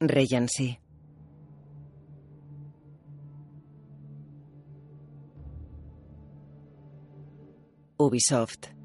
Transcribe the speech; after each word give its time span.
Regency. 0.00 0.78
Ubisoft. 7.98 8.77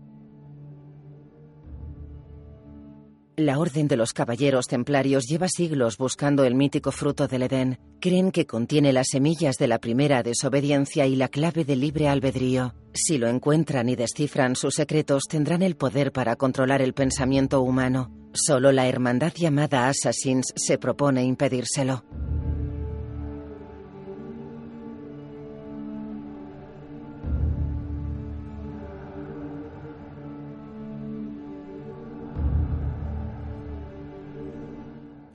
La 3.43 3.59
Orden 3.59 3.89
de 3.89 3.97
los 3.97 4.13
Caballeros 4.13 4.67
Templarios 4.67 5.25
lleva 5.25 5.49
siglos 5.49 5.97
buscando 5.97 6.45
el 6.45 6.55
mítico 6.55 6.93
fruto 6.93 7.27
del 7.27 7.43
Edén. 7.43 7.77
Creen 7.99 8.31
que 8.31 8.45
contiene 8.45 8.93
las 8.93 9.07
semillas 9.11 9.57
de 9.57 9.67
la 9.67 9.79
primera 9.79 10.23
desobediencia 10.23 11.07
y 11.07 11.17
la 11.17 11.27
clave 11.27 11.65
del 11.65 11.81
libre 11.81 12.07
albedrío. 12.07 12.73
Si 12.93 13.17
lo 13.17 13.27
encuentran 13.27 13.89
y 13.89 13.97
descifran 13.97 14.55
sus 14.55 14.75
secretos, 14.75 15.23
tendrán 15.27 15.61
el 15.61 15.75
poder 15.75 16.13
para 16.13 16.37
controlar 16.37 16.81
el 16.81 16.93
pensamiento 16.93 17.59
humano. 17.59 18.13
Solo 18.31 18.71
la 18.71 18.87
hermandad 18.87 19.33
llamada 19.35 19.89
Assassins 19.89 20.53
se 20.55 20.77
propone 20.77 21.25
impedírselo. 21.25 22.05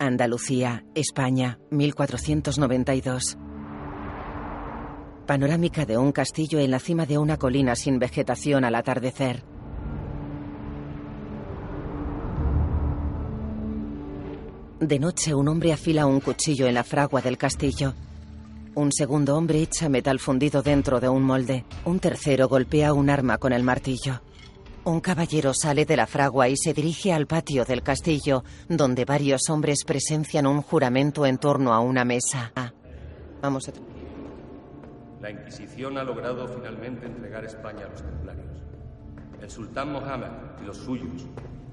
Andalucía, 0.09 0.87
España, 0.95 1.59
1492. 1.71 3.37
Panorámica 5.27 5.85
de 5.85 5.99
un 5.99 6.13
castillo 6.13 6.59
en 6.59 6.71
la 6.71 6.79
cima 6.79 7.05
de 7.05 7.19
una 7.19 7.37
colina 7.37 7.77
sin 7.77 7.99
vegetación 7.99 8.65
al 8.65 8.75
atardecer. 8.75 9.45
De 14.81 14.99
noche 14.99 15.35
un 15.35 15.49
hombre 15.49 15.75
afila 15.75 16.07
un 16.07 16.21
cuchillo 16.21 16.67
en 16.67 16.73
la 16.73 16.85
fragua 16.85 17.21
del 17.21 17.37
castillo. 17.37 17.93
Un 18.75 18.91
segundo 18.93 19.37
hombre 19.37 19.61
echa 19.61 19.91
metal 19.91 20.19
fundido 20.21 20.63
dentro 20.63 21.01
de 21.01 21.11
un 21.11 21.23
molde. 21.23 21.67
Un 21.85 22.01
tercero 22.01 22.49
golpea 22.49 22.95
un 22.95 23.11
arma 23.11 23.37
con 23.37 23.53
el 23.53 23.63
martillo. 23.63 24.23
Un 24.89 25.01
caballero 25.01 25.53
sale 25.53 25.85
de 25.85 25.99
la 25.99 26.07
fragua 26.07 26.49
y 26.49 26.57
se 26.57 26.73
dirige 26.73 27.13
al 27.13 27.27
patio 27.27 27.67
del 27.67 27.83
castillo, 27.83 28.43
donde 28.71 29.05
varios 29.05 29.51
hombres 29.51 29.85
presencian 29.85 30.47
un 30.47 30.63
juramento 30.63 31.27
en 31.27 31.37
torno 31.37 31.75
a 31.75 31.81
una 31.81 32.07
mesa. 32.07 32.51
Vamos 33.43 33.69
a... 33.69 33.73
La 35.21 35.31
Inquisición 35.31 35.99
ha 35.99 36.05
logrado 36.05 36.49
finalmente 36.49 37.05
entregar 37.05 37.45
España 37.45 37.85
a 37.85 37.91
los 37.91 38.03
templarios. 38.03 38.63
El 39.43 39.51
sultán 39.51 39.93
Mohammed 39.93 40.63
y 40.63 40.65
los 40.65 40.79
suyos 40.79 41.27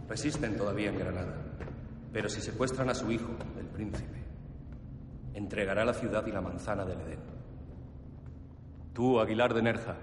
resisten 0.09 0.57
todavía 0.57 0.89
en 0.89 0.99
Granada. 0.99 1.37
Pero 2.11 2.27
si 2.27 2.41
secuestran 2.41 2.89
a 2.89 2.95
su 2.95 3.09
hijo, 3.13 3.31
el 3.57 3.67
príncipe, 3.67 4.25
entregará 5.33 5.85
la 5.85 5.93
ciudad 5.93 6.27
y 6.27 6.33
la 6.33 6.41
manzana 6.41 6.83
del 6.83 6.99
Edén. 6.99 7.19
Tú, 8.93 9.21
Aguilar 9.21 9.53
de 9.53 9.61
Nerja, 9.61 9.95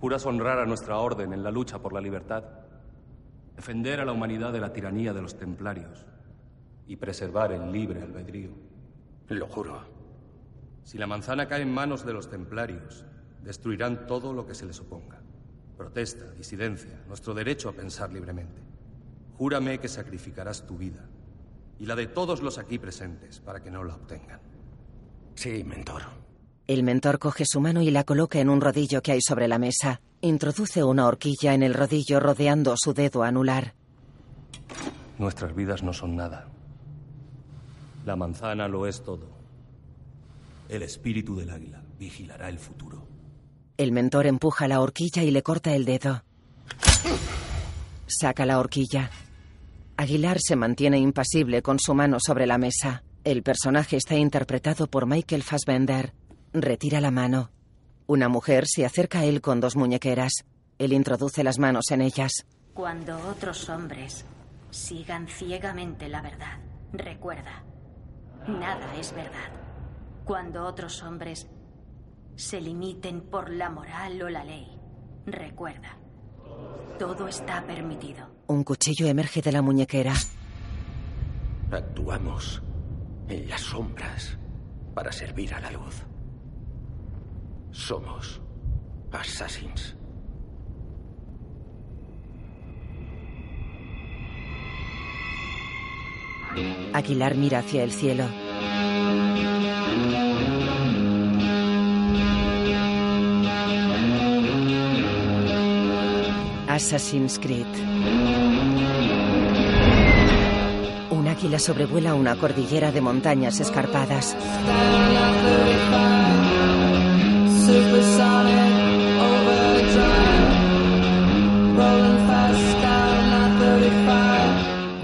juras 0.00 0.24
honrar 0.24 0.58
a 0.58 0.66
nuestra 0.66 0.98
orden 0.98 1.32
en 1.34 1.42
la 1.42 1.50
lucha 1.50 1.78
por 1.78 1.92
la 1.92 2.00
libertad, 2.00 2.42
defender 3.54 4.00
a 4.00 4.04
la 4.06 4.12
humanidad 4.12 4.52
de 4.52 4.60
la 4.60 4.72
tiranía 4.72 5.12
de 5.12 5.20
los 5.20 5.36
templarios 5.36 6.06
y 6.86 6.96
preservar 6.96 7.52
el 7.52 7.70
libre 7.70 8.02
albedrío. 8.02 8.50
Lo 9.28 9.46
juro. 9.46 9.80
Si 10.82 10.96
la 10.96 11.06
manzana 11.06 11.46
cae 11.46 11.62
en 11.62 11.72
manos 11.72 12.04
de 12.06 12.14
los 12.14 12.30
templarios, 12.30 13.04
destruirán 13.44 14.06
todo 14.06 14.32
lo 14.32 14.46
que 14.46 14.54
se 14.54 14.66
les 14.66 14.80
oponga. 14.80 15.20
Protesta, 15.76 16.32
disidencia, 16.32 17.04
nuestro 17.06 17.34
derecho 17.34 17.68
a 17.68 17.72
pensar 17.72 18.10
libremente. 18.12 18.62
Júrame 19.36 19.78
que 19.78 19.88
sacrificarás 19.88 20.66
tu 20.66 20.78
vida 20.78 21.06
y 21.78 21.86
la 21.86 21.94
de 21.94 22.06
todos 22.06 22.42
los 22.42 22.58
aquí 22.58 22.78
presentes 22.78 23.40
para 23.40 23.62
que 23.62 23.70
no 23.70 23.84
la 23.84 23.94
obtengan. 23.94 24.40
Sí, 25.34 25.62
mentor. 25.62 26.19
El 26.70 26.84
mentor 26.84 27.18
coge 27.18 27.46
su 27.46 27.60
mano 27.60 27.82
y 27.82 27.90
la 27.90 28.04
coloca 28.04 28.38
en 28.38 28.48
un 28.48 28.60
rodillo 28.60 29.02
que 29.02 29.10
hay 29.10 29.20
sobre 29.20 29.48
la 29.48 29.58
mesa. 29.58 30.00
Introduce 30.20 30.84
una 30.84 31.08
horquilla 31.08 31.52
en 31.52 31.64
el 31.64 31.74
rodillo 31.74 32.20
rodeando 32.20 32.76
su 32.76 32.94
dedo 32.94 33.24
anular. 33.24 33.74
Nuestras 35.18 35.52
vidas 35.52 35.82
no 35.82 35.92
son 35.92 36.14
nada. 36.14 36.46
La 38.06 38.14
manzana 38.14 38.68
lo 38.68 38.86
es 38.86 39.02
todo. 39.02 39.26
El 40.68 40.84
espíritu 40.84 41.34
del 41.34 41.50
águila 41.50 41.82
vigilará 41.98 42.48
el 42.48 42.60
futuro. 42.60 43.04
El 43.76 43.90
mentor 43.90 44.28
empuja 44.28 44.68
la 44.68 44.80
horquilla 44.80 45.24
y 45.24 45.32
le 45.32 45.42
corta 45.42 45.74
el 45.74 45.84
dedo. 45.84 46.22
Saca 48.06 48.46
la 48.46 48.60
horquilla. 48.60 49.10
Aguilar 49.96 50.38
se 50.38 50.54
mantiene 50.54 51.00
impasible 51.00 51.62
con 51.62 51.80
su 51.80 51.94
mano 51.94 52.18
sobre 52.20 52.46
la 52.46 52.58
mesa. 52.58 53.02
El 53.24 53.42
personaje 53.42 53.96
está 53.96 54.14
interpretado 54.14 54.86
por 54.86 55.06
Michael 55.06 55.42
Fassbender. 55.42 56.14
Retira 56.52 57.00
la 57.00 57.12
mano. 57.12 57.50
Una 58.06 58.28
mujer 58.28 58.66
se 58.66 58.84
acerca 58.84 59.20
a 59.20 59.24
él 59.24 59.40
con 59.40 59.60
dos 59.60 59.76
muñequeras. 59.76 60.32
Él 60.78 60.92
introduce 60.92 61.44
las 61.44 61.60
manos 61.60 61.92
en 61.92 62.02
ellas. 62.02 62.44
Cuando 62.74 63.16
otros 63.28 63.68
hombres 63.68 64.24
sigan 64.70 65.28
ciegamente 65.28 66.08
la 66.08 66.22
verdad, 66.22 66.58
recuerda, 66.92 67.64
nada 68.48 68.96
es 68.98 69.12
verdad. 69.12 69.52
Cuando 70.24 70.66
otros 70.66 71.02
hombres 71.04 71.46
se 72.34 72.60
limiten 72.60 73.20
por 73.20 73.50
la 73.50 73.70
moral 73.70 74.20
o 74.22 74.28
la 74.28 74.42
ley, 74.42 74.66
recuerda, 75.26 75.98
todo 76.98 77.28
está 77.28 77.64
permitido. 77.64 78.28
Un 78.48 78.64
cuchillo 78.64 79.06
emerge 79.06 79.40
de 79.40 79.52
la 79.52 79.62
muñequera. 79.62 80.14
Actuamos 81.70 82.60
en 83.28 83.48
las 83.48 83.60
sombras 83.60 84.36
para 84.94 85.12
servir 85.12 85.54
a 85.54 85.60
la 85.60 85.70
luz. 85.70 86.09
Somos 87.72 88.40
assassins. 89.12 89.96
Aguilar 96.92 97.36
mira 97.36 97.60
hacia 97.60 97.84
el 97.84 97.92
cielo. 97.92 98.24
Assassin's 106.68 107.38
Creed. 107.38 107.66
Un 111.10 111.28
águila 111.28 111.58
sobrevuela 111.58 112.14
una 112.14 112.36
cordillera 112.36 112.90
de 112.90 113.00
montañas 113.00 113.60
escarpadas. 113.60 114.36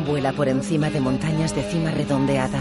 Vuela 0.06 0.32
por 0.32 0.49
encima 0.49 0.91
de 0.91 1.00
montañas 1.00 1.55
de 1.55 1.62
cima 1.62 1.91
redondeada. 1.91 2.59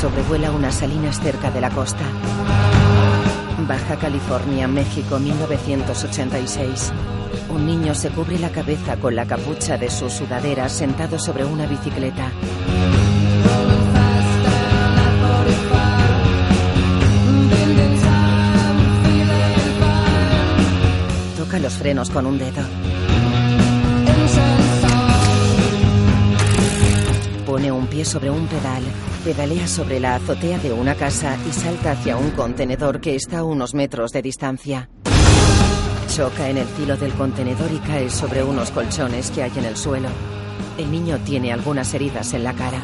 Sobrevuela 0.00 0.50
unas 0.50 0.74
salinas 0.76 1.20
cerca 1.20 1.50
de 1.50 1.60
la 1.60 1.70
costa. 1.70 2.04
Baja 3.70 3.94
California, 3.94 4.66
México, 4.66 5.20
1986. 5.20 6.92
Un 7.50 7.66
niño 7.66 7.94
se 7.94 8.10
cubre 8.10 8.36
la 8.36 8.50
cabeza 8.50 8.96
con 8.96 9.14
la 9.14 9.26
capucha 9.26 9.78
de 9.78 9.88
su 9.88 10.10
sudadera 10.10 10.68
sentado 10.68 11.20
sobre 11.20 11.44
una 11.44 11.66
bicicleta. 11.66 12.32
Toca 21.36 21.60
los 21.60 21.74
frenos 21.74 22.10
con 22.10 22.26
un 22.26 22.38
dedo. 22.38 22.89
Pone 27.50 27.72
un 27.72 27.88
pie 27.88 28.04
sobre 28.04 28.30
un 28.30 28.46
pedal, 28.46 28.80
pedalea 29.24 29.66
sobre 29.66 29.98
la 29.98 30.14
azotea 30.14 30.56
de 30.58 30.72
una 30.72 30.94
casa 30.94 31.36
y 31.48 31.52
salta 31.52 31.90
hacia 31.90 32.16
un 32.16 32.30
contenedor 32.30 33.00
que 33.00 33.16
está 33.16 33.38
a 33.38 33.44
unos 33.44 33.74
metros 33.74 34.12
de 34.12 34.22
distancia. 34.22 34.88
Choca 36.14 36.48
en 36.48 36.58
el 36.58 36.66
filo 36.68 36.96
del 36.96 37.12
contenedor 37.14 37.72
y 37.72 37.78
cae 37.78 38.08
sobre 38.08 38.44
unos 38.44 38.70
colchones 38.70 39.32
que 39.32 39.42
hay 39.42 39.50
en 39.56 39.64
el 39.64 39.76
suelo. 39.76 40.08
El 40.78 40.92
niño 40.92 41.18
tiene 41.24 41.52
algunas 41.52 41.92
heridas 41.92 42.32
en 42.34 42.44
la 42.44 42.52
cara. 42.52 42.80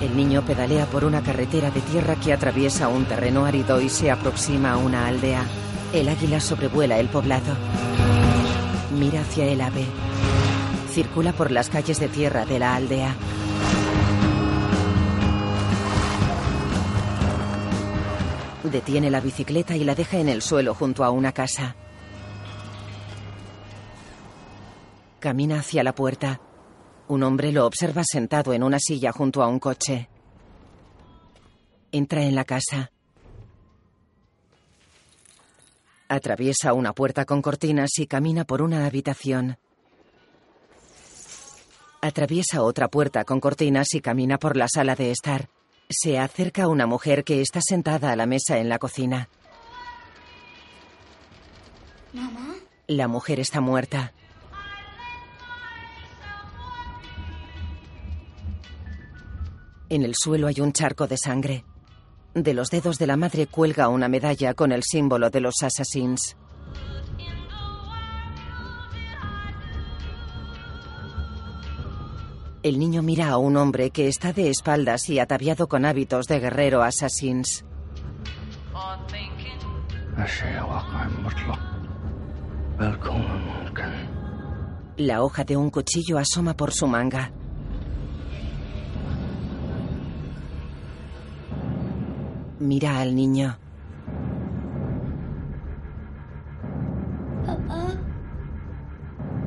El 0.00 0.16
niño 0.16 0.46
pedalea 0.46 0.86
por 0.86 1.04
una 1.04 1.22
carretera 1.22 1.70
de 1.70 1.82
tierra 1.82 2.16
que 2.16 2.32
atraviesa 2.32 2.88
un 2.88 3.04
terreno 3.04 3.44
árido 3.44 3.78
y 3.82 3.90
se 3.90 4.10
aproxima 4.10 4.72
a 4.72 4.76
una 4.78 5.06
aldea. 5.06 5.44
El 5.92 6.08
águila 6.08 6.40
sobrevuela 6.40 6.98
el 6.98 7.08
poblado. 7.08 7.54
Mira 8.98 9.20
hacia 9.20 9.44
el 9.44 9.60
ave 9.60 10.07
circula 10.88 11.32
por 11.32 11.50
las 11.50 11.70
calles 11.70 12.00
de 12.00 12.08
tierra 12.08 12.44
de 12.44 12.58
la 12.58 12.74
aldea. 12.74 13.14
Detiene 18.64 19.10
la 19.10 19.20
bicicleta 19.20 19.76
y 19.76 19.84
la 19.84 19.94
deja 19.94 20.18
en 20.18 20.28
el 20.28 20.42
suelo 20.42 20.74
junto 20.74 21.04
a 21.04 21.10
una 21.10 21.32
casa. 21.32 21.76
Camina 25.20 25.60
hacia 25.60 25.82
la 25.82 25.94
puerta. 25.94 26.40
Un 27.08 27.22
hombre 27.22 27.50
lo 27.50 27.66
observa 27.66 28.04
sentado 28.04 28.52
en 28.52 28.62
una 28.62 28.78
silla 28.78 29.10
junto 29.12 29.42
a 29.42 29.48
un 29.48 29.58
coche. 29.58 30.08
Entra 31.92 32.22
en 32.22 32.34
la 32.34 32.44
casa. 32.44 32.90
Atraviesa 36.08 36.72
una 36.74 36.92
puerta 36.92 37.24
con 37.24 37.40
cortinas 37.40 37.90
y 37.98 38.06
camina 38.06 38.44
por 38.44 38.60
una 38.60 38.86
habitación. 38.86 39.58
Atraviesa 42.00 42.62
otra 42.62 42.88
puerta 42.88 43.24
con 43.24 43.40
cortinas 43.40 43.94
y 43.94 44.00
camina 44.00 44.38
por 44.38 44.56
la 44.56 44.68
sala 44.68 44.94
de 44.94 45.10
estar. 45.10 45.48
Se 45.90 46.18
acerca 46.18 46.64
a 46.64 46.68
una 46.68 46.86
mujer 46.86 47.24
que 47.24 47.40
está 47.40 47.60
sentada 47.60 48.12
a 48.12 48.16
la 48.16 48.26
mesa 48.26 48.58
en 48.58 48.68
la 48.68 48.78
cocina. 48.78 49.28
¿Mamá? 52.12 52.54
La 52.86 53.08
mujer 53.08 53.40
está 53.40 53.60
muerta. 53.60 54.12
En 59.90 60.02
el 60.02 60.14
suelo 60.14 60.46
hay 60.46 60.60
un 60.60 60.72
charco 60.72 61.06
de 61.06 61.16
sangre. 61.16 61.64
De 62.34 62.54
los 62.54 62.70
dedos 62.70 62.98
de 62.98 63.06
la 63.06 63.16
madre 63.16 63.46
cuelga 63.46 63.88
una 63.88 64.06
medalla 64.06 64.54
con 64.54 64.70
el 64.70 64.82
símbolo 64.84 65.30
de 65.30 65.40
los 65.40 65.62
assassins. 65.62 66.36
El 72.62 72.80
niño 72.80 73.02
mira 73.02 73.28
a 73.28 73.38
un 73.38 73.56
hombre 73.56 73.90
que 73.90 74.08
está 74.08 74.32
de 74.32 74.50
espaldas 74.50 75.08
y 75.10 75.20
ataviado 75.20 75.68
con 75.68 75.84
hábitos 75.84 76.26
de 76.26 76.40
guerrero 76.40 76.82
assassins. 76.82 77.64
La 84.96 85.22
hoja 85.22 85.44
de 85.44 85.56
un 85.56 85.70
cuchillo 85.70 86.18
asoma 86.18 86.54
por 86.54 86.72
su 86.72 86.88
manga. 86.88 87.30
Mira 92.58 92.98
al 92.98 93.14
niño. 93.14 93.56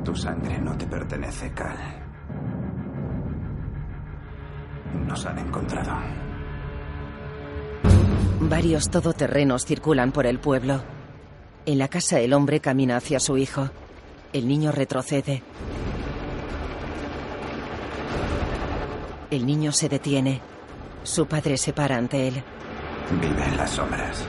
Tu 0.02 0.16
sangre 0.16 0.58
no 0.58 0.76
te 0.78 0.86
pertenece, 0.86 1.52
Cal. 1.52 2.01
Nos 5.12 5.26
han 5.26 5.38
encontrado. 5.40 5.92
Varios 8.40 8.88
todoterrenos 8.88 9.66
circulan 9.66 10.10
por 10.10 10.24
el 10.24 10.38
pueblo. 10.38 10.82
En 11.66 11.76
la 11.76 11.88
casa 11.88 12.18
el 12.18 12.32
hombre 12.32 12.60
camina 12.60 12.96
hacia 12.96 13.20
su 13.20 13.36
hijo. 13.36 13.68
El 14.32 14.48
niño 14.48 14.72
retrocede. 14.72 15.42
El 19.30 19.44
niño 19.44 19.70
se 19.72 19.90
detiene. 19.90 20.40
Su 21.02 21.26
padre 21.26 21.58
se 21.58 21.74
para 21.74 21.98
ante 21.98 22.28
él. 22.28 22.42
Vive 23.20 23.44
en 23.44 23.56
las 23.58 23.68
sombras. 23.68 24.24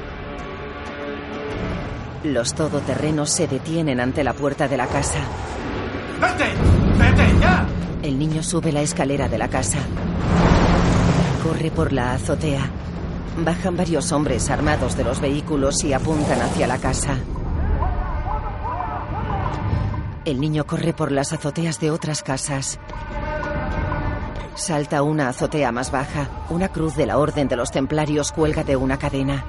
Los 2.26 2.54
todoterrenos 2.56 3.30
se 3.30 3.48
detienen 3.48 4.02
ante 4.02 4.22
la 4.22 4.34
puerta 4.34 4.68
de 4.68 4.76
la 4.76 4.88
casa. 4.88 5.20
¡Vete! 6.20 6.52
¡Vete 6.98 7.40
ya! 7.40 7.66
El 8.02 8.20
niño 8.20 8.44
sube 8.44 8.74
la 8.74 8.82
escalera 8.82 9.30
de 9.30 9.38
la 9.38 9.48
casa. 9.48 9.80
Corre 11.44 11.72
por 11.72 11.92
la 11.92 12.14
azotea. 12.14 12.70
Bajan 13.38 13.76
varios 13.76 14.14
hombres 14.14 14.50
armados 14.50 14.96
de 14.96 15.04
los 15.04 15.20
vehículos 15.20 15.84
y 15.84 15.92
apuntan 15.92 16.42
hacia 16.42 16.68
la 16.68 16.78
casa. 16.78 17.18
El 20.24 20.40
niño 20.40 20.66
corre 20.66 20.94
por 20.94 21.12
las 21.12 21.34
azoteas 21.34 21.82
de 21.82 21.92
otras 21.92 22.24
casas. 22.24 22.80
Salta 24.56 25.04
una 25.04 25.28
azotea 25.28 25.74
más 25.74 25.92
baja. 25.92 26.30
Una 26.50 26.70
cruz 26.70 26.96
de 26.96 27.08
la 27.08 27.18
Orden 27.18 27.50
de 27.50 27.58
los 27.58 27.72
Templarios 27.72 28.32
cuelga 28.32 28.64
de 28.64 28.78
una 28.78 28.98
cadena. 28.98 29.44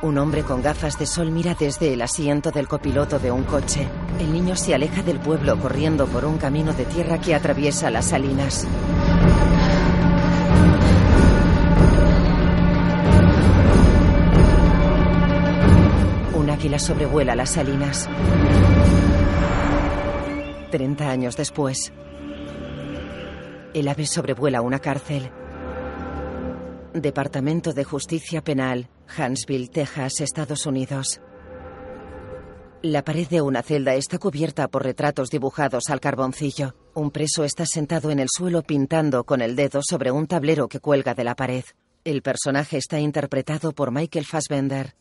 Un 0.00 0.16
hombre 0.16 0.44
con 0.44 0.62
gafas 0.62 0.96
de 0.96 1.06
sol 1.06 1.32
mira 1.32 1.56
desde 1.58 1.92
el 1.92 2.02
asiento 2.02 2.52
del 2.52 2.68
copiloto 2.68 3.18
de 3.18 3.32
un 3.32 3.42
coche. 3.42 3.88
El 4.20 4.32
niño 4.32 4.54
se 4.54 4.76
aleja 4.76 5.02
del 5.02 5.18
pueblo 5.18 5.58
corriendo 5.58 6.06
por 6.06 6.24
un 6.24 6.38
camino 6.38 6.72
de 6.72 6.84
tierra 6.84 7.20
que 7.20 7.34
atraviesa 7.34 7.90
las 7.90 8.04
salinas. 8.04 8.64
Un 16.58 16.62
águila 16.62 16.80
sobrevuela 16.80 17.36
las 17.36 17.50
salinas. 17.50 18.08
Treinta 20.72 21.08
años 21.08 21.36
después, 21.36 21.92
el 23.74 23.86
ave 23.86 24.06
sobrevuela 24.06 24.60
una 24.60 24.80
cárcel. 24.80 25.30
Departamento 26.94 27.72
de 27.72 27.84
Justicia 27.84 28.42
Penal, 28.42 28.90
Huntsville, 29.16 29.68
Texas, 29.68 30.20
Estados 30.20 30.66
Unidos. 30.66 31.20
La 32.82 33.04
pared 33.04 33.28
de 33.28 33.40
una 33.40 33.62
celda 33.62 33.94
está 33.94 34.18
cubierta 34.18 34.66
por 34.66 34.82
retratos 34.82 35.30
dibujados 35.30 35.90
al 35.90 36.00
carboncillo. 36.00 36.74
Un 36.92 37.12
preso 37.12 37.44
está 37.44 37.66
sentado 37.66 38.10
en 38.10 38.18
el 38.18 38.26
suelo 38.28 38.64
pintando 38.64 39.22
con 39.22 39.42
el 39.42 39.54
dedo 39.54 39.78
sobre 39.80 40.10
un 40.10 40.26
tablero 40.26 40.66
que 40.66 40.80
cuelga 40.80 41.14
de 41.14 41.22
la 41.22 41.36
pared. 41.36 41.62
El 42.02 42.20
personaje 42.20 42.78
está 42.78 42.98
interpretado 42.98 43.70
por 43.70 43.92
Michael 43.92 44.24
Fassbender. 44.24 44.96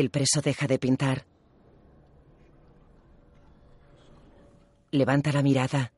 El 0.00 0.08
preso 0.08 0.40
deja 0.40 0.66
de 0.66 0.78
pintar. 0.78 1.26
Levanta 4.92 5.30
la 5.30 5.42
mirada. 5.42 5.92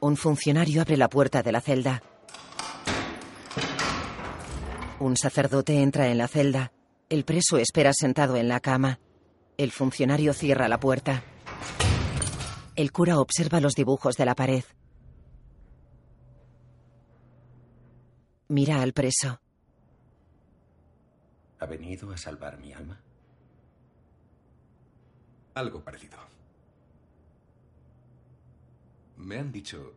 Un 0.00 0.16
funcionario 0.16 0.80
abre 0.80 0.96
la 0.96 1.10
puerta 1.10 1.42
de 1.42 1.52
la 1.52 1.60
celda. 1.60 2.02
Un 5.00 5.18
sacerdote 5.18 5.82
entra 5.82 6.08
en 6.08 6.16
la 6.16 6.28
celda. 6.28 6.72
El 7.10 7.26
preso 7.26 7.58
espera 7.58 7.92
sentado 7.92 8.36
en 8.36 8.48
la 8.48 8.60
cama. 8.60 9.00
El 9.58 9.70
funcionario 9.70 10.32
cierra 10.32 10.66
la 10.66 10.80
puerta. 10.80 11.24
El 12.74 12.90
cura 12.90 13.20
observa 13.20 13.60
los 13.60 13.74
dibujos 13.74 14.16
de 14.16 14.24
la 14.24 14.34
pared. 14.34 14.64
Mira 18.48 18.80
al 18.80 18.94
preso. 18.94 19.41
¿Ha 21.62 21.66
venido 21.66 22.10
a 22.10 22.16
salvar 22.16 22.58
mi 22.58 22.72
alma? 22.72 23.00
Algo 25.54 25.84
parecido. 25.84 26.18
Me 29.18 29.38
han 29.38 29.52
dicho 29.52 29.94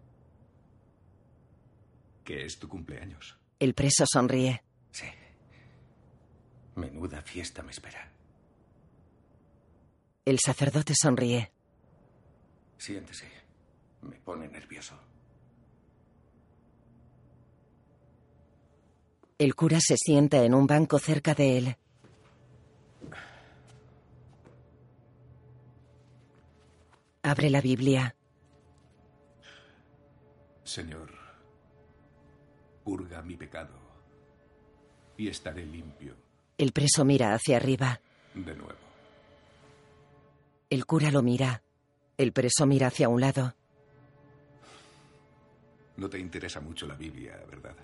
que 2.24 2.46
es 2.46 2.60
tu 2.60 2.70
cumpleaños. 2.70 3.36
El 3.58 3.74
preso 3.74 4.06
sonríe. 4.06 4.62
Sí. 4.92 5.08
Menuda 6.76 7.24
fiesta 7.24 7.64
me 7.64 7.72
espera. 7.72 8.12
El 10.24 10.38
sacerdote 10.38 10.94
sonríe. 10.96 11.52
Siéntese. 12.78 13.28
Me 14.04 14.18
pone 14.18 14.48
nervioso. 14.50 15.00
El 19.38 19.56
cura 19.56 19.80
se 19.82 19.98
sienta 19.98 20.44
en 20.44 20.54
un 20.54 20.66
banco 20.68 21.00
cerca 21.00 21.34
de 21.34 21.58
él. 21.58 21.78
Abre 27.24 27.50
la 27.50 27.62
Biblia. 27.62 28.16
Señor, 30.64 31.12
purga 32.84 33.22
mi 33.22 33.36
pecado 33.36 33.74
y 35.18 35.28
estaré 35.28 35.66
limpio 35.66 36.16
El 36.58 36.72
preso 36.72 37.06
mira 37.06 37.34
hacia 37.34 37.58
arriba. 37.58 38.00
de 38.34 38.56
nuevo. 38.56 38.74
El 40.70 40.86
cura 40.86 41.12
lo 41.12 41.22
mira. 41.22 41.62
El 42.18 42.32
preso 42.34 42.66
mira 42.66 42.88
hacia 42.88 43.10
un 43.10 43.22
lado. 43.22 43.54
No 45.98 46.10
te 46.10 46.20
interesa 46.20 46.60
mucho 46.60 46.86
la 46.88 46.96
Biblia, 46.96 47.40
¿verdad? 47.50 47.76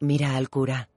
Mira 0.00 0.36
al 0.36 0.48
cura. 0.48 0.88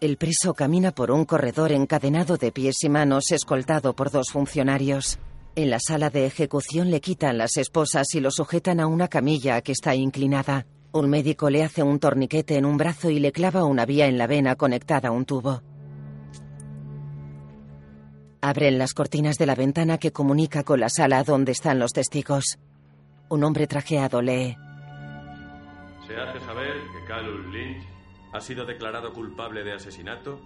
El 0.00 0.16
preso 0.16 0.54
camina 0.54 0.92
por 0.92 1.10
un 1.10 1.24
corredor 1.24 1.72
encadenado 1.72 2.36
de 2.36 2.52
pies 2.52 2.84
y 2.84 2.88
manos, 2.88 3.32
escoltado 3.32 3.94
por 3.94 4.12
dos 4.12 4.30
funcionarios. 4.30 5.18
En 5.56 5.70
la 5.70 5.80
sala 5.80 6.08
de 6.08 6.24
ejecución 6.24 6.92
le 6.92 7.00
quitan 7.00 7.36
las 7.36 7.56
esposas 7.56 8.14
y 8.14 8.20
lo 8.20 8.30
sujetan 8.30 8.78
a 8.78 8.86
una 8.86 9.08
camilla 9.08 9.60
que 9.60 9.72
está 9.72 9.96
inclinada. 9.96 10.66
Un 10.92 11.10
médico 11.10 11.50
le 11.50 11.64
hace 11.64 11.82
un 11.82 11.98
torniquete 11.98 12.56
en 12.56 12.64
un 12.64 12.76
brazo 12.76 13.10
y 13.10 13.18
le 13.18 13.32
clava 13.32 13.64
una 13.64 13.86
vía 13.86 14.06
en 14.06 14.18
la 14.18 14.28
vena 14.28 14.54
conectada 14.54 15.08
a 15.08 15.10
un 15.12 15.24
tubo. 15.24 15.62
Abren 18.40 18.78
las 18.78 18.94
cortinas 18.94 19.36
de 19.36 19.46
la 19.46 19.56
ventana 19.56 19.98
que 19.98 20.12
comunica 20.12 20.62
con 20.62 20.78
la 20.78 20.90
sala 20.90 21.24
donde 21.24 21.50
están 21.50 21.80
los 21.80 21.92
testigos. 21.92 22.60
Un 23.30 23.42
hombre 23.42 23.66
trajeado 23.66 24.22
lee. 24.22 24.56
Se 26.06 26.14
hace 26.14 26.38
saber 26.46 26.74
que 26.92 27.04
Callum 27.08 27.50
Lynch 27.50 27.97
ha 28.32 28.40
sido 28.40 28.64
declarado 28.64 29.12
culpable 29.12 29.64
de 29.64 29.72
asesinato 29.72 30.40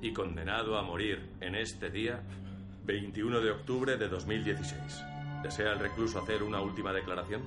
y 0.00 0.12
condenado 0.12 0.78
a 0.78 0.82
morir 0.82 1.30
en 1.40 1.54
este 1.54 1.90
día, 1.90 2.22
21 2.84 3.40
de 3.40 3.50
octubre 3.50 3.96
de 3.96 4.08
2016. 4.08 5.04
¿Desea 5.42 5.72
el 5.72 5.78
recluso 5.78 6.20
hacer 6.20 6.42
una 6.42 6.60
última 6.60 6.92
declaración? 6.92 7.42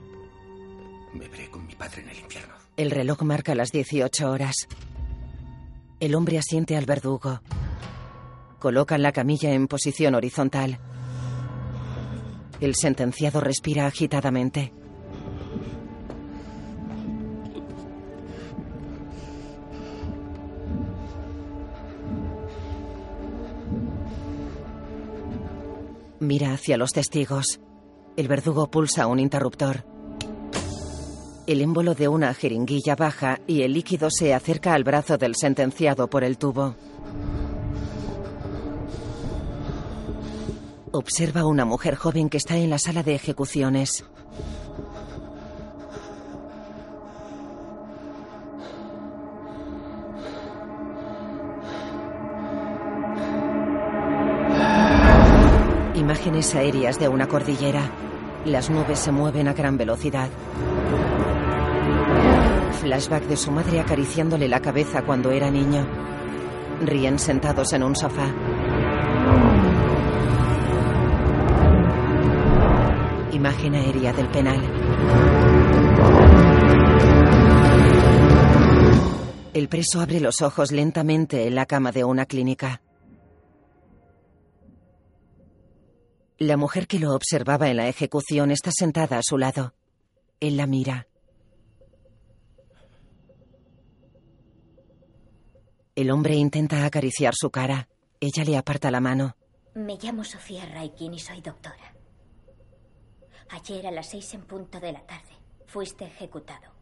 Me 1.13 1.27
veré 1.27 1.49
con 1.49 1.65
mi 1.65 1.75
padre 1.75 2.01
en 2.01 2.09
el 2.09 2.19
infierno. 2.19 2.53
El 2.75 2.91
reloj 2.91 3.21
marca 3.21 3.55
las 3.55 3.71
18 3.71 4.29
horas. 4.29 4.67
El 5.99 6.15
hombre 6.15 6.37
asiente 6.37 6.75
al 6.75 6.85
verdugo. 6.85 7.41
Colocan 8.59 9.01
la 9.01 9.11
camilla 9.11 9.53
en 9.53 9.67
posición 9.67 10.15
horizontal. 10.15 10.79
El 12.59 12.75
sentenciado 12.75 13.41
respira 13.41 13.85
agitadamente. 13.85 14.73
Mira 26.23 26.53
hacia 26.53 26.77
los 26.77 26.93
testigos. 26.93 27.59
El 28.15 28.29
verdugo 28.29 28.71
pulsa 28.71 29.07
un 29.07 29.19
interruptor. 29.19 29.83
El 31.45 31.59
émbolo 31.59 31.95
de 31.95 32.07
una 32.07 32.33
jeringuilla 32.33 32.95
baja 32.95 33.41
y 33.45 33.63
el 33.63 33.73
líquido 33.73 34.09
se 34.09 34.33
acerca 34.33 34.73
al 34.73 34.85
brazo 34.85 35.17
del 35.17 35.35
sentenciado 35.35 36.09
por 36.09 36.23
el 36.23 36.37
tubo. 36.37 36.75
Observa 40.93 41.45
una 41.45 41.65
mujer 41.65 41.95
joven 41.95 42.29
que 42.29 42.37
está 42.37 42.55
en 42.55 42.69
la 42.69 42.79
sala 42.79 43.03
de 43.03 43.15
ejecuciones. 43.15 44.05
Imágenes 56.23 56.55
aéreas 56.55 56.99
de 56.99 57.09
una 57.09 57.27
cordillera. 57.27 57.81
Las 58.45 58.69
nubes 58.69 58.97
se 58.97 59.11
mueven 59.11 59.49
a 59.49 59.53
gran 59.53 59.77
velocidad. 59.77 60.29
Flashback 62.79 63.23
de 63.25 63.35
su 63.35 63.51
madre 63.51 63.81
acariciándole 63.81 64.47
la 64.47 64.61
cabeza 64.61 65.01
cuando 65.01 65.31
era 65.31 65.51
niño. 65.51 65.85
Ríen 66.79 67.19
sentados 67.19 67.73
en 67.73 67.83
un 67.83 67.93
sofá. 67.93 68.33
Imagen 73.33 73.75
aérea 73.75 74.13
del 74.13 74.27
penal. 74.29 74.61
El 79.53 79.67
preso 79.67 79.99
abre 79.99 80.21
los 80.21 80.41
ojos 80.41 80.71
lentamente 80.71 81.47
en 81.47 81.55
la 81.55 81.65
cama 81.65 81.91
de 81.91 82.05
una 82.05 82.25
clínica. 82.25 82.79
La 86.39 86.57
mujer 86.57 86.87
que 86.87 86.99
lo 86.99 87.13
observaba 87.13 87.69
en 87.69 87.77
la 87.77 87.87
ejecución 87.87 88.51
está 88.51 88.71
sentada 88.71 89.17
a 89.17 89.23
su 89.23 89.37
lado. 89.37 89.73
Él 90.39 90.57
la 90.57 90.67
mira. 90.67 91.07
El 95.95 96.09
hombre 96.09 96.35
intenta 96.35 96.85
acariciar 96.85 97.33
su 97.35 97.51
cara. 97.51 97.87
Ella 98.19 98.43
le 98.43 98.57
aparta 98.57 98.89
la 98.89 98.99
mano. 98.99 99.35
Me 99.75 99.97
llamo 99.97 100.23
Sofía 100.23 100.65
Raikin 100.65 101.13
y 101.13 101.19
soy 101.19 101.41
doctora. 101.41 101.93
Ayer 103.49 103.85
a 103.85 103.91
las 103.91 104.09
seis 104.09 104.33
en 104.33 104.41
punto 104.41 104.79
de 104.79 104.91
la 104.91 105.05
tarde 105.05 105.33
fuiste 105.67 106.05
ejecutado 106.05 106.73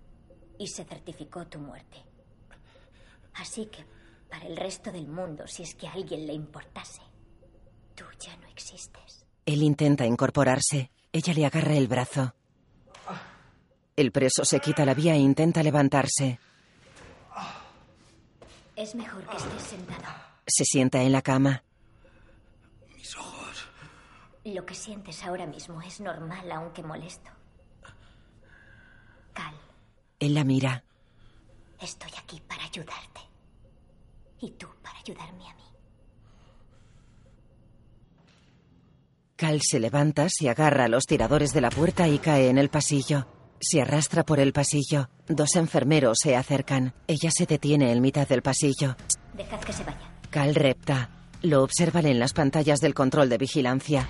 y 0.57 0.67
se 0.67 0.85
certificó 0.85 1.45
tu 1.47 1.59
muerte. 1.59 1.97
Así 3.33 3.65
que, 3.65 3.85
para 4.29 4.47
el 4.47 4.55
resto 4.55 4.91
del 4.91 5.07
mundo, 5.07 5.45
si 5.47 5.63
es 5.63 5.75
que 5.75 5.87
a 5.87 5.93
alguien 5.93 6.25
le 6.25 6.33
importase, 6.33 7.01
tú 7.95 8.05
ya 8.19 8.35
no 8.37 8.47
existes. 8.47 9.20
Él 9.45 9.63
intenta 9.63 10.05
incorporarse. 10.05 10.91
Ella 11.11 11.33
le 11.33 11.45
agarra 11.45 11.73
el 11.73 11.87
brazo. 11.87 12.33
El 13.95 14.11
preso 14.11 14.45
se 14.45 14.59
quita 14.59 14.85
la 14.85 14.93
vía 14.93 15.13
e 15.15 15.19
intenta 15.19 15.61
levantarse. 15.63 16.39
Es 18.75 18.95
mejor 18.95 19.23
que 19.27 19.37
estés 19.37 19.61
sentado. 19.63 20.13
Se 20.47 20.65
sienta 20.65 21.03
en 21.03 21.11
la 21.11 21.21
cama. 21.21 21.63
Mis 22.95 23.15
ojos. 23.15 23.67
Lo 24.43 24.65
que 24.65 24.73
sientes 24.73 25.23
ahora 25.23 25.45
mismo 25.45 25.81
es 25.81 25.99
normal, 25.99 26.51
aunque 26.51 26.81
molesto. 26.81 27.29
Cal, 29.33 29.53
Él 30.19 30.33
la 30.33 30.43
mira. 30.43 30.83
estoy 31.79 32.11
aquí 32.17 32.41
para 32.47 32.63
ayudarte. 32.63 33.21
Y 34.39 34.51
tú 34.51 34.67
para 34.81 34.97
ayudarme 34.99 35.47
a 35.49 35.53
mí. 35.55 35.63
Cal 39.41 39.59
se 39.63 39.79
levanta, 39.79 40.27
se 40.29 40.51
agarra 40.51 40.85
a 40.85 40.87
los 40.87 41.05
tiradores 41.07 41.51
de 41.51 41.61
la 41.61 41.71
puerta 41.71 42.07
y 42.07 42.19
cae 42.19 42.49
en 42.49 42.59
el 42.59 42.69
pasillo. 42.69 43.25
Se 43.59 43.81
arrastra 43.81 44.23
por 44.23 44.39
el 44.39 44.53
pasillo. 44.53 45.09
Dos 45.27 45.55
enfermeros 45.55 46.19
se 46.21 46.35
acercan. 46.35 46.93
Ella 47.07 47.31
se 47.31 47.47
detiene 47.47 47.91
en 47.91 48.03
mitad 48.03 48.27
del 48.27 48.43
pasillo. 48.43 48.95
Dejad 49.33 49.59
que 49.61 49.73
se 49.73 49.83
vaya. 49.83 50.13
Cal 50.29 50.53
repta. 50.53 51.09
Lo 51.41 51.63
observan 51.63 52.05
en 52.05 52.19
las 52.19 52.33
pantallas 52.33 52.81
del 52.81 52.93
control 52.93 53.29
de 53.29 53.39
vigilancia. 53.39 54.07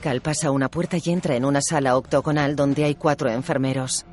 Cal 0.00 0.22
pasa 0.22 0.50
una 0.50 0.70
puerta 0.70 0.96
y 0.96 1.10
entra 1.10 1.36
en 1.36 1.44
una 1.44 1.60
sala 1.60 1.98
octogonal 1.98 2.56
donde 2.56 2.84
hay 2.84 2.94
cuatro 2.94 3.30
enfermeros. 3.30 4.06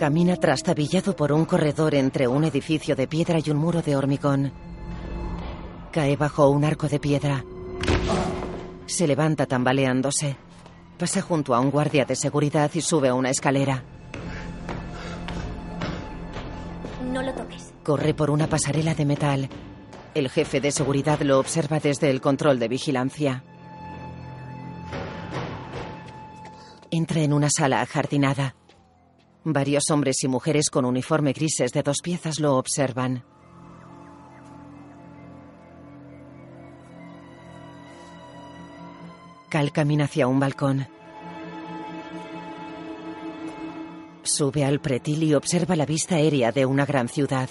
Camina 0.00 0.36
trastabillado 0.36 1.14
por 1.14 1.30
un 1.30 1.44
corredor 1.44 1.94
entre 1.94 2.26
un 2.26 2.44
edificio 2.44 2.96
de 2.96 3.06
piedra 3.06 3.38
y 3.44 3.50
un 3.50 3.58
muro 3.58 3.82
de 3.82 3.96
hormigón. 3.96 4.50
Cae 5.92 6.16
bajo 6.16 6.48
un 6.48 6.64
arco 6.64 6.88
de 6.88 6.98
piedra. 6.98 7.44
Se 8.86 9.06
levanta 9.06 9.44
tambaleándose. 9.44 10.38
Pasa 10.98 11.20
junto 11.20 11.54
a 11.54 11.60
un 11.60 11.70
guardia 11.70 12.06
de 12.06 12.16
seguridad 12.16 12.70
y 12.72 12.80
sube 12.80 13.08
a 13.08 13.14
una 13.14 13.28
escalera. 13.28 13.84
No 17.12 17.20
lo 17.20 17.34
toques. 17.34 17.74
Corre 17.82 18.14
por 18.14 18.30
una 18.30 18.46
pasarela 18.46 18.94
de 18.94 19.04
metal. 19.04 19.50
El 20.14 20.30
jefe 20.30 20.62
de 20.62 20.72
seguridad 20.72 21.20
lo 21.20 21.38
observa 21.38 21.78
desde 21.78 22.08
el 22.08 22.22
control 22.22 22.58
de 22.58 22.68
vigilancia. 22.68 23.44
Entra 26.90 27.20
en 27.20 27.34
una 27.34 27.50
sala 27.50 27.82
ajardinada. 27.82 28.54
Varios 29.44 29.90
hombres 29.90 30.22
y 30.22 30.28
mujeres 30.28 30.68
con 30.68 30.84
uniforme 30.84 31.32
grises 31.32 31.72
de 31.72 31.82
dos 31.82 32.02
piezas 32.02 32.40
lo 32.40 32.56
observan. 32.56 33.24
Cal 39.48 39.72
camina 39.72 40.04
hacia 40.04 40.28
un 40.28 40.38
balcón. 40.38 40.86
Sube 44.22 44.64
al 44.64 44.80
pretil 44.80 45.22
y 45.22 45.34
observa 45.34 45.74
la 45.74 45.86
vista 45.86 46.16
aérea 46.16 46.52
de 46.52 46.66
una 46.66 46.84
gran 46.84 47.08
ciudad. 47.08 47.48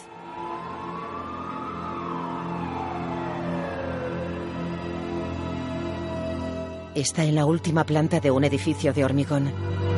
Está 6.94 7.26
en 7.26 7.36
la 7.36 7.46
última 7.46 7.84
planta 7.84 8.20
de 8.20 8.30
un 8.30 8.44
edificio 8.44 8.94
de 8.94 9.04
hormigón. 9.04 9.89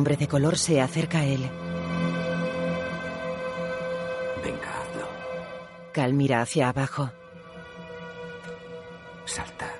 Hombre 0.00 0.16
de 0.16 0.28
color 0.28 0.56
se 0.56 0.80
acerca 0.80 1.18
a 1.18 1.26
él. 1.26 1.42
Venga, 4.42 4.80
hazlo. 4.80 5.06
Cal 5.92 6.14
mira 6.14 6.40
hacia 6.40 6.70
abajo. 6.70 7.10
Salta. 9.26 9.70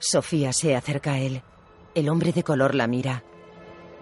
Sofía 0.00 0.52
se 0.52 0.74
acerca 0.74 1.12
a 1.12 1.18
él. 1.20 1.42
El 1.94 2.08
hombre 2.08 2.32
de 2.32 2.42
color 2.42 2.74
la 2.74 2.88
mira. 2.88 3.22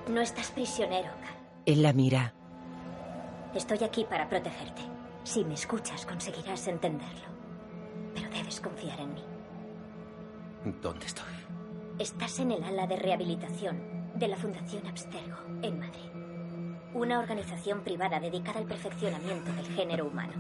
No 0.08 0.22
estás 0.22 0.50
prisionero, 0.50 1.10
Cal. 1.20 1.36
Él 1.66 1.82
la 1.82 1.92
mira. 1.92 2.32
Estoy 3.54 3.84
aquí 3.84 4.04
para 4.04 4.30
protegerte. 4.30 4.80
Si 5.24 5.44
me 5.44 5.52
escuchas, 5.52 6.06
conseguirás 6.06 6.68
entenderlo. 6.68 7.26
Pero 8.14 8.30
debes 8.30 8.62
confiar 8.62 8.98
en 8.98 9.12
mí. 9.12 9.24
¿Dónde 10.80 11.04
estoy? 11.04 11.34
Estás 11.98 12.38
en 12.38 12.52
el 12.52 12.64
ala 12.64 12.86
de 12.86 12.96
rehabilitación 12.96 13.95
de 14.18 14.28
la 14.28 14.36
Fundación 14.36 14.86
Abstergo, 14.86 15.36
en 15.62 15.78
Madrid. 15.78 16.10
Una 16.94 17.18
organización 17.18 17.82
privada 17.82 18.18
dedicada 18.18 18.58
al 18.58 18.66
perfeccionamiento 18.66 19.52
del 19.52 19.66
género 19.66 20.06
humano. 20.06 20.32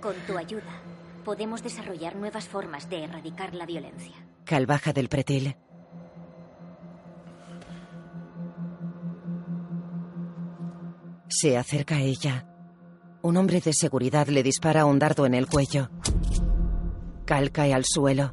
Con 0.00 0.14
tu 0.26 0.36
ayuda, 0.36 0.82
podemos 1.24 1.62
desarrollar 1.62 2.16
nuevas 2.16 2.48
formas 2.48 2.90
de 2.90 3.04
erradicar 3.04 3.54
la 3.54 3.66
violencia. 3.66 4.14
Cal 4.44 4.66
baja 4.66 4.92
del 4.92 5.08
pretil. 5.08 5.56
Se 11.28 11.56
acerca 11.56 11.96
a 11.96 12.00
ella. 12.00 12.46
Un 13.22 13.36
hombre 13.36 13.60
de 13.60 13.72
seguridad 13.72 14.26
le 14.28 14.42
dispara 14.42 14.84
un 14.84 14.98
dardo 14.98 15.26
en 15.26 15.34
el 15.34 15.46
cuello. 15.46 15.90
Cal 17.24 17.52
cae 17.52 17.74
al 17.74 17.84
suelo. 17.84 18.30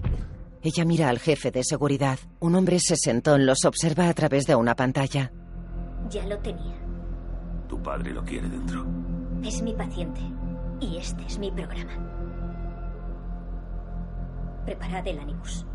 Ella 0.66 0.84
mira 0.84 1.10
al 1.10 1.20
jefe 1.20 1.52
de 1.52 1.64
seguridad. 1.64 2.18
Un 2.40 2.56
hombre 2.56 2.80
sesentón 2.80 3.46
los 3.46 3.66
observa 3.66 4.10
a 4.10 4.14
través 4.16 4.48
de 4.48 4.56
una 4.56 4.76
pantalla. 4.76 5.32
Ya 6.10 6.26
lo 6.26 6.40
tenía. 6.40 6.74
Tu 7.70 7.80
padre 7.84 8.12
lo 8.12 8.24
quiere 8.24 8.50
dentro. 8.50 8.84
Es 9.44 9.62
mi 9.62 9.76
paciente. 9.76 10.22
Y 10.80 10.98
este 10.98 11.24
es 11.24 11.38
mi 11.38 11.52
programa. 11.52 11.94
Preparad 14.66 15.08
el 15.08 15.20
Animus. 15.20 15.68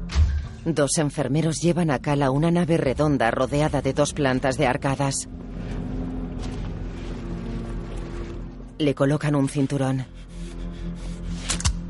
Dos 0.64 0.98
enfermeros 0.98 1.60
llevan 1.60 1.92
a 1.92 2.00
Cal 2.00 2.24
a 2.24 2.32
una 2.32 2.50
nave 2.50 2.76
redonda 2.76 3.30
rodeada 3.30 3.82
de 3.82 3.92
dos 3.92 4.12
plantas 4.12 4.58
de 4.58 4.66
arcadas. 4.66 5.28
Le 8.78 8.96
colocan 8.96 9.36
un 9.36 9.48
cinturón. 9.48 10.04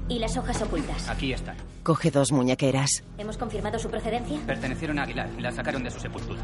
¿Y 0.07 0.19
las 0.19 0.37
hojas 0.37 0.61
ocultas? 0.61 1.09
Aquí 1.09 1.33
están. 1.33 1.69
Coge 1.82 2.10
dos 2.10 2.30
muñequeras. 2.32 3.02
¿Hemos 3.18 3.38
confirmado 3.38 3.78
su 3.78 3.88
procedencia? 3.88 4.38
Pertenecieron 4.46 4.99
a 4.99 5.04
Aguilar 5.04 5.30
y 5.38 5.40
la 5.40 5.50
sacaron 5.50 5.82
de 5.82 5.90
su 5.90 5.99
sepultura. 5.99 6.40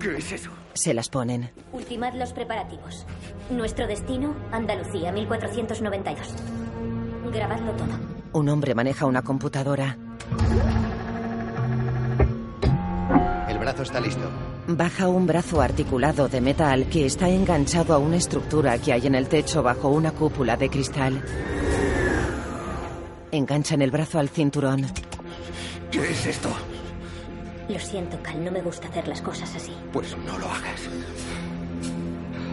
¿Qué 0.00 0.16
es 0.16 0.32
eso? 0.32 0.50
Se 0.74 0.92
las 0.94 1.08
ponen. 1.08 1.50
Ultimad 1.72 2.14
los 2.14 2.32
preparativos. 2.32 3.06
Nuestro 3.50 3.86
destino, 3.86 4.34
Andalucía, 4.50 5.12
1492. 5.12 6.34
Grabadlo 7.32 7.72
todo. 7.72 7.88
Un 8.32 8.48
hombre 8.48 8.74
maneja 8.74 9.06
una 9.06 9.22
computadora. 9.22 9.96
El 13.48 13.58
brazo 13.58 13.82
está 13.82 14.00
listo. 14.00 14.28
Baja 14.66 15.08
un 15.08 15.26
brazo 15.26 15.60
articulado 15.60 16.28
de 16.28 16.40
metal 16.40 16.86
que 16.86 17.06
está 17.06 17.28
enganchado 17.28 17.94
a 17.94 17.98
una 17.98 18.16
estructura 18.16 18.76
que 18.78 18.92
hay 18.92 19.06
en 19.06 19.14
el 19.14 19.28
techo 19.28 19.62
bajo 19.62 19.88
una 19.88 20.10
cúpula 20.10 20.56
de 20.56 20.68
cristal. 20.68 21.22
Enganchan 23.32 23.80
el 23.80 23.90
brazo 23.90 24.18
al 24.18 24.28
cinturón. 24.28 24.86
¿Qué 25.90 26.10
es 26.10 26.26
esto? 26.26 26.50
Lo 27.66 27.78
siento, 27.78 28.22
Cal, 28.22 28.44
no 28.44 28.50
me 28.50 28.60
gusta 28.60 28.88
hacer 28.88 29.08
las 29.08 29.22
cosas 29.22 29.54
así. 29.56 29.72
Pues 29.90 30.14
no 30.18 30.38
lo 30.38 30.46
hagas. 30.46 30.82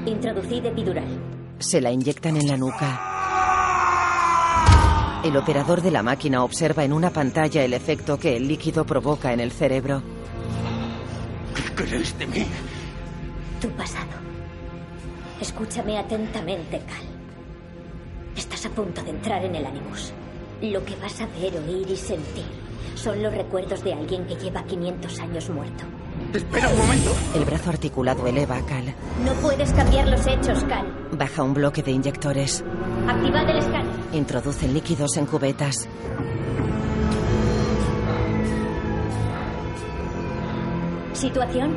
Introducid 0.06 0.66
epidural. 0.66 1.20
Se 1.60 1.82
la 1.82 1.92
inyectan 1.92 2.38
en 2.38 2.48
la 2.48 2.56
nuca. 2.56 3.06
El 5.26 5.36
operador 5.36 5.82
de 5.82 5.92
la 5.92 6.02
máquina 6.02 6.46
observa 6.46 6.86
en 6.86 6.94
una 6.94 7.10
pantalla 7.10 7.62
el 7.66 7.74
efecto 7.74 8.18
que 8.18 8.38
el 8.38 8.48
líquido 8.48 8.86
provoca 8.86 9.34
en 9.34 9.42
el 9.42 9.52
cerebro. 9.52 10.02
¿Qué 11.54 11.76
queréis 11.76 12.18
de 12.18 12.26
mí? 12.26 12.46
Tu 13.60 13.70
pasado. 13.72 14.08
Escúchame 15.42 15.98
atentamente, 15.98 16.80
Cal. 16.80 17.04
Estás 18.38 18.66
a 18.66 18.70
punto 18.70 19.04
de 19.04 19.10
entrar 19.10 19.44
en 19.44 19.56
el 19.56 19.66
Animus. 19.66 20.14
Lo 20.62 20.84
que 20.84 20.96
vas 20.98 21.22
a 21.22 21.28
ver, 21.28 21.54
oír 21.58 21.90
y 21.90 21.96
sentir 21.96 22.46
son 22.96 23.24
los 23.24 23.34
recuerdos 23.34 23.82
de 23.82 23.94
alguien 23.94 24.26
que 24.26 24.36
lleva 24.36 24.62
500 24.64 25.20
años 25.22 25.50
muerto. 25.50 25.86
Espera 26.34 26.68
un 26.68 26.78
momento. 26.78 27.12
El 27.34 27.46
brazo 27.46 27.70
articulado 27.70 28.28
eleva 28.28 28.58
a 28.58 28.66
Cal. 28.66 28.94
No 29.24 29.34
puedes 29.36 29.72
cambiar 29.72 30.10
los 30.10 30.28
hechos, 30.28 30.64
Cal. 30.66 30.86
Baja 31.18 31.44
un 31.44 31.54
bloque 31.54 31.82
de 31.82 31.92
inyectores. 31.92 32.64
Activad 33.08 33.50
el 33.50 33.58
escáner. 33.58 33.94
Introducen 34.12 34.74
líquidos 34.74 35.16
en 35.16 35.26
cubetas. 35.26 35.88
¿Situación? 41.14 41.76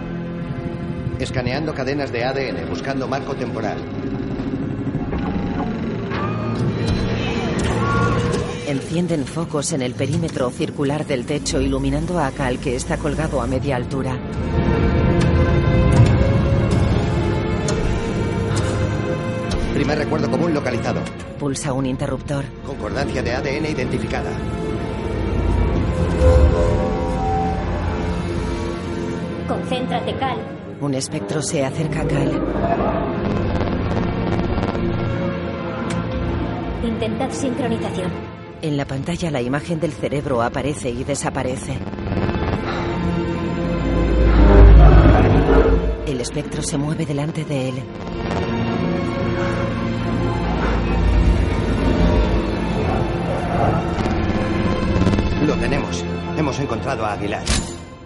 Escaneando 1.21 1.73
cadenas 1.73 2.11
de 2.11 2.25
ADN, 2.25 2.69
buscando 2.69 3.07
marco 3.07 3.35
temporal. 3.35 3.79
Encienden 8.67 9.27
focos 9.27 9.73
en 9.73 9.83
el 9.83 9.95
perímetro 9.95 10.49
circular 10.51 11.05
del 11.05 11.27
techo 11.27 11.61
iluminando 11.61 12.21
a 12.21 12.31
Cal 12.31 12.59
que 12.59 12.77
está 12.77 12.97
colgado 12.97 13.41
a 13.43 13.47
media 13.47 13.75
altura. 13.75 14.19
Primer 19.75 19.99
recuerdo 19.99 20.31
común 20.31 20.55
localizado. 20.55 21.01
Pulsa 21.41 21.73
un 21.73 21.87
interruptor. 21.87 22.45
Concordancia 22.65 23.21
de 23.21 23.33
ADN 23.33 23.67
identificada. 23.67 24.31
Concéntrate, 29.49 30.17
Cal. 30.19 30.39
Un 30.81 30.95
espectro 30.95 31.43
se 31.43 31.65
acerca 31.65 32.03
a 32.03 32.07
Cal. 32.07 32.43
Intentad 36.85 37.31
sincronización. 37.31 38.32
En 38.63 38.77
la 38.77 38.87
pantalla 38.87 39.29
la 39.33 39.43
imagen 39.43 39.81
del 39.81 39.93
cerebro 39.93 40.41
aparece 40.41 40.89
y 40.89 41.03
desaparece. 41.03 41.77
El 46.07 46.21
espectro 46.21 46.63
se 46.63 46.79
mueve 46.79 47.05
delante 47.05 47.45
de 47.45 47.71
él. 47.71 47.75
Lo 55.45 55.57
tenemos. 55.57 56.05
Hemos 56.39 56.61
encontrado 56.61 57.05
a 57.05 57.15
Aguilar. 57.15 57.43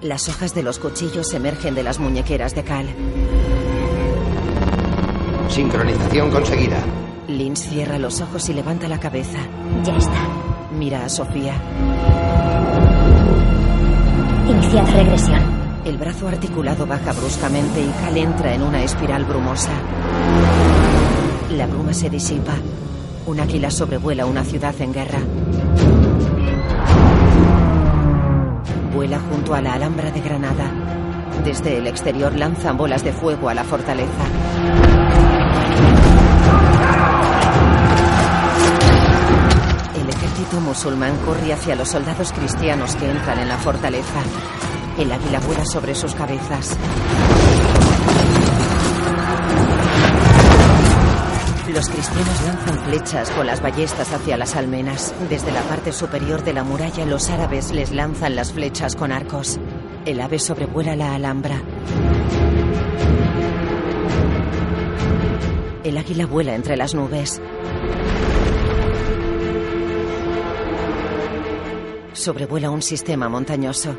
Las 0.01 0.27
hojas 0.31 0.55
de 0.55 0.63
los 0.63 0.79
cuchillos 0.79 1.35
emergen 1.35 1.75
de 1.75 1.83
las 1.83 1.99
muñequeras 1.99 2.55
de 2.55 2.65
Cal. 2.65 2.87
Sincronización 5.51 6.31
conseguida. 6.31 6.83
Lynch 7.29 7.59
cierra 7.59 7.99
los 7.99 8.21
ojos 8.21 8.49
y 8.49 8.55
levanta 8.55 8.87
la 8.89 9.01
cabeza. 9.01 9.39
Ya 9.85 9.97
está. 9.97 10.29
Mira 10.73 11.05
a 11.05 11.09
Sofía. 11.09 11.55
Iniciad 14.49 14.87
regresión. 14.93 15.57
El 15.85 15.99
brazo 15.99 16.29
articulado 16.29 16.87
baja 16.87 17.13
bruscamente 17.13 17.81
y 17.81 17.93
Cal 18.01 18.17
entra 18.17 18.55
en 18.55 18.63
una 18.63 18.83
espiral 18.83 19.25
brumosa. 19.25 19.73
La 21.51 21.67
bruma 21.67 21.93
se 21.93 22.11
disipa. 22.11 22.55
Un 23.27 23.41
águila 23.41 23.71
sobrevuela 23.71 24.25
una 24.27 24.45
ciudad 24.45 24.75
en 24.81 24.93
guerra. 24.93 25.19
Vuela 28.95 29.19
junto 29.31 29.55
a 29.55 29.61
la 29.61 29.75
Alhambra 29.75 30.11
de 30.13 30.21
Granada. 30.21 30.71
Desde 31.45 31.79
el 31.79 31.87
exterior 31.89 32.35
lanzan 32.37 32.77
bolas 32.77 33.03
de 33.03 33.13
fuego 33.13 33.49
a 33.49 33.55
la 33.55 33.65
fortaleza. 33.65 34.25
Ejército 40.47 40.61
musulmán 40.61 41.17
corre 41.25 41.53
hacia 41.53 41.75
los 41.75 41.89
soldados 41.89 42.33
cristianos 42.33 42.95
que 42.97 43.11
entran 43.11 43.39
en 43.39 43.49
la 43.49 43.59
fortaleza. 43.59 44.23
El 44.99 45.11
águila 45.11 45.41
vuela 45.41 45.65
sobre 45.65 45.95
sus 45.95 46.15
cabezas. 46.15 46.77
Los 51.73 51.89
cristianos 51.89 52.43
lanzan 52.47 52.79
flechas 52.87 53.31
con 53.31 53.47
las 53.47 53.61
ballestas 53.61 54.13
hacia 54.13 54.37
las 54.37 54.57
almenas. 54.57 55.15
Desde 55.29 55.51
la 55.53 55.63
parte 55.63 55.93
superior 55.93 56.43
de 56.43 56.53
la 56.53 56.63
muralla, 56.63 57.05
los 57.05 57.29
árabes 57.29 57.73
les 57.73 57.91
lanzan 57.91 58.37
las 58.37 58.53
flechas 58.53 58.95
con 58.95 59.13
arcos. 59.13 59.59
El 60.05 60.21
ave 60.21 60.39
sobrevuela 60.39 60.97
la 60.97 61.15
alhambra. 61.15 61.61
El 65.83 65.99
águila 65.99 66.27
vuela 66.27 66.55
entre 66.55 66.77
las 66.77 66.95
nubes. 66.95 67.41
Sobrevuela 72.27 72.71
un 72.71 72.83
sistema 72.83 73.29
montañoso. 73.29 73.97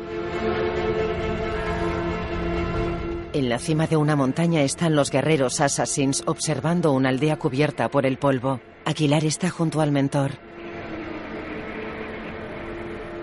En 3.32 3.48
la 3.48 3.58
cima 3.58 3.86
de 3.86 3.96
una 3.96 4.16
montaña 4.16 4.60
están 4.60 4.94
los 4.94 5.10
guerreros 5.10 5.62
assassins 5.62 6.22
observando 6.26 6.92
una 6.92 7.08
aldea 7.08 7.38
cubierta 7.38 7.88
por 7.88 8.04
el 8.04 8.18
polvo. 8.18 8.60
Aguilar 8.84 9.24
está 9.24 9.48
junto 9.48 9.80
al 9.80 9.92
mentor. 9.92 10.32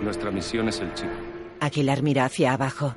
Nuestra 0.01 0.31
misión 0.31 0.69
es 0.69 0.79
el 0.79 0.91
chip. 0.95 1.11
Aguilar 1.59 2.01
mira 2.01 2.25
hacia 2.25 2.53
abajo. 2.53 2.95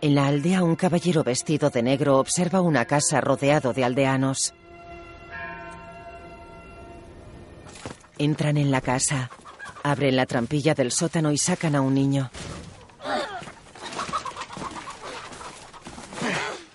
En 0.00 0.16
la 0.16 0.26
aldea 0.26 0.64
un 0.64 0.74
caballero 0.74 1.22
vestido 1.22 1.70
de 1.70 1.84
negro 1.84 2.18
observa 2.18 2.62
una 2.62 2.84
casa 2.84 3.20
rodeado 3.20 3.72
de 3.74 3.84
aldeanos. 3.84 4.54
Entran 8.20 8.58
en 8.58 8.70
la 8.70 8.82
casa. 8.82 9.30
Abren 9.82 10.14
la 10.14 10.26
trampilla 10.26 10.74
del 10.74 10.92
sótano 10.92 11.32
y 11.32 11.38
sacan 11.38 11.74
a 11.74 11.80
un 11.80 11.94
niño. 11.94 12.30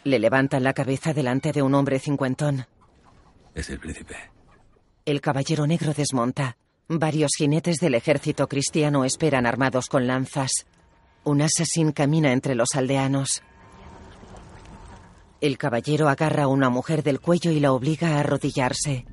Le 0.04 0.18
levantan 0.18 0.64
la 0.64 0.74
cabeza 0.74 1.14
delante 1.14 1.52
de 1.52 1.62
un 1.62 1.76
hombre 1.76 2.00
cincuentón. 2.00 2.66
Es 3.54 3.70
el 3.70 3.78
príncipe. 3.78 4.16
El 5.06 5.22
caballero 5.22 5.68
negro 5.68 5.94
desmonta. 5.94 6.58
Varios 6.88 7.34
jinetes 7.38 7.78
del 7.78 7.94
ejército 7.94 8.48
cristiano 8.48 9.06
esperan 9.06 9.46
armados 9.46 9.88
con 9.88 10.08
lanzas. 10.08 10.66
Un 11.26 11.44
asesín 11.44 11.92
camina 11.92 12.34
entre 12.34 12.56
los 12.56 12.74
aldeanos. 12.74 13.44
El 15.42 15.60
caballero 15.60 16.10
agarra 16.10 16.46
a 16.46 16.48
una 16.48 16.72
mujer 16.72 17.04
del 17.04 17.20
cuello 17.20 17.52
y 17.52 17.60
la 17.60 17.72
obliga 17.72 18.16
a 18.16 18.22
arrodillarse. 18.22 19.06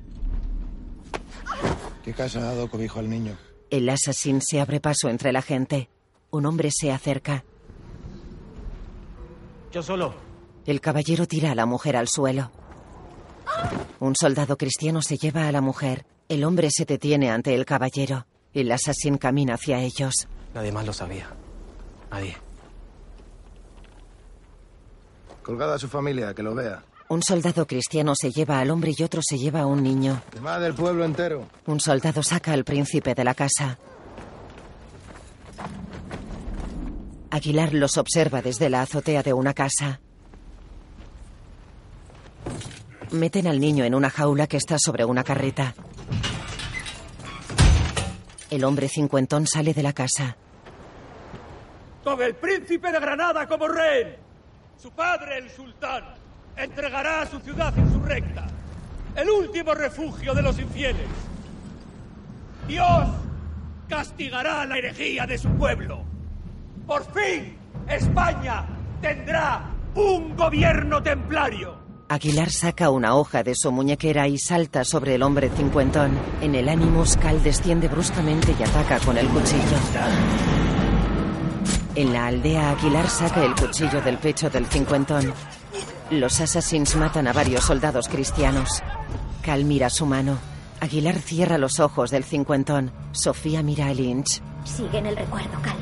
¿Qué 2.03 2.13
casa 2.13 2.39
ha 2.39 2.43
dado 2.43 2.69
cobijo 2.69 2.99
al 2.99 3.09
niño? 3.09 3.37
El 3.69 3.87
asesín 3.89 4.41
se 4.41 4.59
abre 4.59 4.79
paso 4.79 5.09
entre 5.09 5.31
la 5.31 5.41
gente. 5.41 5.89
Un 6.31 6.45
hombre 6.45 6.69
se 6.71 6.91
acerca. 6.91 7.43
Yo 9.71 9.81
solo. 9.81 10.13
El 10.65 10.81
caballero 10.81 11.27
tira 11.27 11.51
a 11.51 11.55
la 11.55 11.65
mujer 11.65 11.95
al 11.95 12.07
suelo. 12.07 12.51
Un 13.99 14.15
soldado 14.15 14.57
cristiano 14.57 15.01
se 15.01 15.17
lleva 15.17 15.47
a 15.47 15.51
la 15.51 15.61
mujer. 15.61 16.05
El 16.27 16.43
hombre 16.43 16.71
se 16.71 16.85
detiene 16.85 17.31
ante 17.31 17.55
el 17.55 17.65
caballero. 17.65 18.25
El 18.53 18.71
asesín 18.71 19.17
camina 19.17 19.55
hacia 19.55 19.79
ellos. 19.79 20.27
Nadie 20.53 20.71
más 20.71 20.85
lo 20.85 20.93
sabía. 20.93 21.29
Nadie. 22.11 22.37
Colgada 25.41 25.75
a 25.75 25.79
su 25.79 25.87
familia, 25.87 26.33
que 26.33 26.43
lo 26.43 26.53
vea. 26.53 26.83
Un 27.13 27.21
soldado 27.21 27.67
cristiano 27.67 28.15
se 28.15 28.31
lleva 28.31 28.59
al 28.59 28.71
hombre 28.71 28.91
y 28.97 29.03
otro 29.03 29.21
se 29.23 29.37
lleva 29.37 29.59
a 29.59 29.65
un 29.67 29.83
niño. 29.83 30.19
Quemada 30.31 30.61
del 30.61 30.73
pueblo 30.73 31.05
entero. 31.05 31.45
Un 31.67 31.79
soldado 31.79 32.23
saca 32.23 32.53
al 32.53 32.63
príncipe 32.63 33.13
de 33.13 33.23
la 33.23 33.35
casa. 33.35 33.77
Aguilar 37.29 37.71
los 37.75 37.99
observa 37.99 38.41
desde 38.41 38.67
la 38.67 38.81
azotea 38.81 39.21
de 39.21 39.31
una 39.31 39.53
casa. 39.53 40.01
Meten 43.11 43.45
al 43.45 43.59
niño 43.59 43.85
en 43.85 43.93
una 43.93 44.09
jaula 44.09 44.47
que 44.47 44.57
está 44.57 44.79
sobre 44.79 45.05
una 45.05 45.23
carreta. 45.23 45.75
El 48.49 48.63
hombre 48.63 48.89
cincuentón 48.89 49.45
sale 49.45 49.75
de 49.75 49.83
la 49.83 49.93
casa. 49.93 50.35
Con 52.03 52.19
el 52.23 52.33
príncipe 52.33 52.91
de 52.91 52.99
Granada 52.99 53.47
como 53.47 53.67
rey. 53.67 54.15
Su 54.81 54.89
padre, 54.89 55.37
el 55.37 55.51
sultán, 55.51 56.22
entregará 56.57 57.25
su 57.25 57.39
ciudad 57.39 57.75
insurrecta, 57.75 58.45
el 59.15 59.29
último 59.29 59.73
refugio 59.73 60.33
de 60.33 60.41
los 60.41 60.59
infieles. 60.59 61.07
Dios 62.67 63.09
castigará 63.89 64.65
la 64.65 64.77
herejía 64.77 65.25
de 65.25 65.37
su 65.37 65.49
pueblo. 65.49 66.01
Por 66.87 67.03
fin, 67.13 67.57
España 67.87 68.65
tendrá 69.01 69.69
un 69.95 70.35
gobierno 70.35 71.01
templario. 71.01 71.83
Aguilar 72.09 72.51
saca 72.51 72.89
una 72.89 73.15
hoja 73.15 73.43
de 73.43 73.55
su 73.55 73.71
muñequera 73.71 74.27
y 74.27 74.37
salta 74.37 74.83
sobre 74.83 75.15
el 75.15 75.23
hombre 75.23 75.49
cincuentón. 75.49 76.11
En 76.41 76.53
el 76.53 76.69
Animus, 76.69 77.17
Cal 77.17 77.41
desciende 77.41 77.87
bruscamente 77.87 78.55
y 78.57 78.63
ataca 78.63 78.99
con 78.99 79.17
el 79.17 79.27
cuchillo. 79.27 79.77
En 81.95 82.13
la 82.13 82.27
aldea, 82.27 82.71
Aguilar 82.71 83.09
saca 83.09 83.43
el 83.43 83.55
cuchillo 83.55 84.01
del 84.01 84.17
pecho 84.17 84.49
del 84.49 84.65
cincuentón. 84.67 85.33
Los 86.19 86.39
assassins 86.41 86.95
matan 86.95 87.27
a 87.27 87.33
varios 87.33 87.63
soldados 87.63 88.07
cristianos. 88.07 88.83
Cal 89.41 89.65
mira 89.65 89.89
su 89.89 90.05
mano. 90.05 90.37
Aguilar 90.79 91.17
cierra 91.17 91.57
los 91.57 91.79
ojos 91.79 92.11
del 92.11 92.23
cincuentón. 92.23 92.91
Sofía 93.13 93.63
mira 93.63 93.87
a 93.87 93.93
Lynch. 93.95 94.39
Sigue 94.63 94.99
en 94.99 95.07
el 95.07 95.15
recuerdo, 95.15 95.59
Cal. 95.63 95.75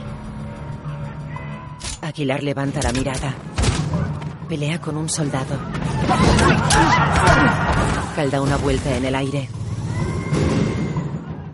Aguilar 2.02 2.44
levanta 2.44 2.82
la 2.82 2.94
mirada. 2.94 3.34
Pelea 4.48 4.80
con 4.80 4.96
un 4.96 5.10
soldado. 5.10 5.58
Cal 8.15 8.32
da 8.32 8.41
una 8.41 8.56
vuelta 8.56 8.96
en 8.96 9.04
el 9.04 9.15
aire. 9.15 9.50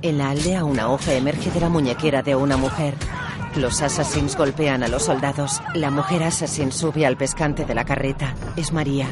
En 0.04 0.20
la 0.20 0.30
aldea 0.30 0.64
una 0.64 0.90
hoja 0.90 1.14
emerge 1.14 1.50
de 1.50 1.60
la 1.60 1.70
muñequera 1.70 2.22
de 2.22 2.36
una 2.36 2.58
mujer. 2.58 2.94
Los 3.58 3.82
assassins 3.82 4.38
golpean 4.38 4.84
a 4.84 4.88
los 4.88 5.06
soldados. 5.06 5.64
La 5.74 5.90
mujer 5.90 6.24
assassin 6.24 6.72
sube 6.72 7.08
al 7.08 7.18
pescante 7.18 7.66
de 7.66 7.74
la 7.74 7.86
carreta. 7.86 8.36
Es 8.56 8.72
María. 8.72 9.08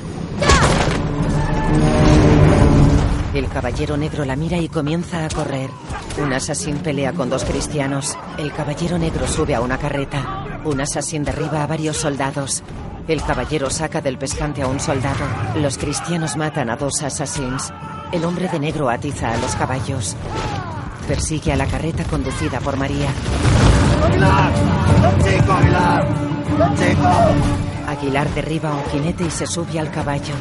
El 3.33 3.47
caballero 3.49 3.97
negro 3.97 4.23
la 4.23 4.35
mira 4.35 4.57
y 4.57 4.69
comienza 4.69 5.25
a 5.25 5.29
correr. 5.29 5.71
Un 6.21 6.31
asesín 6.31 6.77
pelea 6.77 7.13
con 7.13 7.29
dos 7.29 7.43
cristianos. 7.43 8.15
El 8.37 8.53
caballero 8.53 8.99
negro 8.99 9.27
sube 9.27 9.55
a 9.55 9.61
una 9.61 9.79
carreta. 9.79 10.61
Un 10.63 10.79
asesín 10.79 11.23
derriba 11.23 11.63
a 11.63 11.67
varios 11.67 11.97
soldados. 11.97 12.61
El 13.07 13.23
caballero 13.23 13.71
saca 13.71 13.99
del 13.99 14.19
pescante 14.19 14.61
a 14.61 14.67
un 14.67 14.79
soldado. 14.79 15.25
Los 15.55 15.79
cristianos 15.79 16.37
matan 16.37 16.69
a 16.69 16.75
dos 16.75 17.01
assassins. 17.01 17.73
El 18.11 18.23
hombre 18.23 18.47
de 18.47 18.59
negro 18.59 18.89
atiza 18.89 19.33
a 19.33 19.37
los 19.37 19.55
caballos. 19.55 20.15
Persigue 21.07 21.51
a 21.51 21.55
la 21.55 21.65
carreta 21.65 22.03
conducida 22.03 22.59
por 22.59 22.77
María. 22.77 23.09
¡Aguilar! 24.03 24.51
¡Don 25.01 25.17
Chico, 25.23 25.51
Aguilar! 25.51 26.07
¡Don 26.57 26.75
Chico! 26.75 27.09
Aguilar 27.87 28.29
derriba 28.33 28.69
a 28.69 28.75
un 28.75 28.83
jinete 28.85 29.25
y 29.25 29.29
se 29.29 29.45
sube 29.47 29.79
al 29.79 29.91
caballo. 29.91 30.33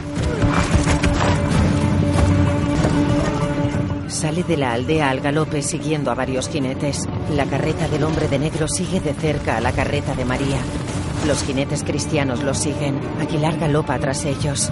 Sale 4.08 4.42
de 4.44 4.56
la 4.56 4.72
aldea 4.72 5.10
al 5.10 5.20
galope 5.20 5.60
siguiendo 5.60 6.10
a 6.10 6.14
varios 6.14 6.48
jinetes. 6.48 7.08
La 7.34 7.46
carreta 7.46 7.88
del 7.88 8.04
hombre 8.04 8.28
de 8.28 8.38
negro 8.38 8.68
sigue 8.68 9.00
de 9.00 9.12
cerca 9.12 9.56
a 9.56 9.60
la 9.60 9.72
carreta 9.72 10.14
de 10.14 10.24
María. 10.24 10.58
Los 11.26 11.42
jinetes 11.42 11.82
cristianos 11.82 12.42
los 12.42 12.58
siguen. 12.58 12.98
Aguilar 13.20 13.58
galopa 13.58 13.98
tras 13.98 14.24
ellos. 14.24 14.70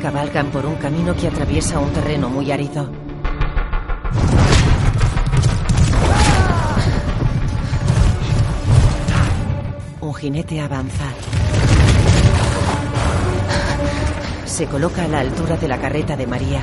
Cabalgan 0.00 0.50
por 0.50 0.66
un 0.66 0.76
camino 0.76 1.14
que 1.16 1.28
atraviesa 1.28 1.78
un 1.78 1.90
terreno 1.92 2.28
muy 2.28 2.50
árido. 2.52 3.01
Jinete 10.22 10.60
avanza. 10.60 11.06
Se 14.44 14.66
coloca 14.66 15.02
a 15.02 15.08
la 15.08 15.18
altura 15.18 15.56
de 15.56 15.66
la 15.66 15.78
carreta 15.78 16.16
de 16.16 16.28
María. 16.28 16.62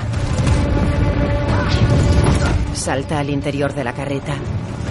Salta 2.73 3.19
al 3.19 3.29
interior 3.29 3.73
de 3.73 3.83
la 3.83 3.91
carreta. 3.91 4.35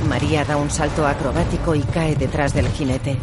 María 0.07 0.45
da 0.45 0.59
un 0.59 0.69
salto 0.69 1.07
acrobático 1.07 1.75
y 1.75 1.81
cae 1.81 2.15
detrás 2.15 2.53
del 2.53 2.69
jinete. 2.69 3.17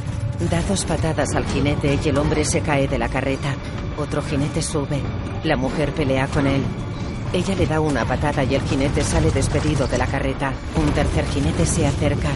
Da 0.50 0.64
dos 0.68 0.84
patadas 0.84 1.36
al 1.36 1.46
jinete 1.46 2.00
y 2.04 2.10
el 2.10 2.18
hombre 2.18 2.44
se 2.44 2.62
cae 2.62 2.88
de 2.88 2.98
la 2.98 3.10
carreta. 3.10 3.54
Otro 4.00 4.24
jinete 4.24 4.64
sube. 4.64 5.00
La 5.44 5.58
mujer 5.58 5.92
pelea 5.92 6.26
con 6.26 6.48
él. 6.48 6.64
Ella 7.34 7.54
le 7.54 7.68
da 7.68 7.82
una 7.82 8.04
patada 8.04 8.44
y 8.44 8.56
el 8.56 8.64
jinete 8.64 9.04
sale 9.04 9.30
despedido 9.30 9.86
de 9.86 10.00
la 10.00 10.08
carreta. 10.08 10.54
Un 10.76 10.90
tercer 10.94 11.24
jinete 11.28 11.68
se 11.68 11.86
acerca. 11.86 12.32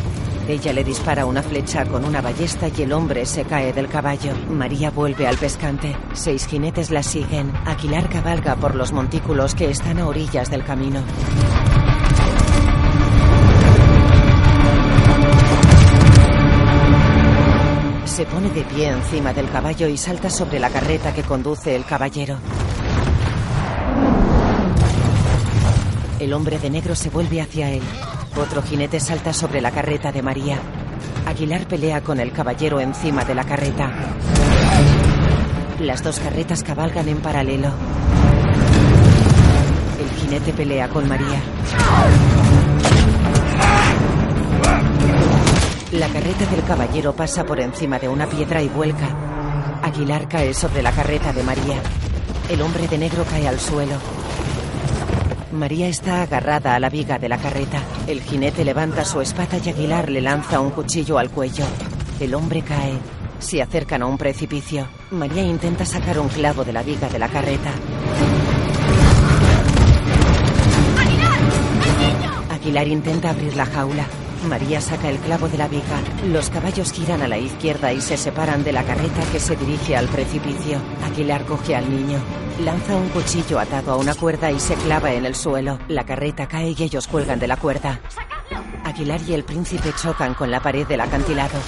Ella 0.50 0.74
le 0.74 0.84
dispara 0.84 1.28
una 1.28 1.44
flecha 1.44 1.86
con 1.86 2.04
una 2.04 2.22
ballesta 2.22 2.70
y 2.76 2.82
el 2.82 2.92
hombre 2.92 3.24
se 3.28 3.46
cae 3.46 3.72
del 3.72 3.88
caballo. 3.88 4.34
María 4.50 4.90
vuelve 4.90 5.28
al 5.28 5.38
pescante. 5.38 5.96
Seis 6.14 6.48
jinetes 6.48 6.90
la 6.90 7.04
siguen. 7.04 7.54
Aquilar 7.68 8.10
cabalga 8.10 8.56
por 8.56 8.74
los 8.74 8.92
montículos 8.92 9.54
que 9.54 9.70
están 9.70 10.00
a 10.00 10.08
orillas 10.08 10.50
del 10.50 10.64
camino. 10.64 11.04
Se 18.06 18.26
pone 18.26 18.50
de 18.50 18.64
pie 18.64 18.88
encima 18.88 19.32
del 19.34 19.52
caballo 19.52 19.88
y 19.88 19.98
salta 19.98 20.32
sobre 20.32 20.60
la 20.60 20.72
carreta 20.72 21.14
que 21.14 21.22
conduce 21.22 21.76
el 21.76 21.86
caballero. 21.86 22.40
El 26.20 26.34
hombre 26.34 26.58
de 26.58 26.72
negro 26.72 26.96
se 26.96 27.12
vuelve 27.12 27.40
hacia 27.40 27.70
él. 27.70 27.84
Otro 28.40 28.62
jinete 28.62 29.02
salta 29.02 29.34
sobre 29.34 29.60
la 29.60 29.70
carreta 29.70 30.14
de 30.14 30.22
María. 30.22 30.58
Aguilar 31.28 31.68
pelea 31.68 32.02
con 32.02 32.22
el 32.22 32.32
caballero 32.32 32.80
encima 32.80 33.26
de 33.26 33.36
la 33.36 33.44
carreta. 33.44 33.92
Las 35.80 36.02
dos 36.02 36.20
carretas 36.20 36.64
cabalgan 36.64 37.10
en 37.10 37.18
paralelo. 37.18 37.70
El 40.00 40.10
jinete 40.22 40.54
pelea 40.54 40.88
con 40.88 41.08
María. 41.08 41.42
La 45.92 46.08
carreta 46.08 46.46
del 46.46 46.64
caballero 46.64 47.14
pasa 47.14 47.44
por 47.44 47.60
encima 47.60 48.00
de 48.00 48.08
una 48.08 48.26
piedra 48.26 48.62
y 48.62 48.70
vuelca. 48.70 49.10
Aguilar 49.84 50.30
cae 50.30 50.54
sobre 50.54 50.82
la 50.82 50.94
carreta 50.94 51.34
de 51.34 51.44
María. 51.44 51.82
El 52.50 52.62
hombre 52.62 52.88
de 52.88 52.98
negro 52.98 53.26
cae 53.30 53.48
al 53.48 53.60
suelo. 53.60 53.98
María 55.52 55.88
está 55.88 56.22
agarrada 56.22 56.76
a 56.76 56.80
la 56.80 56.90
viga 56.90 57.18
de 57.18 57.28
la 57.28 57.38
carreta. 57.38 57.82
El 58.08 58.22
jinete 58.22 58.64
levanta 58.64 59.04
su 59.04 59.20
espada 59.20 59.58
y 59.64 59.70
Aguilar 59.70 60.10
le 60.10 60.22
lanza 60.22 60.60
un 60.60 60.70
cuchillo 60.70 61.18
al 61.18 61.32
cuello. 61.32 61.66
El 62.20 62.36
hombre 62.36 62.62
cae. 62.62 62.94
Se 63.40 63.62
acercan 63.62 64.04
a 64.04 64.06
un 64.06 64.18
precipicio. 64.18 64.88
María 65.10 65.42
intenta 65.42 65.86
sacar 65.86 66.20
un 66.20 66.28
clavo 66.28 66.64
de 66.64 66.74
la 66.74 66.84
viga 66.84 67.10
de 67.10 67.18
la 67.18 67.30
carreta. 67.30 67.72
Aguilar 72.52 72.88
intenta 72.88 73.32
abrir 73.32 73.56
la 73.56 73.66
jaula. 73.66 74.06
María 74.48 74.80
saca 74.82 75.10
el 75.10 75.18
clavo 75.18 75.48
de 75.48 75.58
la 75.58 75.68
viga. 75.68 76.02
Los 76.28 76.50
caballos 76.50 76.92
giran 76.92 77.22
a 77.22 77.28
la 77.28 77.38
izquierda 77.38 77.92
y 77.92 78.02
se 78.02 78.18
separan 78.18 78.64
de 78.64 78.72
la 78.72 78.84
carreta 78.84 79.22
que 79.32 79.40
se 79.40 79.56
dirige 79.56 79.96
al 79.96 80.08
precipicio. 80.08 80.80
Aguilar 81.06 81.46
coge 81.46 81.76
al 81.76 81.90
niño. 81.90 82.20
Lanza 82.64 82.96
un 82.96 83.10
cuchillo 83.10 83.60
atado 83.60 83.94
a 83.94 83.98
una 83.98 84.16
cuerda 84.16 84.52
y 84.52 84.60
se 84.60 84.76
clava 84.76 85.14
en 85.14 85.26
el 85.26 85.36
suelo. 85.36 85.80
La 85.88 86.06
carreta 86.06 86.48
cae 86.48 86.76
y 86.78 86.84
ellos 86.84 87.08
cuelgan 87.08 87.40
de 87.40 87.48
la 87.48 87.58
cuerda. 87.58 88.00
Aguilar 88.84 89.22
y 89.28 89.34
el 89.34 89.44
príncipe 89.44 89.94
chocan 90.02 90.34
con 90.34 90.50
la 90.50 90.62
pared 90.62 90.88
del 90.88 91.02
acantilado. 91.02 91.60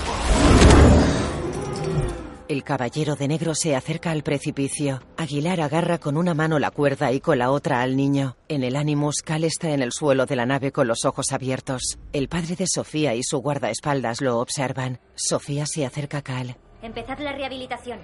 El 2.51 2.65
caballero 2.65 3.15
de 3.15 3.29
negro 3.29 3.55
se 3.55 3.77
acerca 3.77 4.11
al 4.11 4.23
precipicio. 4.23 5.01
Aguilar 5.15 5.61
agarra 5.61 5.99
con 5.99 6.17
una 6.17 6.33
mano 6.33 6.59
la 6.59 6.69
cuerda 6.69 7.13
y 7.13 7.21
con 7.21 7.37
la 7.37 7.49
otra 7.49 7.81
al 7.81 7.95
niño. 7.95 8.35
En 8.49 8.65
el 8.65 8.75
Animus, 8.75 9.21
Cal 9.21 9.45
está 9.45 9.69
en 9.69 9.81
el 9.81 9.93
suelo 9.93 10.25
de 10.25 10.35
la 10.35 10.45
nave 10.45 10.73
con 10.73 10.85
los 10.85 11.05
ojos 11.05 11.31
abiertos. 11.31 11.97
El 12.11 12.27
padre 12.27 12.57
de 12.57 12.67
Sofía 12.67 13.15
y 13.15 13.23
su 13.23 13.37
guardaespaldas 13.37 14.19
lo 14.19 14.37
observan. 14.37 14.99
Sofía 15.15 15.65
se 15.65 15.85
acerca 15.85 16.17
a 16.17 16.21
Cal. 16.23 16.57
Empezad 16.81 17.19
la 17.19 17.31
rehabilitación. 17.31 18.01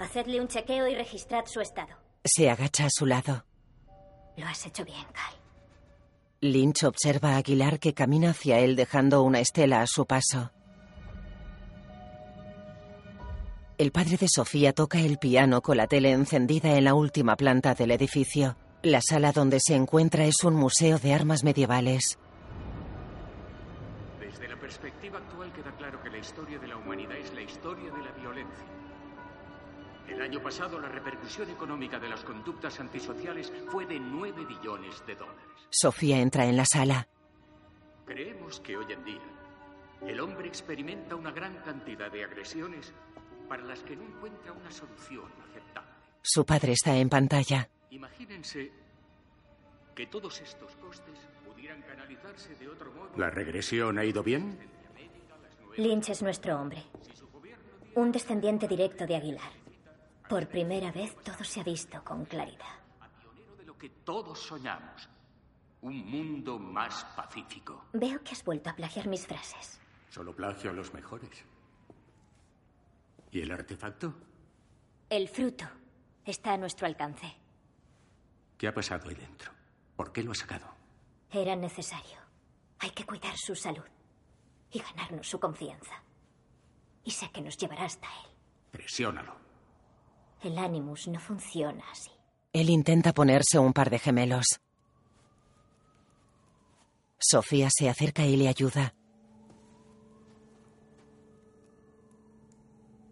Hacedle 0.00 0.40
un 0.40 0.48
chequeo 0.48 0.88
y 0.88 0.96
registrad 0.96 1.44
su 1.46 1.60
estado. 1.60 1.94
Se 2.24 2.50
agacha 2.50 2.86
a 2.86 2.90
su 2.90 3.06
lado. 3.06 3.44
Lo 4.36 4.46
has 4.46 4.66
hecho 4.66 4.84
bien, 4.84 5.06
Cal. 5.12 5.34
Lynch 6.40 6.82
observa 6.82 7.34
a 7.34 7.36
Aguilar 7.36 7.78
que 7.78 7.94
camina 7.94 8.30
hacia 8.30 8.58
él 8.58 8.74
dejando 8.74 9.22
una 9.22 9.38
estela 9.38 9.80
a 9.80 9.86
su 9.86 10.06
paso. 10.06 10.50
El 13.80 13.92
padre 13.92 14.18
de 14.18 14.28
Sofía 14.28 14.74
toca 14.74 15.00
el 15.00 15.16
piano 15.16 15.62
con 15.62 15.78
la 15.78 15.86
tele 15.86 16.10
encendida 16.10 16.76
en 16.76 16.84
la 16.84 16.92
última 16.92 17.34
planta 17.34 17.72
del 17.74 17.92
edificio. 17.92 18.54
La 18.82 19.00
sala 19.00 19.32
donde 19.32 19.58
se 19.58 19.74
encuentra 19.74 20.26
es 20.26 20.44
un 20.44 20.54
museo 20.54 20.98
de 20.98 21.14
armas 21.14 21.44
medievales. 21.44 22.18
Desde 24.20 24.48
la 24.48 24.60
perspectiva 24.60 25.16
actual 25.16 25.50
queda 25.54 25.74
claro 25.78 26.02
que 26.02 26.10
la 26.10 26.18
historia 26.18 26.58
de 26.58 26.68
la 26.68 26.76
humanidad 26.76 27.16
es 27.16 27.32
la 27.32 27.40
historia 27.40 27.90
de 27.90 28.04
la 28.04 28.10
violencia. 28.10 28.66
El 30.08 30.20
año 30.20 30.42
pasado 30.42 30.78
la 30.78 30.90
repercusión 30.90 31.48
económica 31.48 31.98
de 31.98 32.10
las 32.10 32.22
conductas 32.22 32.78
antisociales 32.80 33.50
fue 33.70 33.86
de 33.86 33.98
9 33.98 34.44
billones 34.44 35.02
de 35.06 35.14
dólares. 35.14 35.54
Sofía 35.70 36.20
entra 36.20 36.44
en 36.44 36.58
la 36.58 36.66
sala. 36.66 37.08
Creemos 38.04 38.60
que 38.60 38.76
hoy 38.76 38.92
en 38.92 39.04
día 39.06 39.22
el 40.06 40.20
hombre 40.20 40.48
experimenta 40.48 41.14
una 41.14 41.30
gran 41.30 41.56
cantidad 41.62 42.12
de 42.12 42.24
agresiones 42.24 42.92
para 43.50 43.64
las 43.64 43.82
que 43.82 43.96
no 43.96 44.04
encuentra 44.04 44.52
una 44.52 44.70
solución 44.70 45.24
aceptable. 45.50 45.90
Su 46.22 46.46
padre 46.46 46.70
está 46.74 46.96
en 46.96 47.08
pantalla. 47.08 47.68
Imagínense 47.90 48.70
que 49.92 50.06
todos 50.06 50.40
estos 50.40 50.76
costes 50.76 51.18
pudieran 51.44 51.82
canalizarse 51.82 52.54
de 52.54 52.68
otro 52.68 52.92
modo. 52.92 53.10
¿La 53.16 53.28
regresión 53.28 53.98
ha 53.98 54.04
ido 54.04 54.22
bien? 54.22 54.56
Lynch 55.76 56.10
es 56.10 56.22
nuestro 56.22 56.60
hombre. 56.60 56.84
Un 57.96 58.12
descendiente 58.12 58.68
directo 58.68 59.04
de 59.04 59.16
Aguilar. 59.16 59.52
Por 60.28 60.46
primera 60.46 60.92
vez 60.92 61.16
todo 61.24 61.42
se 61.42 61.60
ha 61.60 61.64
visto 61.64 62.04
con 62.04 62.26
claridad. 62.26 62.78
de 63.58 63.64
lo 63.64 63.76
que 63.76 63.88
todos 64.04 64.38
soñamos. 64.38 65.08
Un 65.82 66.08
mundo 66.08 66.56
más 66.56 67.04
pacífico. 67.16 67.86
Veo 67.94 68.22
que 68.22 68.30
has 68.30 68.44
vuelto 68.44 68.70
a 68.70 68.76
plagiar 68.76 69.08
mis 69.08 69.26
frases. 69.26 69.80
Solo 70.08 70.36
plagio 70.36 70.70
a 70.70 70.72
los 70.72 70.94
mejores. 70.94 71.44
¿Y 73.30 73.40
el 73.40 73.50
artefacto? 73.50 74.14
El 75.08 75.28
fruto 75.28 75.64
está 76.24 76.52
a 76.54 76.56
nuestro 76.56 76.86
alcance. 76.86 77.26
¿Qué 78.58 78.68
ha 78.68 78.74
pasado 78.74 79.08
ahí 79.08 79.14
dentro? 79.14 79.52
¿Por 79.96 80.12
qué 80.12 80.22
lo 80.22 80.32
ha 80.32 80.34
sacado? 80.34 80.66
Era 81.30 81.56
necesario. 81.56 82.18
Hay 82.78 82.90
que 82.90 83.04
cuidar 83.04 83.36
su 83.36 83.54
salud 83.54 83.84
y 84.72 84.80
ganarnos 84.80 85.28
su 85.28 85.38
confianza. 85.38 86.02
Y 87.04 87.10
sé 87.10 87.30
que 87.30 87.40
nos 87.40 87.56
llevará 87.56 87.84
hasta 87.84 88.06
él. 88.06 88.30
Presiónalo. 88.70 89.34
El 90.42 90.58
Animus 90.58 91.08
no 91.08 91.20
funciona 91.20 91.84
así. 91.90 92.10
Él 92.52 92.70
intenta 92.70 93.12
ponerse 93.12 93.58
un 93.58 93.72
par 93.72 93.90
de 93.90 93.98
gemelos. 93.98 94.46
Sofía 97.18 97.68
se 97.70 97.88
acerca 97.88 98.24
y 98.24 98.36
le 98.36 98.48
ayuda. 98.48 98.94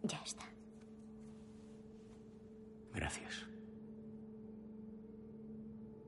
Ya 0.09 0.23
está. 0.25 0.44
Gracias. 2.94 3.47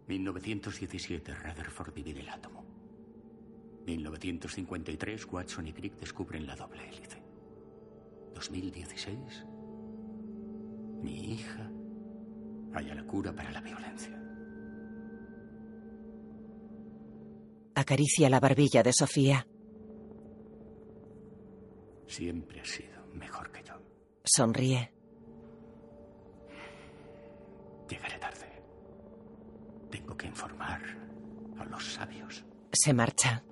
1917, 0.08 1.34
Rutherford 1.34 1.94
divide 1.94 2.20
el 2.20 2.28
átomo. 2.28 2.64
1953, 3.86 5.26
Watson 5.26 5.68
y 5.68 5.72
Crick 5.72 5.94
descubren 5.96 6.46
la 6.46 6.56
doble 6.56 6.88
hélice. 6.88 7.22
2016, 8.34 9.44
mi 11.02 11.34
hija 11.34 11.70
halla 12.72 12.94
la 12.94 13.04
cura 13.04 13.32
para 13.32 13.50
la 13.50 13.60
violencia. 13.60 14.16
Acaricia 17.74 18.28
la 18.28 18.40
barbilla 18.40 18.82
de 18.82 18.92
Sofía. 18.92 19.46
Siempre 22.10 22.60
ha 22.60 22.64
sido 22.64 23.06
mejor 23.14 23.52
que 23.52 23.62
yo. 23.62 23.74
Sonríe. 24.24 24.92
Llegaré 27.88 28.18
tarde. 28.18 28.46
Tengo 29.92 30.16
que 30.16 30.26
informar 30.26 30.80
a 31.56 31.64
los 31.66 31.92
sabios. 31.94 32.44
Se 32.72 32.92
marcha. 32.92 33.44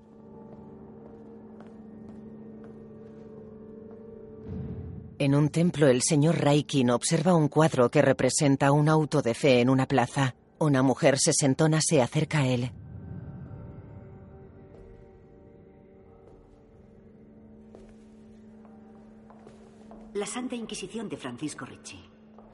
En 5.20 5.36
un 5.36 5.50
templo, 5.50 5.86
el 5.86 6.02
señor 6.02 6.40
Raikin 6.40 6.90
observa 6.90 7.36
un 7.36 7.46
cuadro 7.46 7.92
que 7.92 8.02
representa 8.02 8.72
un 8.72 8.88
auto 8.88 9.22
de 9.22 9.34
fe 9.34 9.60
en 9.60 9.70
una 9.70 9.86
plaza. 9.86 10.34
Una 10.58 10.82
mujer 10.82 11.16
sesentona 11.20 11.80
se 11.80 12.02
acerca 12.02 12.40
a 12.40 12.48
él. 12.48 12.72
La 20.18 20.26
Santa 20.26 20.56
Inquisición 20.56 21.08
de 21.08 21.16
Francisco 21.16 21.64
Ricci, 21.64 22.00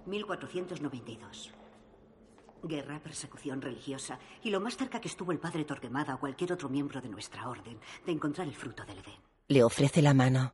1492. 0.04 1.50
Guerra, 2.62 3.02
persecución 3.02 3.62
religiosa 3.62 4.18
y 4.42 4.50
lo 4.50 4.60
más 4.60 4.76
cerca 4.76 5.00
que 5.00 5.08
estuvo 5.08 5.32
el 5.32 5.38
padre 5.38 5.64
Torquemada 5.64 6.14
o 6.14 6.20
cualquier 6.20 6.52
otro 6.52 6.68
miembro 6.68 7.00
de 7.00 7.08
nuestra 7.08 7.48
orden 7.48 7.80
de 8.04 8.12
encontrar 8.12 8.46
el 8.46 8.54
fruto 8.54 8.84
del 8.84 8.98
Edén. 8.98 9.18
Le 9.48 9.64
ofrece 9.64 10.02
la 10.02 10.12
mano. 10.12 10.52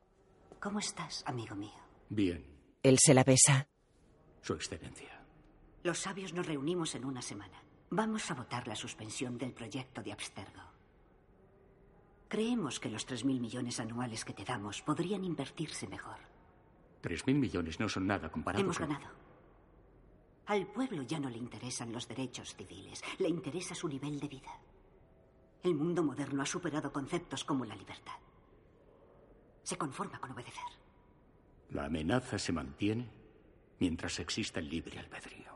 ¿Cómo 0.61 0.79
estás, 0.79 1.21
amigo 1.27 1.53
mío? 1.53 1.81
Bien, 2.07 2.45
Él 2.81 2.97
se 2.97 3.13
la 3.13 3.25
besa. 3.25 3.67
Su 4.41 4.53
Excelencia. 4.53 5.21
Los 5.83 5.99
sabios 5.99 6.31
nos 6.31 6.47
reunimos 6.47 6.95
en 6.95 7.03
una 7.03 7.21
semana. 7.21 7.61
Vamos 7.89 8.31
a 8.31 8.35
votar 8.35 8.69
la 8.69 8.75
suspensión 8.77 9.37
del 9.37 9.51
proyecto 9.51 10.01
de 10.01 10.13
Abstergo. 10.13 10.63
Creemos 12.29 12.79
que 12.79 12.89
los 12.89 13.05
3.000 13.05 13.41
millones 13.41 13.81
anuales 13.81 14.23
que 14.23 14.31
te 14.31 14.45
damos 14.45 14.81
podrían 14.81 15.25
invertirse 15.25 15.89
mejor. 15.89 16.30
Tres 17.01 17.25
mil 17.25 17.37
millones 17.37 17.79
no 17.79 17.89
son 17.89 18.07
nada 18.07 18.31
comparado 18.31 18.63
Hemos 18.63 18.77
con... 18.77 18.87
ganado. 18.89 19.09
Al 20.45 20.67
pueblo 20.67 21.03
ya 21.03 21.19
no 21.19 21.29
le 21.29 21.37
interesan 21.37 21.91
los 21.91 22.07
derechos 22.07 22.55
civiles, 22.55 23.03
le 23.19 23.29
interesa 23.29 23.73
su 23.73 23.87
nivel 23.87 24.19
de 24.19 24.27
vida. 24.27 24.59
El 25.63 25.75
mundo 25.75 26.03
moderno 26.03 26.41
ha 26.41 26.45
superado 26.45 26.91
conceptos 26.91 27.43
como 27.43 27.65
la 27.65 27.75
libertad. 27.75 28.17
Se 29.63 29.77
conforma 29.77 30.19
con 30.19 30.31
obedecer. 30.31 30.63
La 31.69 31.85
amenaza 31.85 32.37
se 32.37 32.51
mantiene 32.51 33.09
mientras 33.79 34.19
exista 34.19 34.59
el 34.59 34.69
libre 34.69 34.99
albedrío. 34.99 35.51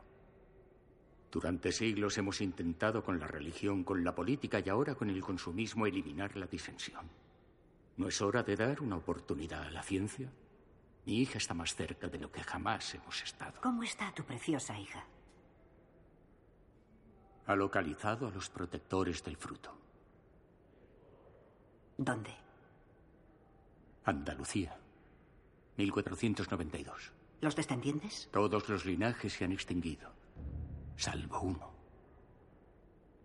Durante 1.30 1.72
siglos 1.72 2.16
hemos 2.16 2.40
intentado 2.40 3.04
con 3.04 3.18
la 3.18 3.26
religión, 3.26 3.84
con 3.84 4.02
la 4.02 4.14
política 4.14 4.60
y 4.64 4.68
ahora 4.68 4.94
con 4.94 5.10
el 5.10 5.20
consumismo 5.20 5.86
eliminar 5.86 6.36
la 6.36 6.46
disensión. 6.46 7.10
¿No 7.96 8.08
es 8.08 8.22
hora 8.22 8.42
de 8.42 8.56
dar 8.56 8.80
una 8.80 8.96
oportunidad 8.96 9.64
a 9.64 9.70
la 9.70 9.82
ciencia? 9.82 10.30
Mi 11.06 11.20
hija 11.20 11.38
está 11.38 11.54
más 11.54 11.74
cerca 11.74 12.08
de 12.08 12.18
lo 12.18 12.30
que 12.30 12.42
jamás 12.42 12.94
hemos 12.94 13.22
estado. 13.22 13.60
¿Cómo 13.62 13.84
está 13.84 14.12
tu 14.12 14.24
preciosa 14.24 14.78
hija? 14.78 15.04
Ha 17.46 17.54
localizado 17.54 18.26
a 18.26 18.30
los 18.32 18.50
protectores 18.50 19.22
del 19.22 19.36
fruto. 19.36 19.72
¿Dónde? 21.96 22.34
Andalucía, 24.04 24.76
1492. 25.76 27.12
¿Los 27.40 27.54
descendientes? 27.54 28.28
Todos 28.32 28.68
los 28.68 28.84
linajes 28.84 29.32
se 29.32 29.44
han 29.44 29.52
extinguido, 29.52 30.10
salvo 30.96 31.40
uno. 31.40 31.70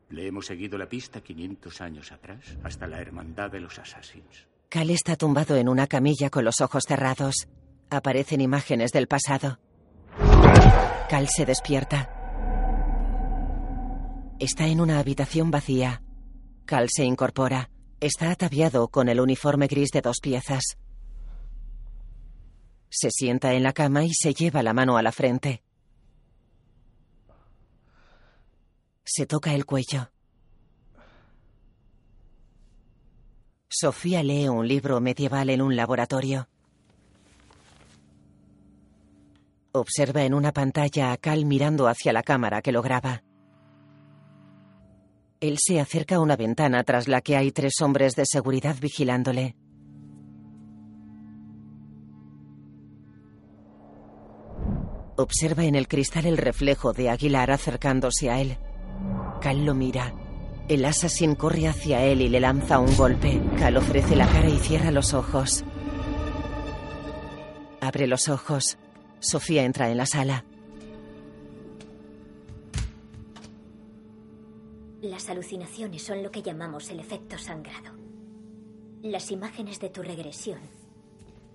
Le 0.10 0.28
hemos 0.28 0.46
seguido 0.46 0.78
la 0.78 0.88
pista 0.88 1.22
500 1.22 1.82
años 1.82 2.12
atrás 2.12 2.58
hasta 2.64 2.86
la 2.86 3.02
Hermandad 3.02 3.50
de 3.50 3.62
los 3.62 3.80
Assassins. 3.80 4.48
Cal 4.70 4.90
está 4.90 5.16
tumbado 5.16 5.56
en 5.56 5.68
una 5.68 5.88
camilla 5.88 6.30
con 6.30 6.46
los 6.46 6.62
ojos 6.62 6.84
cerrados. 6.88 7.48
Aparecen 7.94 8.40
imágenes 8.40 8.94
del 8.94 9.10
pasado. 9.10 9.60
Cal 11.10 11.28
se 11.28 11.46
despierta. 11.46 12.10
Está 14.40 14.68
en 14.68 14.80
una 14.80 14.98
habitación 14.98 15.52
vacía. 15.52 16.02
Cal 16.66 16.88
se 16.90 17.04
incorpora. 17.04 17.70
Está 18.00 18.32
ataviado 18.32 18.88
con 18.88 19.10
el 19.10 19.20
uniforme 19.20 19.68
gris 19.68 19.90
de 19.92 20.00
dos 20.00 20.22
piezas. 20.22 20.78
Se 22.88 23.12
sienta 23.12 23.56
en 23.56 23.64
la 23.64 23.74
cama 23.74 24.06
y 24.06 24.14
se 24.14 24.34
lleva 24.34 24.64
la 24.64 24.72
mano 24.72 24.96
a 24.96 25.02
la 25.02 25.12
frente. 25.12 25.62
Se 29.04 29.26
toca 29.26 29.54
el 29.54 29.66
cuello. 29.66 30.10
Sofía 33.68 34.24
lee 34.24 34.48
un 34.48 34.66
libro 34.66 35.02
medieval 35.02 35.50
en 35.50 35.62
un 35.62 35.76
laboratorio. 35.76 36.48
Observa 39.74 40.24
en 40.24 40.34
una 40.34 40.52
pantalla 40.52 41.14
a 41.14 41.18
Cal 41.18 41.46
mirando 41.46 41.88
hacia 41.88 42.12
la 42.12 42.24
cámara 42.24 42.62
que 42.62 42.74
lo 42.74 42.82
graba. 42.82 43.24
Él 45.40 45.58
se 45.60 45.80
acerca 45.80 46.16
a 46.16 46.20
una 46.20 46.36
ventana 46.36 46.84
tras 46.84 47.08
la 47.08 47.22
que 47.22 47.38
hay 47.38 47.52
tres 47.52 47.80
hombres 47.82 48.16
de 48.16 48.26
seguridad 48.26 48.76
vigilándole. 48.82 49.56
Observa 55.16 55.64
en 55.64 55.76
el 55.76 55.88
cristal 55.88 56.26
el 56.26 56.38
reflejo 56.38 56.92
de 56.92 57.10
Aguilar 57.10 57.50
acercándose 57.50 58.30
a 58.30 58.42
él. 58.42 58.58
Cal 59.40 59.66
lo 59.66 59.74
mira. 59.74 60.14
El 60.68 60.84
assassin 60.84 61.36
corre 61.36 61.70
hacia 61.70 62.04
él 62.04 62.22
y 62.22 62.28
le 62.28 62.42
lanza 62.42 62.80
un 62.80 62.96
golpe. 62.98 63.42
Cal 63.58 63.78
ofrece 63.78 64.18
la 64.18 64.28
cara 64.28 64.50
y 64.50 64.60
cierra 64.60 64.92
los 64.92 65.14
ojos. 65.14 65.64
Abre 67.80 68.06
los 68.06 68.28
ojos. 68.28 68.78
Sofía 69.22 69.64
entra 69.64 69.90
en 69.92 69.98
la 69.98 70.08
sala. 70.08 70.44
Las 75.02 75.30
alucinaciones 75.30 76.04
son 76.04 76.24
lo 76.24 76.32
que 76.32 76.42
llamamos 76.42 76.90
el 76.90 77.00
efecto 77.00 77.38
sangrado. 77.38 77.96
Las 79.04 79.32
imágenes 79.32 79.80
de 79.80 79.90
tu 79.90 80.02
regresión 80.02 80.60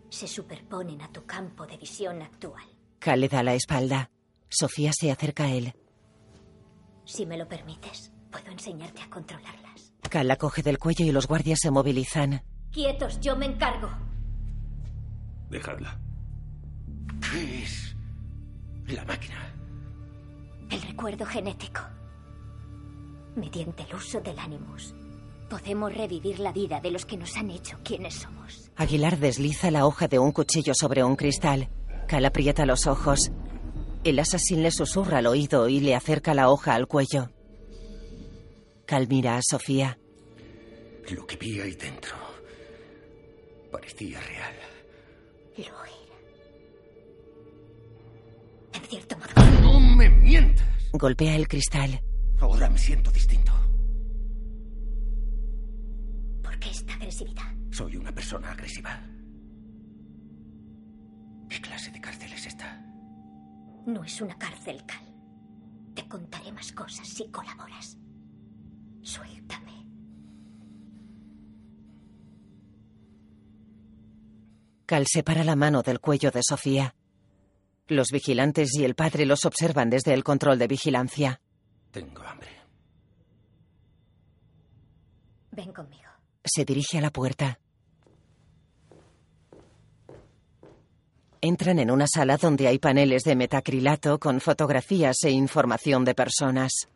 se 0.08 0.28
superponen 0.28 1.02
a 1.02 1.10
tu 1.10 1.24
campo 1.26 1.66
de 1.66 1.76
visión 1.76 2.22
actual. 2.22 2.64
Cal 3.00 3.20
le 3.20 3.28
da 3.28 3.42
la 3.42 3.54
espalda. 3.54 4.10
Sofía 4.48 4.92
se 4.92 5.10
acerca 5.10 5.44
a 5.44 5.52
él. 5.52 5.74
Si 7.04 7.26
me 7.26 7.36
lo 7.36 7.48
permites, 7.48 8.12
puedo 8.30 8.50
enseñarte 8.50 9.02
a 9.02 9.10
controlarlas. 9.10 9.92
Cal 10.08 10.28
la 10.28 10.36
coge 10.36 10.62
del 10.62 10.78
cuello 10.78 11.04
y 11.04 11.10
los 11.10 11.26
guardias 11.26 11.58
se 11.60 11.72
movilizan. 11.72 12.44
Quietos, 12.70 13.20
yo 13.20 13.36
me 13.36 13.46
encargo. 13.46 13.90
Dejadla. 15.50 16.00
¿Qué 17.36 17.62
es 17.62 17.94
la 18.88 19.04
máquina? 19.04 19.54
El 20.70 20.80
recuerdo 20.80 21.26
genético. 21.26 21.82
Mediante 23.34 23.82
el 23.82 23.94
uso 23.94 24.20
del 24.22 24.38
Animus, 24.38 24.94
podemos 25.50 25.94
revivir 25.94 26.38
la 26.38 26.50
vida 26.50 26.80
de 26.80 26.90
los 26.90 27.04
que 27.04 27.18
nos 27.18 27.36
han 27.36 27.50
hecho 27.50 27.76
quienes 27.84 28.14
somos. 28.14 28.70
Aguilar 28.76 29.18
desliza 29.18 29.70
la 29.70 29.84
hoja 29.86 30.08
de 30.08 30.18
un 30.18 30.32
cuchillo 30.32 30.72
sobre 30.74 31.04
un 31.04 31.14
cristal. 31.14 31.68
Cal 32.08 32.24
aprieta 32.24 32.64
los 32.64 32.86
ojos. 32.86 33.30
El 34.02 34.18
asesino 34.18 34.62
le 34.62 34.70
susurra 34.70 35.18
al 35.18 35.26
oído 35.26 35.68
y 35.68 35.80
le 35.80 35.94
acerca 35.94 36.32
la 36.32 36.48
hoja 36.48 36.74
al 36.74 36.86
cuello. 36.86 37.30
Cal 38.86 39.08
mira 39.08 39.36
a 39.36 39.42
Sofía. 39.42 39.98
Lo 41.10 41.26
que 41.26 41.36
vi 41.36 41.60
ahí 41.60 41.74
dentro 41.74 42.16
parecía 43.70 44.20
real. 44.22 44.54
Lo. 45.58 45.95
En 48.76 48.82
cierto 48.82 49.16
modo. 49.16 49.60
¡No 49.62 49.80
me 49.80 50.08
mientas! 50.10 50.66
Golpea 50.92 51.34
el 51.36 51.48
cristal. 51.48 52.00
Ahora 52.40 52.68
me 52.68 52.78
siento 52.78 53.10
distinto. 53.10 53.52
¿Por 56.42 56.58
qué 56.58 56.70
esta 56.70 56.94
agresividad? 56.94 57.54
Soy 57.70 57.96
una 57.96 58.12
persona 58.12 58.50
agresiva. 58.52 59.00
¿Qué 61.48 61.60
clase 61.60 61.90
de 61.90 62.00
cárcel 62.00 62.32
es 62.32 62.46
esta? 62.46 62.82
No 63.86 64.04
es 64.04 64.20
una 64.20 64.36
cárcel, 64.36 64.84
Cal. 64.84 65.14
Te 65.94 66.06
contaré 66.08 66.52
más 66.52 66.72
cosas 66.72 67.06
si 67.08 67.30
colaboras. 67.30 67.96
Suéltame. 69.00 69.86
Cal 74.84 75.06
separa 75.06 75.44
la 75.44 75.56
mano 75.56 75.82
del 75.82 76.00
cuello 76.00 76.30
de 76.30 76.40
Sofía. 76.42 76.95
Los 77.88 78.08
vigilantes 78.10 78.70
y 78.74 78.84
el 78.84 78.94
padre 78.96 79.26
los 79.26 79.44
observan 79.44 79.90
desde 79.90 80.12
el 80.12 80.24
control 80.24 80.58
de 80.58 80.66
vigilancia. 80.66 81.40
Tengo 81.92 82.22
hambre. 82.22 82.50
Ven 85.52 85.72
conmigo. 85.72 86.10
Se 86.44 86.64
dirige 86.64 86.98
a 86.98 87.00
la 87.00 87.10
puerta. 87.10 87.60
Entran 91.40 91.78
en 91.78 91.92
una 91.92 92.06
sala 92.08 92.38
donde 92.38 92.66
hay 92.66 92.78
paneles 92.80 93.22
de 93.22 93.36
metacrilato 93.36 94.18
con 94.18 94.40
fotografías 94.40 95.22
e 95.22 95.30
información 95.30 96.04
de 96.04 96.14
personas. 96.14 96.88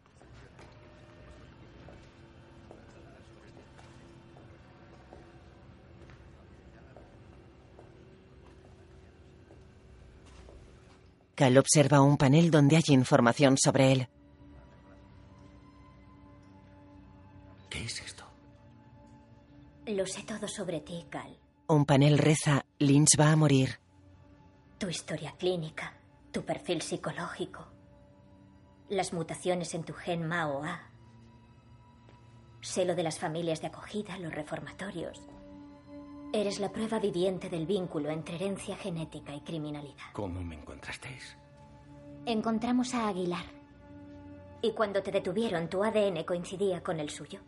Cal 11.41 11.57
observa 11.57 12.03
un 12.03 12.19
panel 12.19 12.51
donde 12.51 12.77
hay 12.77 12.83
información 12.89 13.57
sobre 13.57 13.93
él. 13.93 14.09
¿Qué 17.71 17.83
es 17.83 17.99
esto? 18.03 18.25
Lo 19.87 20.05
sé 20.05 20.23
todo 20.25 20.47
sobre 20.47 20.81
ti, 20.81 21.07
Cal. 21.09 21.35
Un 21.67 21.87
panel 21.87 22.19
reza, 22.19 22.67
Lynch 22.79 23.19
va 23.19 23.33
a 23.33 23.37
morir. 23.37 23.81
Tu 24.77 24.91
historia 24.91 25.33
clínica, 25.39 25.95
tu 26.31 26.45
perfil 26.45 26.83
psicológico, 26.83 27.69
las 28.91 29.15
mutaciones 29.15 29.73
en 29.73 29.85
tu 29.85 29.95
gen 29.95 30.29
MAO-A. 30.29 30.91
Sé 32.61 32.85
lo 32.85 32.95
de 32.95 33.03
las 33.03 33.19
familias 33.19 33.63
de 33.63 33.69
acogida, 33.69 34.19
los 34.19 34.35
reformatorios. 34.35 35.19
Eres 36.33 36.61
la 36.61 36.71
prueba 36.71 37.01
viviente 37.01 37.49
del 37.49 37.67
vínculo 37.67 38.09
entre 38.11 38.37
herencia 38.37 38.77
genética 38.77 39.35
y 39.35 39.41
criminalidad. 39.41 40.13
¿Cómo 40.13 40.41
me 40.43 40.55
encontrasteis? 40.55 41.37
Encontramos 42.25 42.95
a 42.95 43.09
Aguilar. 43.09 43.45
Y 44.63 44.73
cuando 44.73 45.03
te 45.03 45.11
detuvieron, 45.11 45.69
tu 45.69 45.83
ADN 45.83 46.23
coincidía 46.25 46.83
con 46.83 47.01
el 47.01 47.11
suyo. 47.11 47.41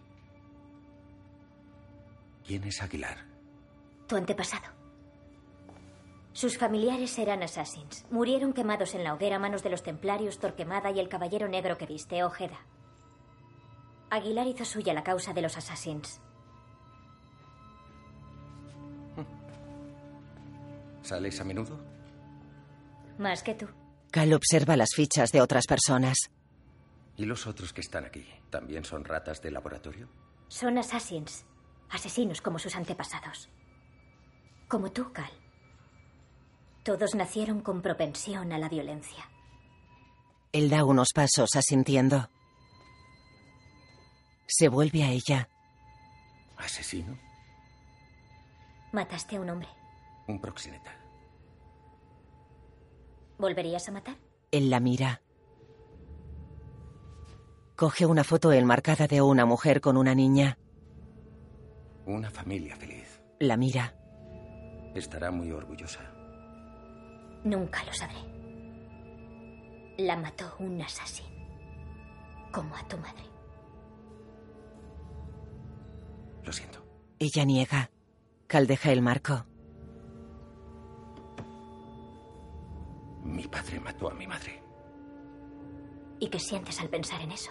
¿Quién 2.45 2.65
es 2.65 2.83
Aguilar? 2.83 3.19
Tu 4.09 4.17
antepasado. 4.17 4.67
Sus 6.33 6.59
familiares 6.59 7.17
eran 7.19 7.43
assassins. 7.43 8.05
Murieron 8.11 8.53
quemados 8.53 8.95
en 8.95 9.05
la 9.05 9.15
hoguera 9.15 9.37
a 9.37 9.39
manos 9.39 9.63
de 9.63 9.71
los 9.71 9.83
templarios 9.83 10.39
Torquemada 10.39 10.91
y 10.91 10.99
el 10.99 11.09
caballero 11.09 11.47
negro 11.47 11.79
que 11.79 11.87
viste, 11.87 12.25
Ojeda. 12.25 12.59
Aguilar 14.11 14.47
hizo 14.49 14.65
suya 14.65 14.93
la 14.93 15.05
causa 15.05 15.33
de 15.33 15.43
los 15.43 15.57
assassins. 15.57 16.21
¿Sales 21.03 21.41
a 21.41 21.45
menudo? 21.45 21.79
Más 23.19 23.43
que 23.43 23.55
tú. 23.55 23.67
Cal 24.11 24.33
observa 24.33 24.77
las 24.77 24.95
fichas 24.95 25.31
de 25.33 25.41
otras 25.41 25.67
personas. 25.67 26.31
¿Y 27.17 27.25
los 27.25 27.47
otros 27.47 27.73
que 27.73 27.81
están 27.81 28.05
aquí? 28.05 28.27
¿También 28.51 28.85
son 28.85 29.05
ratas 29.05 29.41
de 29.43 29.51
laboratorio? 29.51 30.09
Son 30.49 30.79
assassins. 30.79 31.45
Asesinos 31.91 32.41
como 32.41 32.59
sus 32.59 32.75
antepasados. 32.75 33.49
Como 34.69 34.91
tú, 34.93 35.13
Cal. 35.13 35.31
Todos 36.85 37.15
nacieron 37.15 37.61
con 37.61 37.83
propensión 37.83 38.53
a 38.53 38.59
la 38.59 38.69
violencia. 38.69 39.29
Él 40.53 40.69
da 40.69 40.85
unos 40.85 41.09
pasos 41.15 41.51
asintiendo. 41.55 42.29
Se 44.47 44.69
vuelve 44.69 45.05
a 45.05 45.11
ella. 45.11 45.49
¿Asesino? 46.57 47.19
Mataste 48.93 49.37
a 49.37 49.41
un 49.41 49.51
hombre. 49.51 49.69
Un 50.29 50.41
proxeneta. 50.41 50.93
¿Volverías 53.39 53.89
a 53.89 53.93
matar? 53.93 54.17
Él 54.51 54.71
la 54.71 54.81
mira. 54.81 55.23
Coge 57.77 58.07
una 58.07 58.23
foto 58.23 58.53
enmarcada 58.53 59.09
de 59.09 59.21
una 59.23 59.45
mujer 59.47 59.81
con 59.81 59.97
una 59.97 60.15
niña. 60.15 60.59
Una 62.07 62.31
familia 62.31 62.77
feliz. 62.77 63.23
La 63.41 63.57
mira. 63.57 63.97
Estará 64.95 65.31
muy 65.31 65.51
orgullosa. 65.51 66.01
Nunca 67.45 67.83
lo 67.85 67.93
sabré. 67.93 68.19
La 69.99 70.17
mató 70.17 70.55
un 70.61 70.81
asesino. 70.81 71.29
Como 72.53 72.77
a 72.77 72.87
tu 72.87 72.97
madre. 72.99 73.25
Lo 76.45 76.53
siento. 76.53 76.85
Ella 77.19 77.45
niega. 77.45 77.91
Cal 78.47 78.67
deja 78.67 78.93
el 78.93 79.01
marco. 79.01 79.47
Mi 83.33 83.47
padre 83.49 83.81
mató 83.81 84.11
a 84.11 84.15
mi 84.15 84.27
madre. 84.27 84.63
¿Y 86.21 86.29
qué 86.29 86.39
sientes 86.39 86.79
al 86.81 86.91
pensar 86.91 87.21
en 87.23 87.33
eso? 87.33 87.51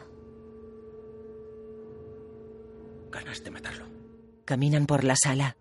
Ganas 3.09 3.43
de 3.43 3.49
matarlo. 3.49 3.86
Caminan 4.45 4.86
por 4.86 5.03
la 5.03 5.15
sala. 5.15 5.57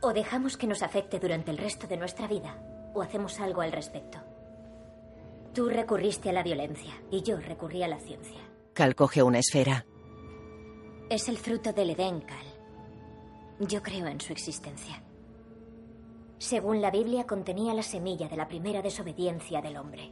O 0.00 0.12
dejamos 0.12 0.56
que 0.56 0.68
nos 0.68 0.82
afecte 0.82 1.18
durante 1.18 1.50
el 1.50 1.58
resto 1.58 1.88
de 1.88 1.96
nuestra 1.96 2.28
vida, 2.28 2.62
o 2.94 3.02
hacemos 3.02 3.40
algo 3.40 3.62
al 3.62 3.72
respecto. 3.72 4.18
Tú 5.52 5.68
recurriste 5.68 6.30
a 6.30 6.32
la 6.32 6.42
violencia 6.42 6.94
y 7.10 7.22
yo 7.22 7.36
recurrí 7.36 7.82
a 7.82 7.88
la 7.88 7.98
ciencia. 7.98 8.40
Cal 8.74 8.94
coge 8.94 9.22
una 9.22 9.40
esfera. 9.40 9.84
Es 11.10 11.28
el 11.28 11.36
fruto 11.36 11.72
del 11.72 11.90
Edén, 11.90 12.20
Cal. 12.20 12.46
Yo 13.58 13.82
creo 13.82 14.06
en 14.06 14.20
su 14.20 14.32
existencia. 14.32 15.02
Según 16.42 16.82
la 16.82 16.90
Biblia, 16.90 17.24
contenía 17.24 17.72
la 17.72 17.84
semilla 17.84 18.28
de 18.28 18.36
la 18.36 18.48
primera 18.48 18.82
desobediencia 18.82 19.62
del 19.62 19.76
hombre. 19.76 20.10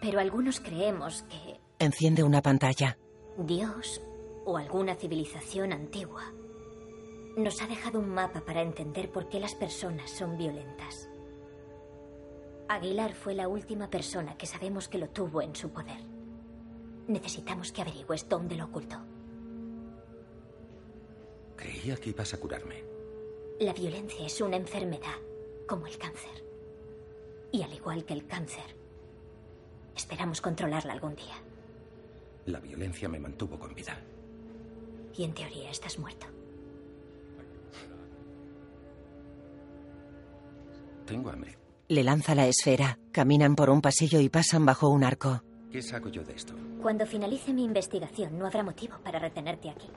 Pero 0.00 0.20
algunos 0.20 0.58
creemos 0.58 1.22
que 1.24 1.60
Enciende 1.78 2.22
una 2.22 2.40
pantalla. 2.40 2.96
Dios 3.36 4.00
o 4.46 4.56
alguna 4.56 4.94
civilización 4.94 5.74
antigua 5.74 6.32
nos 7.36 7.60
ha 7.60 7.66
dejado 7.66 7.98
un 7.98 8.08
mapa 8.08 8.40
para 8.40 8.62
entender 8.62 9.12
por 9.12 9.28
qué 9.28 9.38
las 9.38 9.54
personas 9.54 10.10
son 10.10 10.38
violentas. 10.38 11.10
Aguilar 12.70 13.12
fue 13.12 13.34
la 13.34 13.48
última 13.48 13.90
persona 13.90 14.34
que 14.38 14.46
sabemos 14.46 14.88
que 14.88 14.96
lo 14.96 15.10
tuvo 15.10 15.42
en 15.42 15.54
su 15.54 15.72
poder. 15.72 16.00
Necesitamos 17.06 17.70
que 17.70 17.82
averigües 17.82 18.26
dónde 18.26 18.56
lo 18.56 18.64
ocultó. 18.64 18.96
Creía 21.54 21.96
que 21.96 22.08
ibas 22.08 22.32
a 22.32 22.40
curarme. 22.40 22.89
La 23.60 23.74
violencia 23.74 24.24
es 24.24 24.40
una 24.40 24.56
enfermedad, 24.56 25.18
como 25.68 25.86
el 25.86 25.98
cáncer. 25.98 26.42
Y 27.52 27.60
al 27.60 27.70
igual 27.74 28.06
que 28.06 28.14
el 28.14 28.26
cáncer, 28.26 28.64
esperamos 29.94 30.40
controlarla 30.40 30.94
algún 30.94 31.14
día. 31.14 31.34
La 32.46 32.58
violencia 32.58 33.06
me 33.06 33.18
mantuvo 33.18 33.58
con 33.58 33.74
vida. 33.74 34.00
Y 35.14 35.24
en 35.24 35.34
teoría 35.34 35.70
estás 35.70 35.98
muerto. 35.98 36.26
Tengo 41.04 41.28
hambre. 41.28 41.58
Le 41.88 42.02
lanza 42.02 42.34
la 42.34 42.46
esfera. 42.46 42.98
Caminan 43.12 43.56
por 43.56 43.68
un 43.68 43.82
pasillo 43.82 44.20
y 44.20 44.30
pasan 44.30 44.64
bajo 44.64 44.88
un 44.88 45.04
arco. 45.04 45.42
¿Qué 45.70 45.82
saco 45.82 46.08
yo 46.08 46.24
de 46.24 46.32
esto? 46.32 46.54
Cuando 46.80 47.04
finalice 47.04 47.52
mi 47.52 47.64
investigación, 47.64 48.38
no 48.38 48.46
habrá 48.46 48.62
motivo 48.62 48.96
para 49.04 49.18
retenerte 49.18 49.68
aquí. 49.68 49.88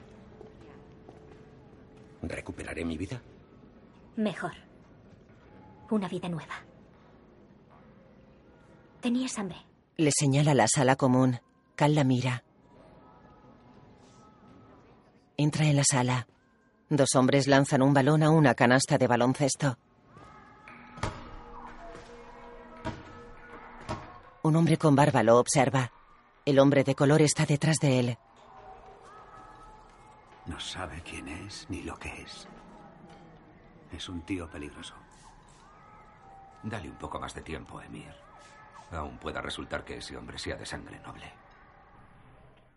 ¿Recuperaré 2.20 2.84
mi 2.84 2.98
vida? 2.98 3.22
Mejor. 4.16 4.52
Una 5.90 6.08
vida 6.08 6.28
nueva. 6.28 6.54
Tenías 9.00 9.38
hambre. 9.38 9.58
Le 9.96 10.10
señala 10.12 10.54
la 10.54 10.66
sala 10.68 10.96
común. 10.96 11.40
Cal 11.76 11.94
la 11.94 12.04
mira. 12.04 12.44
Entra 15.36 15.66
en 15.66 15.76
la 15.76 15.84
sala. 15.84 16.26
Dos 16.88 17.14
hombres 17.16 17.48
lanzan 17.48 17.82
un 17.82 17.92
balón 17.92 18.22
a 18.22 18.30
una 18.30 18.54
canasta 18.54 18.98
de 18.98 19.06
baloncesto. 19.06 19.78
Un 24.42 24.56
hombre 24.56 24.76
con 24.76 24.94
barba 24.94 25.22
lo 25.22 25.38
observa. 25.38 25.90
El 26.44 26.58
hombre 26.58 26.84
de 26.84 26.94
color 26.94 27.22
está 27.22 27.46
detrás 27.46 27.76
de 27.80 27.98
él. 28.00 28.18
No 30.46 30.60
sabe 30.60 31.02
quién 31.02 31.26
es 31.28 31.66
ni 31.70 31.82
lo 31.82 31.98
que 31.98 32.10
es. 32.22 32.46
Es 33.94 34.08
un 34.08 34.22
tío 34.22 34.48
peligroso. 34.48 34.94
Dale 36.62 36.88
un 36.88 36.96
poco 36.96 37.20
más 37.20 37.34
de 37.34 37.42
tiempo, 37.42 37.80
Emir. 37.80 38.12
Aún 38.90 39.18
pueda 39.18 39.40
resultar 39.40 39.84
que 39.84 39.98
ese 39.98 40.16
hombre 40.16 40.38
sea 40.38 40.56
de 40.56 40.66
sangre 40.66 40.98
noble. 41.00 41.30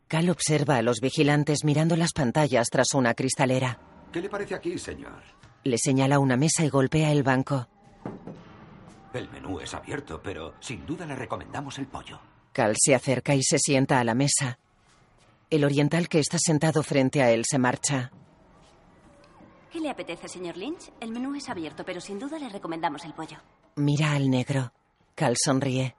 Cal 0.08 0.30
observa 0.30 0.78
a 0.78 0.82
los 0.82 1.00
vigilantes 1.00 1.64
mirando 1.64 1.96
las 1.96 2.14
pantallas 2.14 2.68
tras 2.70 2.94
una 2.94 3.14
cristalera. 3.14 3.80
¿Qué 4.12 4.22
le 4.22 4.30
parece 4.30 4.56
aquí, 4.56 4.78
señor? 4.78 5.22
Le 5.64 5.78
señala 5.78 6.20
una 6.20 6.38
mesa 6.38 6.64
y 6.64 6.70
golpea 6.70 7.12
el 7.12 7.24
banco. 7.24 7.68
El 9.14 9.30
menú 9.30 9.60
es 9.60 9.74
abierto, 9.74 10.22
pero 10.22 10.54
sin 10.60 10.86
duda 10.86 11.06
le 11.06 11.16
recomendamos 11.16 11.80
el 11.80 11.88
pollo. 11.88 12.20
Cal 12.54 12.76
se 12.78 12.94
acerca 12.96 13.34
y 13.36 13.44
se 13.44 13.58
sienta 13.58 14.00
a 14.00 14.04
la 14.04 14.14
mesa. 14.14 14.60
El 15.50 15.66
oriental 15.66 16.08
que 16.10 16.20
está 16.20 16.38
sentado 16.40 16.84
frente 16.84 17.22
a 17.22 17.32
él 17.32 17.44
se 17.46 17.58
marcha. 17.58 18.12
¿Qué 19.72 19.80
le 19.80 19.90
apetece, 19.90 20.28
señor 20.28 20.56
Lynch? 20.58 20.92
El 21.00 21.12
menú 21.12 21.36
es 21.36 21.50
abierto, 21.50 21.84
pero 21.86 22.00
sin 22.00 22.20
duda 22.20 22.40
le 22.40 22.50
recomendamos 22.50 23.04
el 23.06 23.14
pollo. 23.14 23.38
Mira 23.76 24.14
al 24.14 24.30
negro. 24.30 24.72
Cal 25.14 25.36
sonríe. 25.38 25.96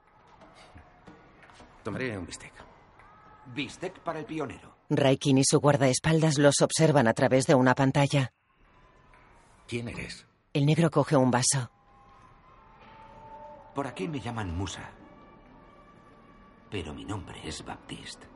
Tomaré 1.83 2.17
un 2.17 2.25
bistec. 2.25 2.53
Bistec 3.53 3.99
para 3.99 4.19
el 4.19 4.25
pionero. 4.25 4.75
Raikin 4.89 5.37
y 5.37 5.43
su 5.43 5.59
guardaespaldas 5.59 6.37
los 6.37 6.61
observan 6.61 7.07
a 7.07 7.13
través 7.13 7.45
de 7.45 7.55
una 7.55 7.75
pantalla. 7.75 8.31
¿Quién 9.67 9.87
eres? 9.87 10.25
El 10.53 10.65
negro 10.65 10.89
coge 10.89 11.15
un 11.15 11.29
vaso. 11.29 11.69
Por 13.75 13.85
aquí 13.85 14.07
me 14.07 14.19
llaman 14.19 14.55
Musa. 14.57 14.89
Pero 16.71 16.93
mi 16.93 17.05
nombre 17.05 17.39
es 17.47 17.63
Baptiste. 17.63 18.27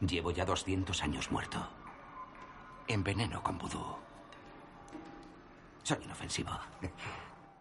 Llevo 0.00 0.32
ya 0.32 0.44
200 0.44 1.02
años 1.02 1.30
muerto. 1.30 1.68
En 2.88 3.04
veneno 3.04 3.42
con 3.42 3.58
vudú. 3.58 3.96
Soy 5.90 6.04
inofensivo. 6.04 6.52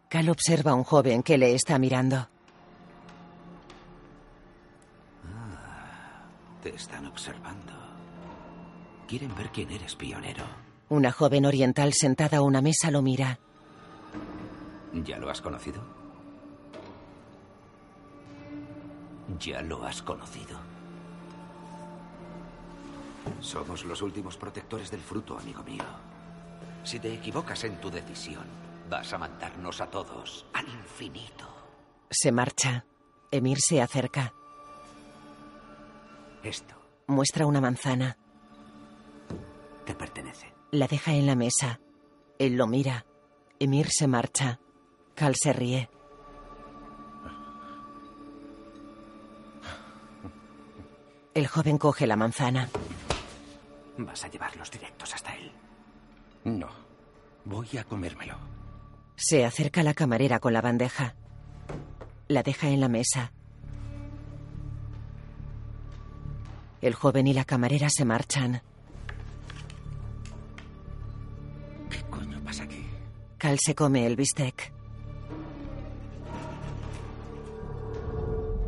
Cal 0.07 0.29
observa 0.29 0.69
a 0.71 0.75
un 0.75 0.83
joven 0.83 1.23
que 1.23 1.39
le 1.39 1.55
está 1.55 1.79
mirando. 1.79 2.29
Te 6.61 6.75
están 6.75 7.07
observando. 7.07 7.73
Quieren 9.07 9.35
ver 9.35 9.49
quién 9.49 9.71
eres, 9.71 9.95
pionero. 9.95 10.43
Una 10.89 11.11
joven 11.11 11.47
oriental 11.47 11.93
sentada 11.93 12.37
a 12.37 12.41
una 12.41 12.61
mesa 12.61 12.91
lo 12.91 13.01
mira. 13.01 13.39
¿Ya 14.93 15.17
lo 15.17 15.31
has 15.31 15.41
conocido? 15.41 15.81
¿Ya 19.39 19.63
lo 19.63 19.83
has 19.83 20.03
conocido? 20.03 20.59
Somos 23.39 23.85
los 23.85 24.03
últimos 24.03 24.37
protectores 24.37 24.91
del 24.91 25.01
fruto, 25.01 25.35
amigo 25.35 25.63
mío. 25.63 26.08
Si 26.83 26.99
te 26.99 27.13
equivocas 27.13 27.63
en 27.63 27.79
tu 27.79 27.89
decisión, 27.91 28.45
vas 28.89 29.13
a 29.13 29.17
mandarnos 29.17 29.81
a 29.81 29.87
todos 29.89 30.45
al 30.53 30.67
infinito. 30.67 31.45
Se 32.09 32.31
marcha. 32.31 32.85
Emir 33.31 33.59
se 33.61 33.79
acerca. 33.81 34.33
Esto 36.41 36.75
Muestra 37.07 37.45
una 37.45 37.61
manzana. 37.61 38.17
te 39.85 39.93
pertenece. 39.95 40.53
La 40.71 40.87
deja 40.87 41.13
en 41.13 41.25
la 41.27 41.35
mesa. 41.35 41.79
Él 42.39 42.55
lo 42.55 42.67
mira. 42.67 43.05
Emir 43.59 43.89
se 43.89 44.07
marcha. 44.07 44.59
Cal 45.15 45.35
se 45.35 45.53
ríe. 45.53 45.89
El 51.33 51.47
joven 51.47 51.77
coge 51.77 52.07
la 52.07 52.15
manzana. 52.15 52.69
Vas 53.97 54.23
a 54.23 54.27
llevarlos 54.27 54.71
directos 54.71 55.13
hasta 55.13 55.35
él. 55.35 55.51
No. 56.43 56.67
Voy 57.45 57.67
a 57.77 57.83
comérmelo. 57.83 58.35
Se 59.15 59.45
acerca 59.45 59.81
a 59.81 59.83
la 59.83 59.93
camarera 59.93 60.39
con 60.39 60.53
la 60.53 60.61
bandeja. 60.61 61.15
La 62.27 62.43
deja 62.43 62.69
en 62.69 62.79
la 62.79 62.87
mesa. 62.87 63.31
El 66.81 66.93
joven 66.93 67.27
y 67.27 67.33
la 67.33 67.43
camarera 67.43 67.89
se 67.89 68.05
marchan. 68.05 68.61
¿Qué 71.89 72.01
coño 72.09 72.41
pasa 72.43 72.63
aquí? 72.63 72.85
Cal 73.37 73.57
se 73.59 73.75
come 73.75 74.05
el 74.05 74.15
bistec. 74.15 74.71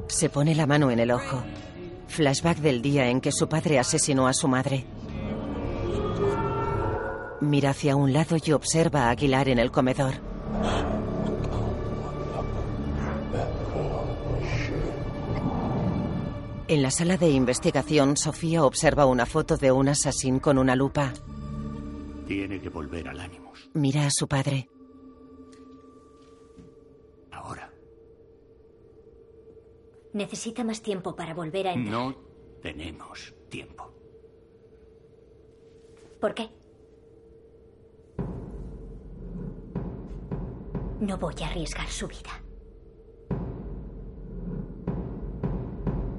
Se 0.07 0.29
pone 0.29 0.53
la 0.55 0.67
mano 0.67 0.91
en 0.91 0.99
el 0.99 1.11
ojo. 1.11 1.41
Flashback 2.09 2.57
del 2.57 2.81
día 2.81 3.07
en 3.07 3.21
que 3.21 3.31
su 3.31 3.47
padre 3.47 3.79
asesinó 3.79 4.27
a 4.27 4.33
su 4.33 4.49
madre. 4.49 4.85
Mira 7.41 7.71
hacia 7.71 7.95
un 7.95 8.13
lado 8.13 8.37
y 8.43 8.51
observa 8.51 9.07
a 9.07 9.09
Aguilar 9.09 9.49
en 9.49 9.57
el 9.57 9.71
comedor. 9.71 10.13
En 16.67 16.81
la 16.83 16.91
sala 16.91 17.17
de 17.17 17.29
investigación, 17.31 18.15
Sofía 18.15 18.63
observa 18.63 19.05
una 19.05 19.25
foto 19.25 19.57
de 19.57 19.71
un 19.71 19.89
asesino 19.89 20.39
con 20.39 20.57
una 20.57 20.75
lupa. 20.75 21.11
Tiene 22.27 22.61
que 22.61 22.69
volver 22.69 23.09
al 23.09 23.19
Animus. 23.19 23.69
Mira 23.73 24.05
a 24.05 24.11
su 24.11 24.27
padre. 24.27 24.69
Ahora. 27.31 27.73
Necesita 30.13 30.63
más 30.63 30.81
tiempo 30.81 31.15
para 31.15 31.33
volver 31.33 31.67
a 31.67 31.73
entrar. 31.73 31.91
No 31.91 32.15
tenemos 32.61 33.33
tiempo. 33.49 33.91
¿Por 36.21 36.35
qué? 36.35 36.60
No 41.01 41.17
voy 41.17 41.33
a 41.41 41.47
arriesgar 41.47 41.87
su 41.87 42.07
vida. 42.07 42.29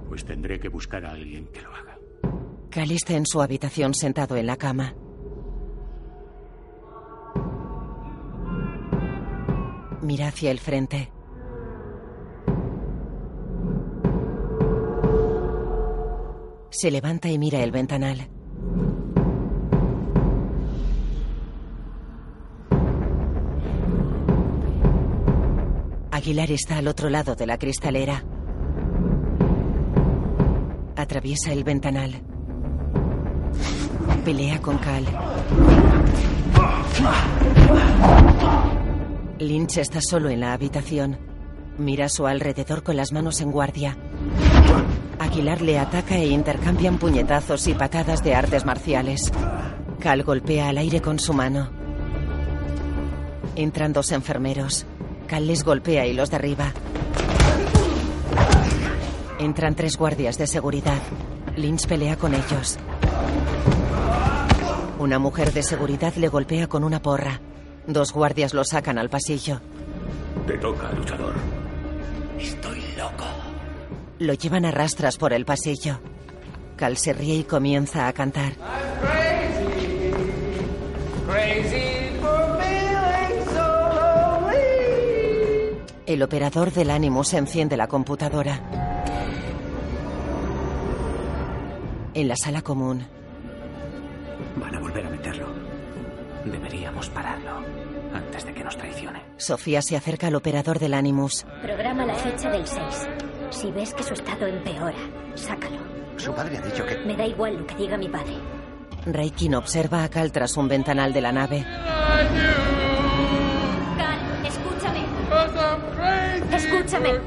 Pues 0.08 0.24
tendré 0.24 0.58
que 0.58 0.68
buscar 0.68 1.04
a 1.06 1.12
alguien 1.12 1.46
que 1.46 1.62
lo 1.62 1.72
haga. 1.72 1.96
Cal 2.68 2.90
está 2.90 3.14
en 3.14 3.24
su 3.24 3.40
habitación 3.40 3.94
sentado 3.94 4.36
en 4.36 4.46
la 4.46 4.56
cama. 4.56 4.96
Mira 10.02 10.26
hacia 10.26 10.50
el 10.50 10.58
frente. 10.58 11.12
Se 16.70 16.90
levanta 16.90 17.28
y 17.28 17.38
mira 17.38 17.62
el 17.62 17.70
ventanal. 17.70 18.31
Aguilar 26.22 26.52
está 26.52 26.78
al 26.78 26.86
otro 26.86 27.10
lado 27.10 27.34
de 27.34 27.46
la 27.46 27.58
cristalera. 27.58 28.22
Atraviesa 30.94 31.52
el 31.52 31.64
ventanal. 31.64 32.22
Pelea 34.24 34.62
con 34.62 34.78
Cal. 34.78 35.04
Lynch 39.40 39.78
está 39.78 40.00
solo 40.00 40.30
en 40.30 40.38
la 40.38 40.52
habitación. 40.52 41.18
Mira 41.76 42.04
a 42.04 42.08
su 42.08 42.24
alrededor 42.24 42.84
con 42.84 42.96
las 42.96 43.10
manos 43.10 43.40
en 43.40 43.50
guardia. 43.50 43.96
Aguilar 45.18 45.60
le 45.60 45.80
ataca 45.80 46.18
e 46.18 46.28
intercambian 46.28 46.98
puñetazos 46.98 47.66
y 47.66 47.74
patadas 47.74 48.22
de 48.22 48.36
artes 48.36 48.64
marciales. 48.64 49.32
Cal 49.98 50.22
golpea 50.22 50.68
al 50.68 50.78
aire 50.78 51.02
con 51.02 51.18
su 51.18 51.32
mano. 51.32 51.68
Entran 53.56 53.92
dos 53.92 54.12
enfermeros. 54.12 54.86
Cal 55.32 55.46
les 55.46 55.64
golpea 55.64 56.04
y 56.06 56.12
los 56.12 56.30
derriba. 56.30 56.74
Entran 59.38 59.74
tres 59.74 59.96
guardias 59.96 60.36
de 60.36 60.46
seguridad. 60.46 61.00
Lynch 61.56 61.86
pelea 61.86 62.16
con 62.18 62.34
ellos. 62.34 62.76
Una 64.98 65.18
mujer 65.18 65.54
de 65.54 65.62
seguridad 65.62 66.12
le 66.16 66.28
golpea 66.28 66.66
con 66.66 66.84
una 66.84 67.00
porra. 67.00 67.40
Dos 67.86 68.12
guardias 68.12 68.52
lo 68.52 68.62
sacan 68.62 68.98
al 68.98 69.08
pasillo. 69.08 69.62
Te 70.46 70.58
toca, 70.58 70.92
luchador. 70.92 71.32
Estoy 72.38 72.82
loco. 72.98 73.24
Lo 74.18 74.34
llevan 74.34 74.66
a 74.66 74.70
rastras 74.70 75.16
por 75.16 75.32
el 75.32 75.46
pasillo. 75.46 75.98
Cal 76.76 76.98
se 76.98 77.14
ríe 77.14 77.36
y 77.36 77.44
comienza 77.44 78.06
a 78.06 78.12
cantar. 78.12 78.52
El 86.12 86.22
operador 86.22 86.70
del 86.72 86.90
Animus 86.90 87.32
enciende 87.32 87.74
la 87.74 87.86
computadora. 87.86 88.60
En 92.12 92.28
la 92.28 92.36
sala 92.36 92.60
común, 92.60 93.06
Van 94.56 94.74
a 94.74 94.80
volver 94.80 95.06
a 95.06 95.08
meterlo. 95.08 95.46
Deberíamos 96.44 97.08
pararlo 97.08 97.64
antes 98.12 98.44
de 98.44 98.52
que 98.52 98.62
nos 98.62 98.76
traicione. 98.76 99.22
Sofía 99.38 99.80
se 99.80 99.96
acerca 99.96 100.26
al 100.26 100.34
operador 100.34 100.78
del 100.78 100.92
Animus. 100.92 101.46
Programa 101.62 102.04
la 102.04 102.14
fecha 102.14 102.50
del 102.50 102.66
6. 102.66 102.82
Si 103.48 103.70
ves 103.70 103.94
que 103.94 104.02
su 104.02 104.12
estado 104.12 104.46
empeora, 104.46 104.98
sácalo. 105.34 105.78
Su 106.18 106.34
padre 106.34 106.58
ha 106.58 106.60
dicho 106.60 106.84
que... 106.84 106.98
Me 107.06 107.16
da 107.16 107.24
igual 107.24 107.56
lo 107.56 107.66
que 107.66 107.74
diga 107.76 107.96
mi 107.96 108.10
padre. 108.10 108.36
Raikin 109.06 109.54
observa 109.54 110.04
a 110.04 110.10
Cal 110.10 110.30
tras 110.30 110.58
un 110.58 110.68
ventanal 110.68 111.14
de 111.14 111.20
la 111.22 111.32
nave. 111.32 111.64
Escúchame. 116.92 117.18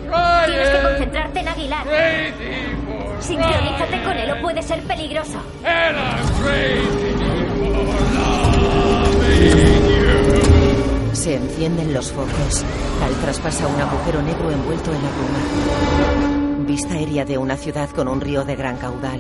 Tienes 0.46 0.70
que 0.70 0.82
concentrarte 0.82 1.40
en 1.40 1.48
Aguilar. 1.48 1.88
Sincronízate 3.20 4.04
con 4.04 4.18
él 4.18 4.32
o 4.32 4.42
puede 4.42 4.62
ser 4.62 4.84
peligroso. 4.84 5.42
Se 11.14 11.36
encienden 11.36 11.94
los 11.94 12.12
focos. 12.12 12.64
Cal 13.00 13.14
traspasa 13.22 13.68
un 13.68 13.82
agujero 13.82 14.22
negro 14.22 14.52
envuelto 14.52 14.92
en 14.94 15.02
la 15.02 15.10
bruma. 15.10 16.66
Vista 16.68 16.94
aérea 16.94 17.26
de 17.26 17.38
una 17.40 17.58
ciudad 17.58 17.90
con 17.90 18.08
un 18.08 18.22
río 18.22 18.44
de 18.44 18.56
gran 18.56 18.78
caudal. 18.78 19.20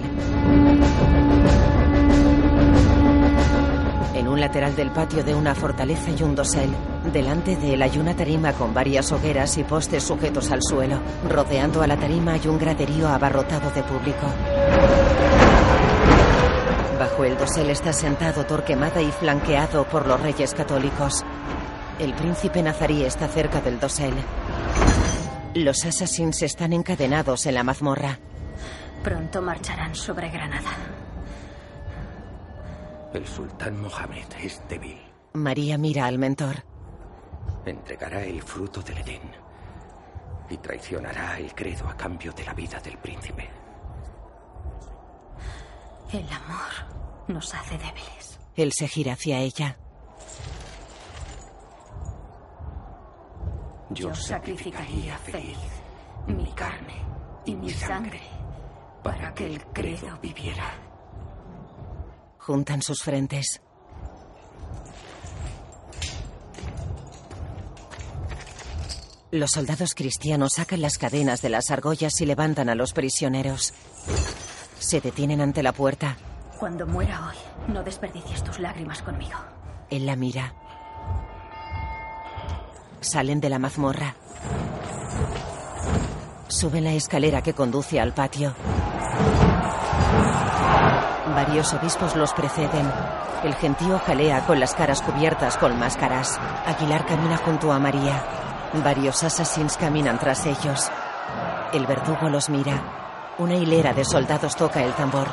Un 4.36 4.42
lateral 4.42 4.76
del 4.76 4.92
patio 4.92 5.24
de 5.24 5.34
una 5.34 5.56
fortaleza 5.56 6.12
y 6.12 6.22
un 6.22 6.36
dosel. 6.36 6.70
Delante 7.14 7.56
de 7.56 7.74
él 7.74 7.82
hay 7.82 7.98
una 7.98 8.14
tarima 8.14 8.52
con 8.52 8.74
varias 8.74 9.14
hogueras 9.14 9.58
y 9.58 9.64
postes 9.64 10.04
sujetos 10.04 10.52
al 10.52 10.62
suelo. 10.62 11.00
Rodeando 11.30 11.82
a 11.82 11.88
la 11.88 11.96
tarima 11.96 12.34
hay 12.34 12.46
un 12.46 12.60
graderío 12.60 13.08
abarrotado 13.08 13.72
de 13.72 13.82
público. 13.84 14.28
Bajo 17.00 17.24
el 17.24 17.38
dosel 17.38 17.70
está 17.70 17.94
sentado 17.94 18.46
Torquemada 18.46 19.02
y 19.02 19.10
flanqueado 19.10 19.86
por 19.86 20.06
los 20.06 20.20
reyes 20.20 20.54
católicos. 20.54 21.24
El 21.98 22.14
príncipe 22.14 22.62
nazarí 22.62 23.04
está 23.04 23.30
cerca 23.30 23.62
del 23.62 23.80
dosel. 23.80 24.16
Los 25.54 25.86
assassins 25.86 26.42
están 26.42 26.74
encadenados 26.74 27.46
en 27.46 27.54
la 27.54 27.64
mazmorra. 27.64 28.20
Pronto 29.02 29.42
marcharán 29.42 29.96
sobre 29.96 30.30
Granada. 30.30 30.72
El 33.16 33.26
sultán 33.26 33.80
Mohammed 33.80 34.26
es 34.42 34.62
débil. 34.68 35.00
María 35.32 35.78
mira 35.78 36.06
al 36.06 36.18
mentor. 36.18 36.66
Entregará 37.66 38.22
el 38.22 38.44
fruto 38.44 38.82
del 38.82 38.98
Edén 38.98 39.22
y 40.50 40.58
traicionará 40.58 41.40
el 41.40 41.56
credo 41.56 41.88
a 41.88 41.96
cambio 41.96 42.34
de 42.34 42.44
la 42.44 42.54
vida 42.54 42.78
del 42.82 42.98
príncipe. 42.98 43.50
El 46.12 46.28
amor 46.30 47.30
nos 47.30 47.56
hace 47.56 47.78
débiles. 47.78 48.38
Él 48.58 48.74
se 48.74 48.86
gira 48.90 49.14
hacia 49.14 49.40
ella. 49.40 49.78
Yo 53.92 54.14
sacrificaría 54.14 55.18
feliz 55.20 55.58
mi 56.28 56.52
carne 56.52 57.02
y 57.46 57.56
mi 57.56 57.70
sangre 57.70 58.20
para 59.02 59.34
que 59.34 59.46
el 59.46 59.66
credo 59.68 60.20
viviera. 60.22 60.85
Juntan 62.46 62.84
sus 62.84 63.02
frentes. 63.02 63.60
Los 69.32 69.50
soldados 69.50 69.96
cristianos 69.96 70.54
sacan 70.54 70.80
las 70.80 71.00
cadenas 71.00 71.42
de 71.42 71.50
las 71.50 71.72
argollas 71.72 72.22
y 72.22 72.28
levantan 72.28 72.70
a 72.70 72.76
los 72.76 72.94
prisioneros. 72.94 73.74
Se 74.78 75.02
detienen 75.02 75.42
ante 75.42 75.64
la 75.64 75.72
puerta. 75.72 76.18
Cuando 76.60 76.86
muera 76.86 77.30
hoy, 77.30 77.74
no 77.74 77.82
desperdicies 77.82 78.44
tus 78.44 78.60
lágrimas 78.60 79.02
conmigo. 79.02 79.40
Él 79.90 80.06
la 80.06 80.16
mira. 80.16 80.54
Salen 83.02 83.42
de 83.42 83.50
la 83.50 83.58
mazmorra. 83.58 84.16
Suben 86.48 86.84
la 86.84 86.94
escalera 86.94 87.42
que 87.42 87.54
conduce 87.54 88.00
al 88.00 88.14
patio. 88.14 88.54
Varios 91.34 91.74
obispos 91.74 92.16
los 92.16 92.34
preceden. 92.34 92.92
El 93.44 93.56
gentío 93.56 94.00
jalea 94.06 94.46
con 94.46 94.60
las 94.60 94.76
caras 94.76 95.02
cubiertas 95.02 95.58
con 95.58 95.78
máscaras. 95.80 96.40
Aguilar 96.68 97.06
camina 97.06 97.38
junto 97.38 97.72
a 97.72 97.80
María. 97.80 98.24
Varios 98.84 99.24
assassins 99.24 99.76
caminan 99.76 100.20
tras 100.20 100.46
ellos. 100.46 100.92
El 101.74 101.88
verdugo 101.88 102.30
los 102.30 102.50
mira. 102.50 102.80
Una 103.40 103.56
hilera 103.56 103.94
de 103.94 104.06
soldados 104.06 104.56
toca 104.56 104.84
el 104.84 104.94
tambor. 104.94 105.28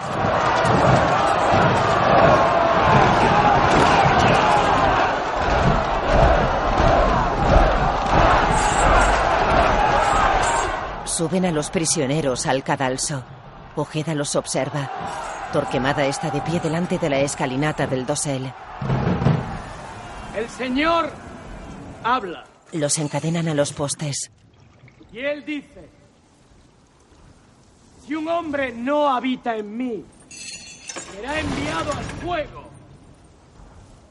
Suben 11.04 11.44
a 11.44 11.50
los 11.50 11.70
prisioneros 11.70 12.46
al 12.46 12.64
cadalso. 12.64 13.22
Ojeda 13.76 14.14
los 14.14 14.34
observa. 14.36 14.90
Torquemada 15.52 16.06
está 16.06 16.30
de 16.30 16.40
pie 16.40 16.60
delante 16.60 16.98
de 16.98 17.10
la 17.10 17.20
escalinata 17.20 17.86
del 17.86 18.06
dosel. 18.06 18.50
El 20.34 20.48
Señor 20.48 21.12
habla. 22.02 22.44
Los 22.72 22.98
encadenan 22.98 23.48
a 23.48 23.54
los 23.54 23.72
postes. 23.74 24.30
Y 25.12 25.18
él 25.18 25.44
dice, 25.44 25.90
si 28.06 28.14
un 28.14 28.26
hombre 28.28 28.72
no 28.72 29.14
habita 29.14 29.54
en 29.54 29.76
mí, 29.76 30.04
será 30.30 31.38
enviado 31.38 31.92
al 31.92 32.04
fuego 32.22 32.70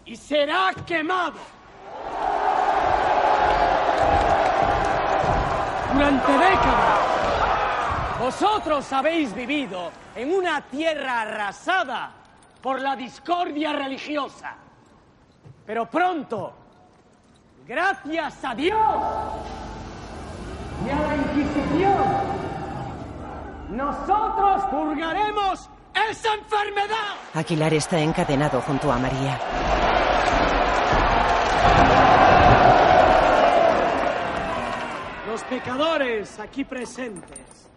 y 0.06 0.16
será 0.16 0.72
quemado. 0.86 1.40
Durante 5.92 6.32
décadas, 6.32 7.21
vosotros 8.32 8.94
habéis 8.94 9.36
vivido 9.36 9.92
en 10.16 10.34
una 10.34 10.62
tierra 10.62 11.24
arrasada 11.24 12.12
por 12.62 12.80
la 12.80 12.96
discordia 12.96 13.74
religiosa. 13.74 14.56
Pero 15.66 15.90
pronto, 15.90 16.54
gracias 17.68 18.46
a 18.46 18.56
Dios 18.56 18.80
y 20.86 20.90
a 20.90 20.96
la 20.96 21.16
Inquisición, 21.18 22.04
nosotros 23.72 24.64
purgaremos 24.72 25.70
¡Es 26.10 26.24
enfermedad! 26.24 27.16
Aguilar 27.34 27.74
está 27.74 28.00
encadenado 28.00 28.62
junto 28.62 28.90
a 28.90 28.98
María. 28.98 29.38
Los 35.28 35.44
pecadores 35.44 36.40
aquí 36.40 36.64
presentes 36.64 37.71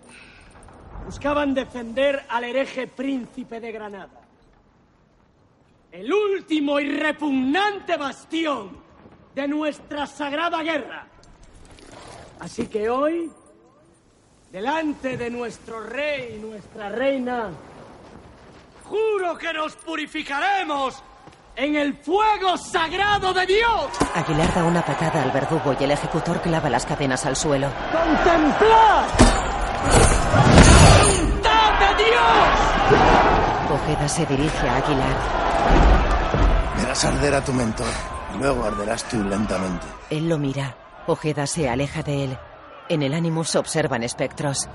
buscaban 1.04 1.54
defender 1.54 2.24
al 2.28 2.44
hereje 2.44 2.86
príncipe 2.86 3.60
de 3.60 3.72
Granada. 3.72 4.20
El 5.92 6.12
último 6.12 6.80
y 6.80 6.90
repugnante 6.90 7.96
bastión 7.96 8.78
de 9.34 9.46
nuestra 9.46 10.06
sagrada 10.06 10.62
guerra. 10.62 11.06
Así 12.40 12.66
que 12.66 12.88
hoy, 12.88 13.30
delante 14.50 15.16
de 15.16 15.30
nuestro 15.30 15.80
rey 15.80 16.36
y 16.36 16.38
nuestra 16.38 16.88
reina, 16.88 17.50
juro 18.84 19.38
que 19.38 19.52
nos 19.52 19.76
purificaremos 19.76 21.02
en 21.56 21.76
el 21.76 21.94
fuego 21.94 22.56
sagrado 22.56 23.32
de 23.32 23.46
Dios. 23.46 23.86
Aguilar 24.14 24.52
da 24.52 24.64
una 24.64 24.84
patada 24.84 25.22
al 25.22 25.30
verdugo 25.30 25.76
y 25.78 25.84
el 25.84 25.92
ejecutor 25.92 26.40
clava 26.40 26.68
las 26.68 26.84
cadenas 26.84 27.24
al 27.26 27.36
suelo. 27.36 27.68
¡Contemplad! 27.92 29.04
¡Voluntad 31.84 31.98
de 31.98 32.04
Dios! 32.04 33.70
Ojeda 33.70 34.08
se 34.08 34.26
dirige 34.26 34.68
a 34.68 34.76
Aguilar. 34.76 35.16
Verás 36.76 37.04
arder 37.04 37.34
a 37.34 37.44
tu 37.44 37.52
mentor. 37.52 37.86
y 38.34 38.38
Luego 38.38 38.64
arderás 38.64 39.04
tú 39.04 39.22
lentamente. 39.22 39.86
Él 40.10 40.28
lo 40.28 40.38
mira. 40.38 40.76
Ojeda 41.06 41.46
se 41.46 41.68
aleja 41.68 42.02
de 42.02 42.24
él. 42.24 42.38
En 42.88 43.02
el 43.02 43.14
Animus 43.14 43.56
observan 43.56 44.02
espectros. 44.02 44.68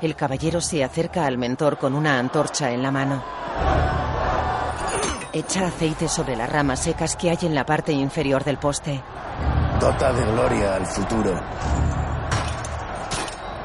El 0.00 0.14
caballero 0.14 0.60
se 0.60 0.84
acerca 0.84 1.26
al 1.26 1.38
mentor 1.38 1.78
con 1.78 1.94
una 1.94 2.18
antorcha 2.18 2.70
en 2.70 2.82
la 2.82 2.90
mano. 2.90 3.22
Echa 5.32 5.66
aceite 5.66 6.08
sobre 6.08 6.36
las 6.36 6.50
ramas 6.50 6.80
secas 6.80 7.16
que 7.16 7.30
hay 7.30 7.38
en 7.42 7.54
la 7.54 7.66
parte 7.66 7.92
inferior 7.92 8.44
del 8.44 8.58
poste. 8.58 9.02
Dota 9.80 10.12
de 10.12 10.24
gloria 10.24 10.76
al 10.76 10.86
futuro. 10.86 11.40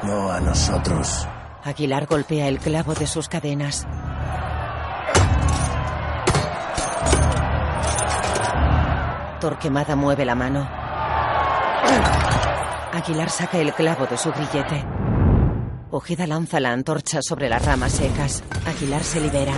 No 0.02 0.30
a 0.30 0.40
nosotros. 0.40 1.26
Aguilar 1.64 2.06
golpea 2.06 2.48
el 2.48 2.58
clavo 2.58 2.92
de 2.92 3.06
sus 3.06 3.28
cadenas. 3.28 3.86
Torquemada 9.40 9.94
mueve 9.94 10.24
la 10.24 10.34
mano. 10.34 10.68
Aguilar 12.92 13.30
saca 13.30 13.58
el 13.58 13.72
clavo 13.74 14.06
de 14.06 14.16
su 14.16 14.32
grillete. 14.32 14.84
Ojeda 15.92 16.26
lanza 16.26 16.58
la 16.58 16.72
antorcha 16.72 17.20
sobre 17.22 17.48
las 17.48 17.64
ramas 17.64 17.92
secas. 17.92 18.42
Aguilar 18.66 19.04
se 19.04 19.20
libera. 19.20 19.54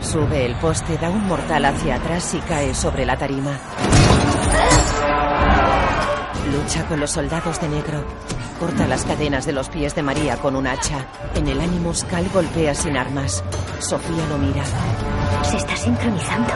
Sube 0.00 0.44
el 0.44 0.56
poste, 0.56 0.98
da 0.98 1.08
un 1.08 1.24
mortal 1.26 1.64
hacia 1.66 1.96
atrás 1.96 2.34
y 2.34 2.38
cae 2.40 2.74
sobre 2.74 3.06
la 3.06 3.16
tarima. 3.16 3.52
Lucha 6.52 6.84
con 6.88 6.98
los 6.98 7.12
soldados 7.12 7.60
de 7.60 7.68
negro. 7.68 8.04
Corta 8.60 8.86
las 8.86 9.06
cadenas 9.06 9.46
de 9.46 9.52
los 9.52 9.70
pies 9.70 9.94
de 9.94 10.02
María 10.02 10.36
con 10.36 10.54
un 10.54 10.66
hacha. 10.66 11.06
En 11.34 11.48
el 11.48 11.62
Animus, 11.62 12.04
Cal 12.04 12.28
golpea 12.28 12.74
sin 12.74 12.94
armas. 12.94 13.42
Sofía 13.78 14.26
lo 14.28 14.36
mira. 14.36 14.62
Se 15.44 15.56
está 15.56 15.74
sincronizando. 15.74 16.52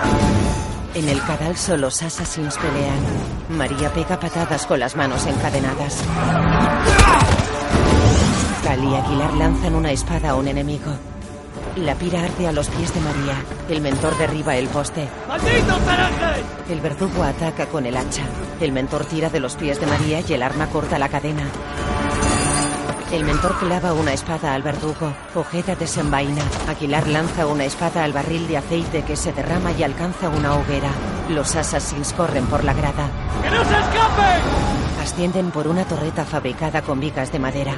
En 0.95 1.09
el 1.09 1.19
cadalso 1.23 1.79
los 1.79 2.03
assassins 2.03 2.59
pelean. 2.59 3.59
María 3.59 3.91
pega 3.91 4.21
patadas 4.21 4.67
con 4.67 4.81
las 4.81 4.95
manos 4.97 5.25
encadenadas. 5.25 6.05
Cal 8.65 8.85
y 8.85 8.95
Aguilar 8.95 9.33
lanzan 9.33 9.75
una 9.75 9.91
espada 9.91 10.31
a 10.31 10.35
un 10.35 10.47
enemigo. 10.49 10.93
La 11.77 11.95
pira 11.95 12.23
arde 12.23 12.47
a 12.47 12.53
los 12.53 12.69
pies 12.69 12.95
de 12.95 13.01
María. 13.01 13.35
El 13.71 13.81
mentor 13.81 14.17
derriba 14.19 14.57
el 14.57 14.69
poste. 14.69 15.09
¡Malditos 15.27 15.81
herejes! 15.89 16.45
El 16.69 16.81
verdugo 16.81 17.23
ataca 17.23 17.67
con 17.67 17.87
el 17.87 17.97
hacha. 17.97 18.23
El 18.61 18.73
mentor 18.73 19.07
tira 19.07 19.31
de 19.31 19.41
los 19.41 19.57
pies 19.57 19.81
de 19.81 19.87
María 19.87 20.21
y 20.21 20.35
el 20.35 20.43
arma 20.43 20.67
corta 20.69 20.99
la 20.99 21.09
cadena. 21.09 21.45
El 23.13 23.25
mentor 23.25 23.57
clava 23.59 23.93
una 23.93 24.13
espada 24.13 24.55
al 24.55 24.63
verdugo. 24.63 25.13
Ojeda 25.35 25.77
desenvaina. 25.77 26.43
Aguilar 26.69 27.07
lanza 27.07 27.47
una 27.47 27.65
espada 27.65 28.03
al 28.03 28.13
barril 28.13 28.49
de 28.49 28.57
aceite 28.57 29.03
que 29.03 29.17
se 29.17 29.33
derrama 29.33 29.73
y 29.73 29.83
alcanza 29.83 30.29
una 30.29 30.55
hoguera. 30.55 30.91
Los 31.29 31.55
assassins 31.55 32.13
corren 32.13 32.47
por 32.47 32.65
la 32.65 32.73
grada. 32.73 33.09
¡Que 33.43 33.51
no 33.51 33.65
se 33.65 33.79
escapen! 33.79 34.43
Ascienden 35.01 35.51
por 35.51 35.69
una 35.69 35.85
torreta 35.85 36.25
fabricada 36.25 36.83
con 36.83 36.99
vigas 36.99 37.31
de 37.31 37.39
madera. 37.39 37.75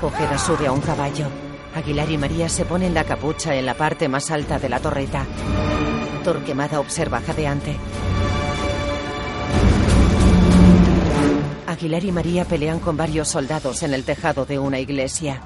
¡No! 0.00 0.06
Ojeda 0.06 0.38
sube 0.38 0.66
a 0.66 0.72
un 0.72 0.80
caballo. 0.80 1.26
Aguilar 1.74 2.10
y 2.10 2.18
María 2.18 2.48
se 2.48 2.64
ponen 2.64 2.94
la 2.94 3.04
capucha 3.04 3.54
en 3.54 3.66
la 3.66 3.74
parte 3.74 4.08
más 4.08 4.30
alta 4.30 4.58
de 4.58 4.68
la 4.68 4.80
torreta. 4.80 5.26
Torquemada 6.22 6.80
observa 6.80 7.20
jadeante. 7.20 7.76
Aguilar 11.66 12.04
y 12.04 12.12
María 12.12 12.44
pelean 12.44 12.78
con 12.78 12.96
varios 12.96 13.28
soldados 13.28 13.82
en 13.82 13.94
el 13.94 14.04
tejado 14.04 14.44
de 14.44 14.58
una 14.58 14.78
iglesia. 14.78 15.40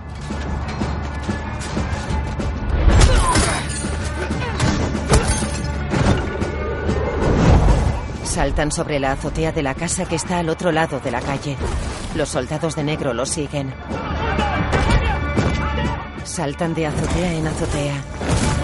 Saltan 8.24 8.70
sobre 8.70 9.00
la 9.00 9.12
azotea 9.12 9.50
de 9.52 9.62
la 9.62 9.74
casa 9.74 10.04
que 10.04 10.16
está 10.16 10.40
al 10.40 10.50
otro 10.50 10.70
lado 10.70 11.00
de 11.00 11.10
la 11.10 11.22
calle. 11.22 11.56
Los 12.14 12.28
soldados 12.28 12.76
de 12.76 12.84
negro 12.84 13.14
los 13.14 13.30
siguen. 13.30 13.72
Saltan 16.24 16.74
de 16.74 16.86
azotea 16.86 17.32
en 17.32 17.46
azotea. 17.46 18.55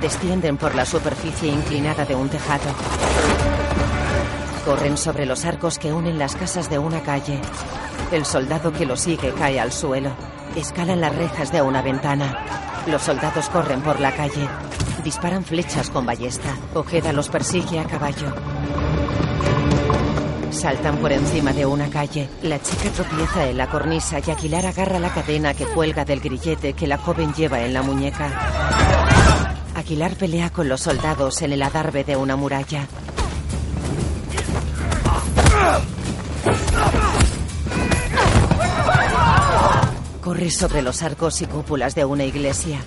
Descienden 0.00 0.56
por 0.56 0.74
la 0.74 0.86
superficie 0.86 1.48
inclinada 1.50 2.04
de 2.04 2.14
un 2.14 2.28
tejado. 2.28 2.64
Corren 4.64 4.96
sobre 4.96 5.26
los 5.26 5.44
arcos 5.44 5.78
que 5.78 5.92
unen 5.92 6.18
las 6.18 6.34
casas 6.34 6.70
de 6.70 6.78
una 6.78 7.02
calle. 7.02 7.38
El 8.10 8.24
soldado 8.24 8.72
que 8.72 8.86
los 8.86 9.00
sigue 9.00 9.32
cae 9.32 9.60
al 9.60 9.70
suelo. 9.70 10.10
Escalan 10.56 11.00
las 11.00 11.14
rejas 11.14 11.52
de 11.52 11.60
una 11.60 11.82
ventana. 11.82 12.38
Los 12.86 13.02
soldados 13.02 13.48
corren 13.50 13.82
por 13.82 14.00
la 14.00 14.12
calle. 14.12 14.48
Disparan 15.04 15.44
flechas 15.44 15.90
con 15.90 16.06
ballesta. 16.06 16.56
Ojeda 16.74 17.12
los 17.12 17.28
persigue 17.28 17.78
a 17.78 17.84
caballo. 17.84 18.32
Saltan 20.50 20.96
por 20.98 21.12
encima 21.12 21.52
de 21.52 21.66
una 21.66 21.88
calle. 21.90 22.28
La 22.42 22.60
chica 22.60 22.90
tropieza 22.90 23.46
en 23.46 23.58
la 23.58 23.68
cornisa 23.68 24.18
y 24.24 24.30
Aguilar 24.30 24.66
agarra 24.66 24.98
la 24.98 25.12
cadena 25.12 25.54
que 25.54 25.66
cuelga 25.66 26.04
del 26.04 26.20
grillete 26.20 26.72
que 26.72 26.86
la 26.86 26.98
joven 26.98 27.32
lleva 27.34 27.60
en 27.60 27.74
la 27.74 27.82
muñeca. 27.82 29.01
Aguilar 29.82 30.14
pelea 30.14 30.48
con 30.50 30.68
los 30.68 30.82
soldados 30.82 31.42
en 31.42 31.52
el 31.52 31.60
adarve 31.60 32.04
de 32.04 32.14
una 32.14 32.36
muralla. 32.36 32.86
Corre 40.20 40.50
sobre 40.52 40.82
los 40.82 41.02
arcos 41.02 41.42
y 41.42 41.46
cúpulas 41.46 41.96
de 41.96 42.04
una 42.04 42.22
iglesia. 42.22 42.78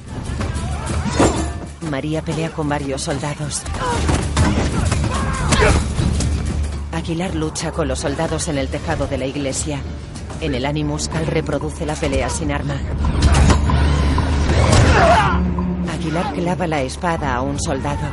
María 1.92 2.22
pelea 2.22 2.52
con 2.52 2.70
varios 2.70 3.02
soldados. 3.02 3.64
Aguilar 6.94 7.36
lucha 7.36 7.74
con 7.74 7.90
los 7.90 8.00
soldados 8.00 8.48
en 8.48 8.58
el 8.58 8.70
tejado 8.70 9.06
de 9.06 9.18
la 9.18 9.26
iglesia. 9.26 9.82
En 10.40 10.56
el 10.56 10.66
Animus, 10.66 11.10
Cal 11.10 11.28
reproduce 11.28 11.86
la 11.86 11.96
pelea 11.96 12.30
sin 12.30 12.54
arma. 12.54 12.80
Aguilar 16.06 16.34
clava 16.34 16.68
la 16.68 16.82
espada 16.84 17.34
a 17.34 17.42
un 17.42 17.60
soldado. 17.60 18.08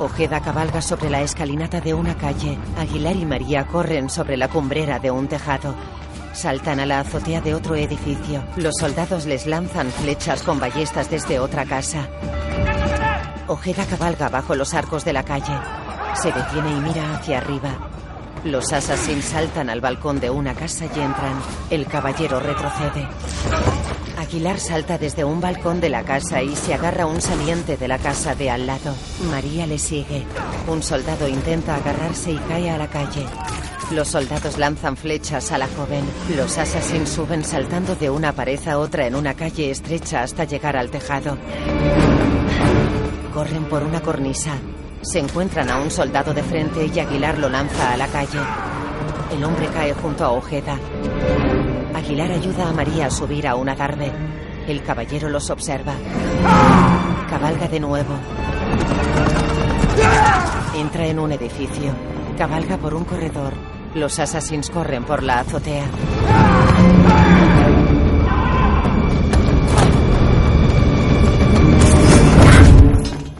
Ojeda 0.00 0.40
cabalga 0.40 0.82
sobre 0.82 1.08
la 1.08 1.22
escalinata 1.22 1.80
de 1.80 1.94
una 1.94 2.16
calle. 2.16 2.58
Aguilar 2.76 3.14
y 3.14 3.24
María 3.24 3.68
corren 3.68 4.10
sobre 4.10 4.36
la 4.36 4.48
cumbrera 4.48 4.98
de 4.98 5.12
un 5.12 5.28
tejado. 5.28 5.76
Saltan 6.32 6.80
a 6.80 6.86
la 6.86 6.98
azotea 6.98 7.40
de 7.40 7.54
otro 7.54 7.76
edificio. 7.76 8.42
Los 8.56 8.74
soldados 8.80 9.26
les 9.26 9.46
lanzan 9.46 9.92
flechas 9.92 10.42
con 10.42 10.58
ballestas 10.58 11.08
desde 11.08 11.38
otra 11.38 11.64
casa. 11.64 12.08
Ojeda 13.46 13.86
cabalga 13.86 14.28
bajo 14.28 14.56
los 14.56 14.74
arcos 14.74 15.04
de 15.04 15.12
la 15.12 15.22
calle. 15.22 15.56
Se 16.14 16.32
detiene 16.32 16.68
y 16.72 16.80
mira 16.80 17.14
hacia 17.14 17.38
arriba. 17.38 17.76
Los 18.42 18.72
assassins 18.72 19.24
saltan 19.24 19.70
al 19.70 19.80
balcón 19.80 20.18
de 20.18 20.30
una 20.30 20.52
casa 20.52 20.86
y 20.86 20.98
entran. 20.98 21.40
El 21.70 21.86
caballero 21.86 22.40
retrocede. 22.40 23.06
Aguilar 24.30 24.60
salta 24.60 24.96
desde 24.96 25.24
un 25.24 25.40
balcón 25.40 25.80
de 25.80 25.88
la 25.88 26.04
casa 26.04 26.40
y 26.40 26.54
se 26.54 26.72
agarra 26.72 27.04
un 27.04 27.20
saliente 27.20 27.76
de 27.76 27.88
la 27.88 27.98
casa 27.98 28.36
de 28.36 28.48
al 28.48 28.64
lado. 28.64 28.94
María 29.28 29.66
le 29.66 29.76
sigue. 29.76 30.24
Un 30.68 30.84
soldado 30.84 31.26
intenta 31.26 31.74
agarrarse 31.74 32.30
y 32.30 32.36
cae 32.36 32.70
a 32.70 32.78
la 32.78 32.86
calle. 32.86 33.26
Los 33.90 34.06
soldados 34.06 34.56
lanzan 34.56 34.96
flechas 34.96 35.50
a 35.50 35.58
la 35.58 35.66
joven. 35.66 36.04
Los 36.36 36.58
assassins 36.58 37.08
suben 37.08 37.42
saltando 37.42 37.96
de 37.96 38.08
una 38.08 38.30
pared 38.30 38.60
a 38.68 38.78
otra 38.78 39.08
en 39.08 39.16
una 39.16 39.34
calle 39.34 39.72
estrecha 39.72 40.22
hasta 40.22 40.44
llegar 40.44 40.76
al 40.76 40.92
tejado. 40.92 41.36
Corren 43.34 43.64
por 43.64 43.82
una 43.82 44.00
cornisa. 44.00 44.52
Se 45.02 45.18
encuentran 45.18 45.68
a 45.70 45.78
un 45.78 45.90
soldado 45.90 46.32
de 46.32 46.44
frente 46.44 46.86
y 46.86 47.00
Aguilar 47.00 47.36
lo 47.36 47.48
lanza 47.48 47.94
a 47.94 47.96
la 47.96 48.06
calle. 48.06 48.38
El 49.32 49.42
hombre 49.42 49.66
cae 49.74 49.92
junto 49.92 50.24
a 50.24 50.30
Ojeda. 50.30 50.78
Aguilar 51.94 52.32
ayuda 52.32 52.68
a 52.68 52.72
María 52.72 53.06
a 53.06 53.10
subir 53.10 53.46
a 53.46 53.54
una 53.56 53.74
garbe. 53.74 54.12
El 54.66 54.82
caballero 54.82 55.28
los 55.28 55.50
observa. 55.50 55.94
Cabalga 57.28 57.68
de 57.68 57.80
nuevo. 57.80 58.14
Entra 60.76 61.06
en 61.06 61.18
un 61.18 61.32
edificio. 61.32 61.92
Cabalga 62.38 62.76
por 62.76 62.94
un 62.94 63.04
corredor. 63.04 63.52
Los 63.94 64.18
assassins 64.18 64.70
corren 64.70 65.04
por 65.04 65.22
la 65.22 65.40
azotea. 65.40 65.86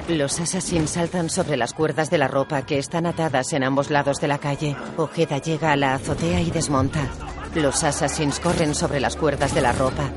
Los 0.09 0.41
assassins 0.41 0.91
saltan 0.91 1.31
sobre 1.31 1.57
las 1.57 1.73
cuerdas 1.73 2.11
de 2.11 2.19
la 2.19 2.27
ropa 2.27 2.63
que 2.63 2.79
están 2.79 3.07
atadas 3.07 3.53
en 3.53 3.63
ambos 3.63 3.91
lados 3.91 4.21
de 4.21 4.27
la 4.27 4.39
calle. 4.39 4.77
Ojeda 4.97 5.39
llega 5.39 5.71
a 5.71 5.77
la 5.77 5.95
azotea 5.95 6.41
y 6.41 6.51
desmonta. 6.51 7.09
Los 7.55 7.83
assassins 7.83 8.39
corren 8.39 8.75
sobre 8.77 9.01
las 9.01 9.17
cuerdas 9.17 9.55
de 9.55 9.61
la 9.61 9.73
ropa. 9.73 10.11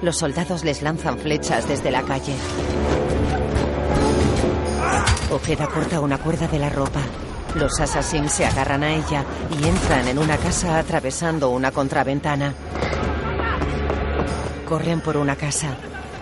Los 0.00 0.16
soldados 0.16 0.64
les 0.64 0.80
lanzan 0.80 1.18
flechas 1.18 1.68
desde 1.68 1.90
la 1.90 2.02
calle. 2.02 2.34
Ojeda 5.30 5.66
corta 5.66 6.00
una 6.00 6.16
cuerda 6.16 6.48
de 6.48 6.58
la 6.58 6.70
ropa. 6.70 7.00
Los 7.54 7.78
assassins 7.78 8.32
se 8.32 8.46
agarran 8.46 8.82
a 8.82 8.94
ella 8.94 9.24
y 9.60 9.68
entran 9.68 10.08
en 10.08 10.18
una 10.18 10.38
casa 10.38 10.78
atravesando 10.78 11.50
una 11.50 11.72
contraventana. 11.72 12.54
Corren 14.66 15.00
por 15.02 15.18
una 15.18 15.36
casa. 15.36 15.76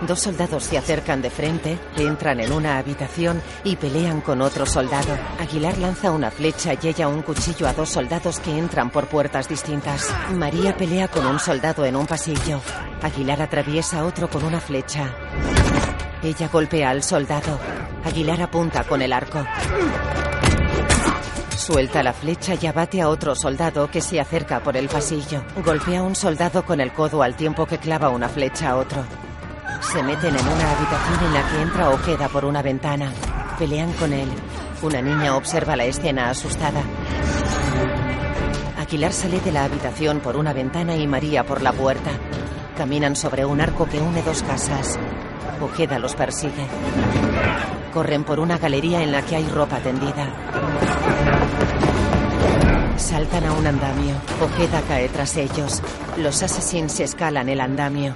Dos 0.07 0.20
soldados 0.20 0.62
se 0.62 0.78
acercan 0.78 1.20
de 1.20 1.30
frente, 1.30 1.78
entran 1.96 2.38
en 2.38 2.52
una 2.52 2.78
habitación 2.78 3.42
y 3.64 3.74
pelean 3.74 4.20
con 4.20 4.40
otro 4.40 4.64
soldado. 4.64 5.16
Aguilar 5.40 5.76
lanza 5.78 6.12
una 6.12 6.30
flecha 6.30 6.74
y 6.80 6.86
ella 6.86 7.09
un 7.09 7.22
cuchillo 7.22 7.66
a 7.66 7.72
dos 7.72 7.88
soldados 7.88 8.38
que 8.38 8.57
entran 8.57 8.90
por 8.90 9.09
puertas 9.09 9.48
distintas. 9.48 10.09
María 10.32 10.76
pelea 10.76 11.09
con 11.09 11.26
un 11.26 11.40
soldado 11.40 11.84
en 11.84 11.96
un 11.96 12.07
pasillo. 12.07 12.61
Aguilar 13.02 13.42
atraviesa 13.42 14.04
otro 14.04 14.30
con 14.30 14.44
una 14.44 14.61
flecha. 14.61 15.12
Ella 16.22 16.48
golpea 16.48 16.90
al 16.90 17.02
soldado. 17.02 17.59
Aguilar 18.04 18.42
apunta 18.42 18.84
con 18.84 19.02
el 19.02 19.12
arco. 19.12 19.44
Suelta 21.57 22.04
la 22.04 22.12
flecha 22.12 22.54
y 22.61 22.66
abate 22.68 23.00
a 23.00 23.09
otro 23.09 23.34
soldado 23.34 23.90
que 23.90 24.00
se 24.00 24.20
acerca 24.20 24.61
por 24.61 24.76
el 24.76 24.88
pasillo. 24.88 25.42
Golpea 25.64 25.98
a 25.98 26.02
un 26.04 26.14
soldado 26.14 26.64
con 26.64 26.80
el 26.80 26.92
codo 26.92 27.24
al 27.24 27.34
tiempo 27.34 27.66
que 27.66 27.78
clava 27.78 28.09
una 28.11 28.28
flecha 28.28 28.70
a 28.70 28.76
otro. 28.76 29.04
Se 29.80 30.02
meten 30.02 30.36
en 30.36 30.46
una 30.46 30.70
habitación 30.72 31.24
en 31.24 31.34
la 31.34 31.48
que 31.48 31.62
entra 31.62 31.90
o 31.90 32.02
queda 32.02 32.28
por 32.28 32.44
una 32.44 32.62
ventana. 32.62 33.10
Pelean 33.58 33.92
con 33.94 34.12
él. 34.12 34.28
Una 34.82 35.00
niña 35.00 35.36
observa 35.36 35.76
la 35.76 35.84
escena 35.84 36.30
asustada. 36.30 36.82
Aguilar 38.78 39.12
sale 39.12 39.40
de 39.40 39.52
la 39.52 39.64
habitación 39.64 40.20
por 40.20 40.36
una 40.36 40.52
ventana 40.52 40.96
y 40.96 41.06
María 41.06 41.44
por 41.44 41.62
la 41.62 41.72
puerta. 41.72 42.10
Caminan 42.76 43.16
sobre 43.16 43.44
un 43.44 43.60
arco 43.60 43.86
que 43.86 43.98
une 43.98 44.22
dos 44.22 44.42
casas. 44.42 44.98
Ojeda 45.60 45.98
los 45.98 46.14
persigue. 46.14 46.66
Corren 47.92 48.24
por 48.24 48.38
una 48.38 48.58
galería 48.58 49.02
en 49.02 49.12
la 49.12 49.22
que 49.22 49.36
hay 49.36 49.48
ropa 49.48 49.78
tendida. 49.78 50.28
Saltan 52.96 53.44
a 53.44 53.52
un 53.52 53.66
andamio. 53.66 54.14
Ojeda 54.40 54.82
cae 54.86 55.08
tras 55.08 55.36
ellos. 55.36 55.82
Los 56.18 56.42
asesinos 56.42 57.00
escalan 57.00 57.48
el 57.48 57.60
andamio. 57.60 58.14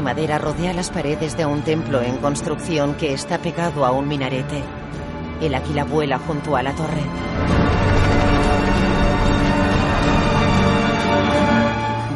De 0.00 0.04
madera 0.04 0.38
rodea 0.38 0.72
las 0.72 0.88
paredes 0.88 1.36
de 1.36 1.44
un 1.44 1.60
templo 1.60 2.00
en 2.00 2.16
construcción 2.16 2.94
que 2.94 3.12
está 3.12 3.36
pegado 3.36 3.84
a 3.84 3.90
un 3.90 4.08
minarete. 4.08 4.62
El 5.42 5.54
águila 5.54 5.84
vuela 5.84 6.18
junto 6.18 6.56
a 6.56 6.62
la 6.62 6.72
torre. 6.72 7.02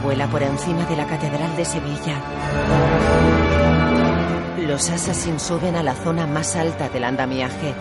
Vuela 0.03 0.27
por 0.29 0.43
encima 0.43 0.87
de 0.87 0.97
la 0.97 1.07
Catedral 1.07 1.55
de 1.57 1.65
Sevilla. 1.67 2.15
Los 4.67 4.89
assassins 4.89 5.43
suben 5.43 5.77
a 5.77 5.83
la 5.83 5.95
zona 5.95 6.27
más 6.27 6.57
alta 6.57 6.89
del 6.89 7.05
andamiaje. 7.05 7.75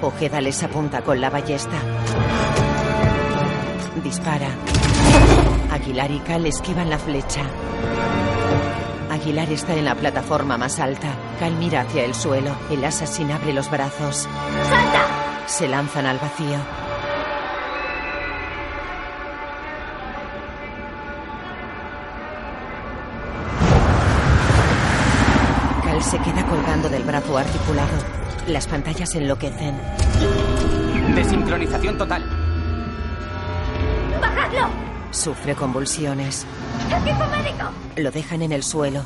Ojeda 0.00 0.40
les 0.40 0.62
apunta 0.62 1.02
con 1.02 1.20
la 1.20 1.28
ballesta. 1.28 1.76
Dispara. 4.04 4.50
Aguilar 5.72 6.12
y 6.12 6.20
Cal 6.20 6.46
esquivan 6.46 6.88
la 6.88 6.98
flecha. 6.98 7.42
Aguilar 9.20 9.52
está 9.52 9.74
en 9.74 9.84
la 9.84 9.94
plataforma 9.94 10.56
más 10.56 10.80
alta. 10.80 11.08
Cal 11.38 11.52
mira 11.56 11.82
hacia 11.82 12.06
el 12.06 12.14
suelo. 12.14 12.56
El 12.70 12.82
asesino 12.82 13.34
abre 13.34 13.52
los 13.52 13.70
brazos. 13.70 14.26
¡Salta! 14.66 15.46
Se 15.46 15.68
lanzan 15.68 16.06
al 16.06 16.16
vacío. 16.18 16.56
Cal 25.84 26.02
se 26.02 26.18
queda 26.20 26.46
colgando 26.46 26.88
del 26.88 27.02
brazo 27.02 27.36
articulado. 27.36 27.98
Las 28.46 28.66
pantallas 28.66 29.14
enloquecen. 29.16 29.78
Desincronización 31.14 31.98
total. 31.98 32.24
¡Bajadlo! 34.18 34.89
Sufre 35.10 35.54
convulsiones. 35.54 36.46
¡Equipo 36.88 37.26
médico! 37.26 37.70
Lo 37.96 38.10
dejan 38.10 38.42
en 38.42 38.52
el 38.52 38.62
suelo. 38.62 39.02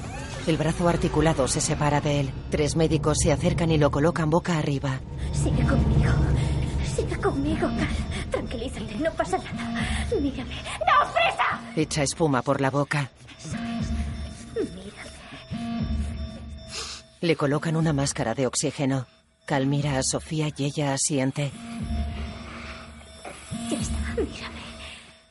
El 0.46 0.58
brazo 0.58 0.88
articulado 0.88 1.48
se 1.48 1.60
separa 1.60 2.00
de 2.00 2.20
él. 2.20 2.30
Tres 2.50 2.76
médicos 2.76 3.18
se 3.22 3.32
acercan 3.32 3.70
y 3.70 3.78
lo 3.78 3.90
colocan 3.90 4.28
boca 4.28 4.58
arriba. 4.58 5.00
Sigue 5.32 5.64
conmigo. 5.66 6.12
Sigue 6.94 7.18
conmigo, 7.18 7.66
Cal. 7.68 7.88
Tranquilízate, 8.30 8.96
no 8.96 9.10
pasa 9.12 9.38
nada. 9.38 10.06
Mírame. 10.20 10.54
¡No, 10.54 11.12
presa! 11.12 11.60
Echa 11.74 12.02
espuma 12.02 12.42
por 12.42 12.60
la 12.60 12.70
boca. 12.70 13.10
Mírame. 14.54 14.84
Le 17.22 17.36
colocan 17.36 17.76
una 17.76 17.94
máscara 17.94 18.34
de 18.34 18.46
oxígeno. 18.46 19.06
Cal 19.46 19.66
mira 19.66 19.98
a 19.98 20.02
Sofía 20.02 20.48
y 20.54 20.64
ella 20.64 20.92
asiente. 20.92 21.50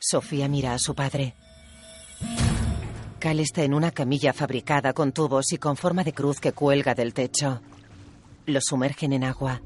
Sofía 0.06 0.48
mira 0.48 0.74
a 0.74 0.78
su 0.78 0.94
padre. 0.94 1.34
Cal 3.18 3.40
está 3.40 3.62
en 3.62 3.72
una 3.72 3.90
camilla 3.90 4.34
fabricada 4.34 4.92
con 4.92 5.12
tubos 5.12 5.50
y 5.54 5.56
con 5.56 5.78
forma 5.78 6.04
de 6.04 6.12
cruz 6.12 6.40
que 6.40 6.52
cuelga 6.52 6.94
del 6.94 7.14
techo. 7.14 7.62
Lo 8.44 8.60
sumergen 8.60 9.14
en 9.14 9.24
agua. 9.24 9.62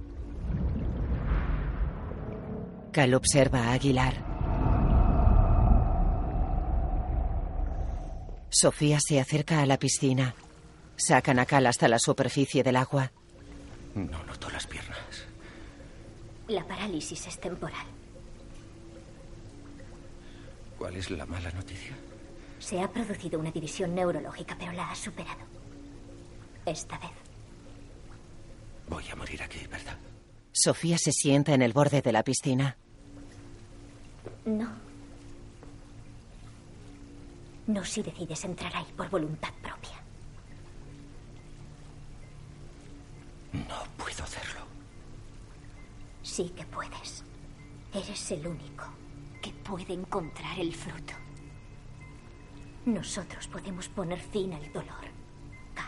Cal 2.93 3.15
observa 3.15 3.65
a 3.65 3.73
Aguilar. 3.73 4.25
Sofía 8.51 9.01
se 9.01 9.19
acerca 9.19 9.61
a 9.61 9.67
la 9.67 9.77
piscina. 9.77 10.37
Sacan 10.95 11.41
a 11.41 11.47
Cal 11.47 11.67
hasta 11.67 11.89
la 11.89 11.99
superficie 11.99 12.63
del 12.63 12.77
agua. 12.77 13.11
No 13.97 14.23
noto 14.23 14.49
las 14.51 14.69
piernas. 14.69 15.27
La 16.47 16.65
parálisis 16.65 17.27
es 17.27 17.41
temporal. 17.41 17.98
¿Cuál 20.79 20.97
es 20.97 21.11
la 21.11 21.27
mala 21.27 21.51
noticia? 21.51 21.97
Se 22.61 22.81
ha 22.81 22.89
producido 22.89 23.41
una 23.41 23.51
división 23.51 23.95
neurológica, 23.95 24.57
pero 24.59 24.73
la 24.73 24.91
ha 24.91 24.95
superado. 24.95 25.41
Esta 26.65 26.99
vez. 26.99 27.11
Voy 28.89 29.05
a 29.11 29.17
morir 29.17 29.43
aquí, 29.43 29.67
¿verdad? 29.67 29.99
Sofía 30.53 30.97
se 30.99 31.13
sienta 31.13 31.53
en 31.53 31.63
el 31.63 31.73
borde 31.73 32.01
de 32.01 32.13
la 32.13 32.23
piscina. 32.23 32.77
No. 34.45 34.71
No 37.67 37.85
si 37.85 38.03
decides 38.03 38.45
entrar 38.45 38.75
ahí 38.75 38.87
por 38.97 39.11
voluntad 39.11 39.53
propia. 39.61 40.03
No 43.53 43.85
puedo 43.97 44.23
hacerlo. 44.23 44.61
Sí 46.23 46.51
que 46.57 46.65
puedes. 46.67 47.25
Eres 47.93 48.31
el 48.31 48.47
único 48.47 48.85
puede 49.53 49.95
encontrar 49.95 50.59
el 50.59 50.75
fruto. 50.75 51.15
Nosotros 52.87 53.47
podemos 53.49 53.89
poner 53.89 54.19
fin 54.19 54.53
al 54.53 54.73
dolor. 54.73 55.05
Cal. 55.75 55.87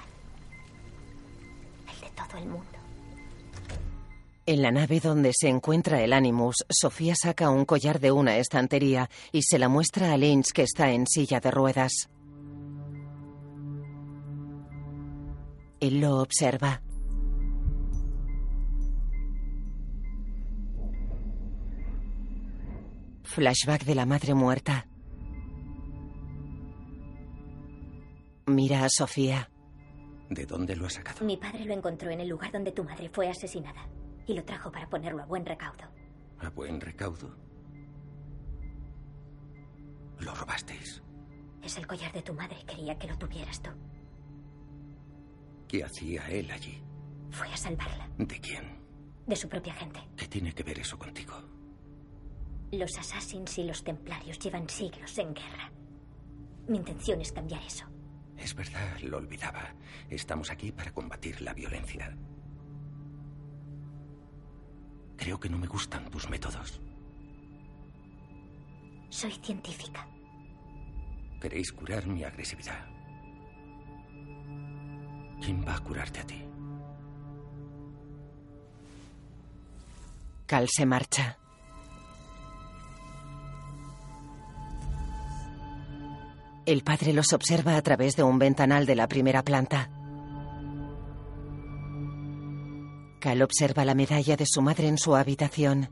El 1.95 2.01
de 2.01 2.11
todo 2.15 2.39
el 2.39 2.47
mundo. 2.47 2.81
En 4.47 4.63
la 4.63 4.71
nave 4.71 5.01
donde 5.01 5.33
se 5.33 5.49
encuentra 5.49 6.03
el 6.03 6.13
Animus, 6.13 6.57
Sofía 6.69 7.15
saca 7.15 7.51
un 7.51 7.65
collar 7.65 8.01
de 8.01 8.11
una 8.11 8.37
estantería 8.39 9.09
y 9.33 9.43
se 9.43 9.59
la 9.59 9.69
muestra 9.69 10.13
a 10.13 10.17
Lynch 10.17 10.53
que 10.53 10.63
está 10.63 10.91
en 10.91 11.07
silla 11.07 11.41
de 11.41 11.51
ruedas. 11.51 12.09
Él 15.79 16.01
lo 16.01 16.21
observa. 16.21 16.83
Flashback 23.35 23.85
de 23.85 23.95
la 23.95 24.07
madre 24.07 24.35
muerta. 24.35 24.89
Mira 28.47 28.85
a 28.85 28.89
Sofía. 28.89 29.49
¿De 30.29 30.47
dónde 30.47 30.75
lo 30.75 30.87
ha 30.87 30.91
sacado? 30.91 31.25
Mi 31.25 31.37
padre 31.37 31.65
lo 31.65 31.73
encontró 31.73 32.11
en 32.11 32.21
el 32.21 32.29
lugar 32.29 32.51
donde 32.51 32.73
tu 32.73 32.83
madre 32.83 33.09
fue 33.09 33.29
asesinada 33.29 33.87
y 34.27 34.35
lo 34.35 34.45
trajo 34.45 34.73
para 34.73 34.89
ponerlo 34.89 35.23
a 35.23 35.27
buen 35.27 35.47
recaudo. 35.47 35.85
¿A 36.41 36.51
buen 36.51 36.81
recaudo? 36.81 37.33
¿Lo 40.19 40.35
robasteis? 40.35 41.01
Es 41.63 41.79
el 41.79 41.87
collar 41.87 42.13
de 42.13 42.23
tu 42.23 42.35
madre. 42.35 42.57
Quería 42.67 42.99
que 42.99 43.07
lo 43.07 43.17
tuvieras 43.17 43.63
tú. 43.63 43.71
¿Qué 45.69 45.85
hacía 45.85 46.29
él 46.31 46.51
allí? 46.51 46.83
Fue 47.31 47.47
a 47.47 47.57
salvarla. 47.57 48.11
¿De 48.19 48.41
quién? 48.41 48.83
De 49.25 49.37
su 49.37 49.49
propia 49.49 49.73
gente. 49.75 50.01
¿Qué 50.17 50.27
tiene 50.27 50.53
que 50.53 50.65
ver 50.65 50.81
eso 50.81 50.99
contigo? 50.99 51.60
Los 52.73 52.97
assassins 52.99 53.59
y 53.59 53.65
los 53.65 53.83
templarios 53.83 54.39
llevan 54.39 54.69
siglos 54.69 55.19
en 55.19 55.35
guerra. 55.35 55.73
Mi 56.69 56.79
intención 56.79 57.21
es 57.21 57.33
cambiar 57.33 57.63
eso. 57.65 57.85
Es 58.37 58.55
verdad, 58.55 58.99
lo 59.01 59.19
olvidaba. 59.19 59.75
Estamos 60.09 60.51
aquí 60.51 60.71
para 60.71 60.93
combatir 60.93 61.41
la 61.43 61.53
violencia. 61.53 62.17
Creo 65.17 65.39
que 65.39 65.51
no 65.51 65.59
me 65.59 65.67
gustan 65.67 66.09
tus 66.11 66.31
métodos. 66.31 66.81
Soy 69.11 69.33
científica. 69.33 70.09
Queréis 71.41 71.73
curar 71.73 72.07
mi 72.07 72.23
agresividad. 72.23 72.87
¿Quién 75.43 75.65
va 75.67 75.75
a 75.75 75.81
curarte 75.81 76.21
a 76.21 76.27
ti? 76.27 76.45
Cal 80.47 80.69
se 80.69 80.87
marcha. 80.87 81.39
El 86.67 86.83
padre 86.83 87.13
los 87.13 87.33
observa 87.33 87.77
a 87.77 87.83
través 87.83 88.17
de 88.17 88.23
un 88.23 88.39
ventanal 88.39 88.87
de 88.87 88.95
la 88.95 89.09
primera 89.09 89.43
planta. 89.43 89.91
Cal 93.19 93.43
observa 93.43 93.85
la 93.85 93.95
medalla 93.95 94.37
de 94.37 94.47
su 94.47 94.63
madre 94.63 94.89
en 94.89 94.99
su 94.99 95.17
habitación. 95.17 95.91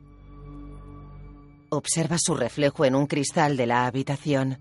Observa 1.69 2.17
su 2.17 2.35
reflejo 2.35 2.85
en 2.85 2.95
un 2.95 3.07
cristal 3.07 3.57
de 3.57 3.67
la 3.67 3.85
habitación. 3.85 4.57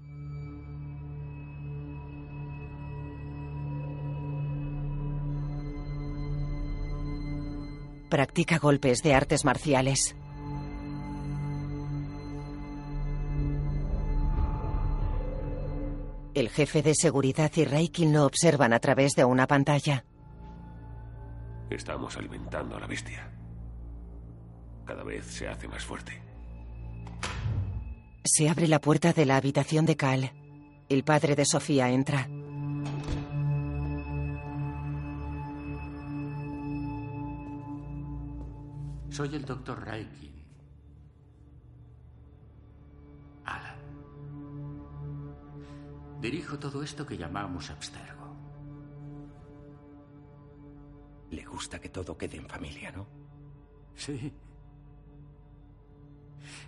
Practica 8.11 8.59
golpes 8.59 9.03
de 9.03 9.15
artes 9.15 9.45
marciales. 9.45 10.17
El 16.39 16.51
jefe 16.51 16.83
de 16.83 16.95
seguridad 16.95 17.51
y 17.57 17.65
Raikin 17.65 18.13
lo 18.13 18.25
observan 18.25 18.73
a 18.73 18.79
través 18.79 19.17
de 19.17 19.25
una 19.25 19.49
pantalla. 19.49 20.05
Estamos 21.69 22.17
alimentando 22.17 22.77
a 22.77 22.81
la 22.81 22.87
bestia. 22.87 23.29
Cada 24.85 25.03
vez 25.03 25.27
se 25.27 25.49
hace 25.49 25.67
más 25.67 25.85
fuerte. 25.85 26.23
Se 28.25 28.49
abre 28.49 28.69
la 28.69 28.81
puerta 28.81 29.13
de 29.13 29.27
la 29.27 29.37
habitación 29.37 29.85
de 29.85 29.97
Cal. 29.97 30.33
El 30.89 31.03
padre 31.03 31.35
de 31.35 31.45
Sofía 31.45 31.91
entra. 31.91 32.29
Soy 39.11 39.35
el 39.35 39.45
doctor 39.45 39.85
Raikin. 39.85 40.28
Dirijo 46.21 46.59
todo 46.59 46.83
esto 46.83 47.07
que 47.07 47.17
llamamos 47.17 47.71
Abstergo. 47.71 48.37
Le 51.31 51.45
gusta 51.45 51.81
que 51.81 51.91
todo 51.91 52.17
quede 52.17 52.39
en 52.39 52.49
familia, 52.49 52.91
¿no? 52.91 53.07
Sí. 53.95 54.33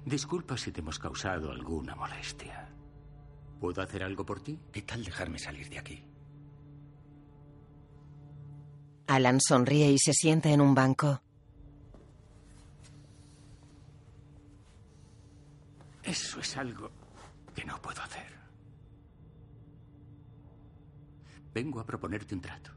Disculpa 0.04 0.56
si 0.56 0.70
te 0.70 0.80
hemos 0.80 0.98
causado 0.98 1.50
alguna 1.50 1.94
molestia. 1.94 2.68
¿Puedo 3.58 3.82
hacer 3.82 4.02
algo 4.02 4.24
por 4.24 4.40
ti? 4.40 4.58
¿Qué 4.72 4.82
tal 4.82 5.04
dejarme 5.04 5.38
salir 5.38 5.68
de 5.68 5.78
aquí? 5.78 6.04
Alan 9.06 9.40
sonríe 9.40 9.90
y 9.90 9.98
se 9.98 10.12
sienta 10.12 10.50
en 10.50 10.60
un 10.60 10.74
banco. 10.74 11.20
Eso 16.02 16.40
es 16.40 16.56
algo 16.56 16.90
que 17.54 17.64
no 17.64 17.80
puedo 17.82 18.00
hacer. 18.00 18.39
Vengo 21.52 21.80
a 21.80 21.84
proponerte 21.84 22.34
un 22.34 22.40
trato. 22.40 22.70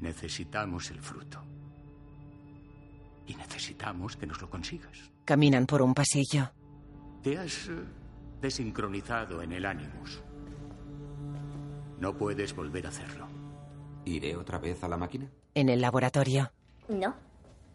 Necesitamos 0.00 0.90
el 0.90 1.00
fruto. 1.00 1.42
Y 3.26 3.34
necesitamos 3.34 4.16
que 4.16 4.26
nos 4.26 4.40
lo 4.40 4.50
consigas. 4.50 5.10
Caminan 5.24 5.66
por 5.66 5.80
un 5.82 5.94
pasillo. 5.94 6.50
Te 7.22 7.38
has 7.38 7.68
eh, 7.68 7.84
desincronizado 8.40 9.40
en 9.42 9.52
el 9.52 9.64
Animus. 9.64 10.22
No 11.98 12.16
puedes 12.16 12.54
volver 12.54 12.86
a 12.86 12.90
hacerlo. 12.90 13.26
¿Iré 14.04 14.36
otra 14.36 14.58
vez 14.58 14.82
a 14.84 14.88
la 14.88 14.98
máquina? 14.98 15.30
En 15.54 15.68
el 15.70 15.80
laboratorio. 15.80 16.52
No. 16.88 17.14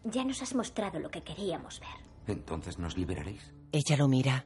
Ya 0.04 0.24
nos 0.24 0.40
has 0.42 0.54
mostrado 0.54 1.00
lo 1.00 1.10
que 1.10 1.22
queríamos 1.22 1.80
ver. 1.80 1.88
Entonces 2.26 2.78
nos 2.78 2.96
liberaréis. 2.96 3.52
Ella 3.72 3.96
lo 3.96 4.06
mira. 4.06 4.44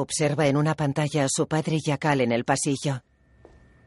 Observa 0.00 0.46
en 0.46 0.56
una 0.56 0.76
pantalla 0.76 1.24
a 1.24 1.28
su 1.28 1.48
padre 1.48 1.78
y 1.84 1.90
a 1.90 1.98
Cal 1.98 2.20
en 2.20 2.30
el 2.30 2.44
pasillo. 2.44 3.02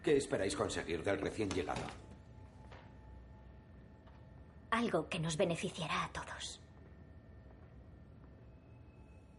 ¿Qué 0.03 0.17
esperáis 0.17 0.57
conseguir 0.57 1.01
del 1.03 1.19
recién 1.21 1.49
llegado? 1.49 1.83
Algo 4.71 5.07
que 5.07 5.19
nos 5.19 5.37
beneficiará 5.37 6.03
a 6.03 6.09
todos. 6.11 6.59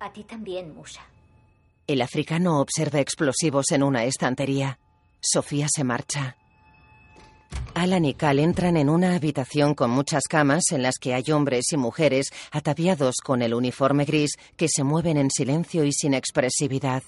A 0.00 0.10
ti 0.14 0.24
también, 0.24 0.74
Musa. 0.74 1.02
El 1.86 2.00
africano 2.00 2.58
observa 2.58 3.00
explosivos 3.00 3.70
en 3.72 3.82
una 3.82 4.04
estantería. 4.04 4.78
Sofía 5.20 5.66
se 5.68 5.84
marcha. 5.84 6.38
Alan 7.74 8.04
y 8.04 8.14
Cal 8.14 8.38
entran 8.38 8.76
en 8.76 8.88
una 8.88 9.14
habitación 9.14 9.74
con 9.74 9.90
muchas 9.90 10.24
camas 10.28 10.72
en 10.72 10.82
las 10.82 10.98
que 10.98 11.14
hay 11.14 11.24
hombres 11.32 11.72
y 11.72 11.76
mujeres 11.76 12.28
ataviados 12.50 13.16
con 13.24 13.42
el 13.42 13.54
uniforme 13.54 14.04
gris 14.04 14.36
que 14.56 14.68
se 14.68 14.84
mueven 14.84 15.16
en 15.16 15.30
silencio 15.30 15.84
y 15.84 15.92
sin 15.92 16.14
expresividad. 16.14 17.02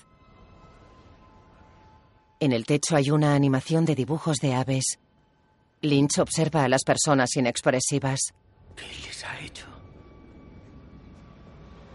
En 2.40 2.52
el 2.52 2.66
techo 2.66 2.96
hay 2.96 3.10
una 3.10 3.34
animación 3.34 3.84
de 3.84 3.94
dibujos 3.94 4.38
de 4.38 4.54
aves. 4.54 4.98
Lynch 5.82 6.18
observa 6.18 6.64
a 6.64 6.68
las 6.68 6.82
personas 6.82 7.36
inexpresivas. 7.36 8.20
¿Qué 8.74 8.86
les 9.06 9.24
ha 9.24 9.40
hecho? 9.40 9.66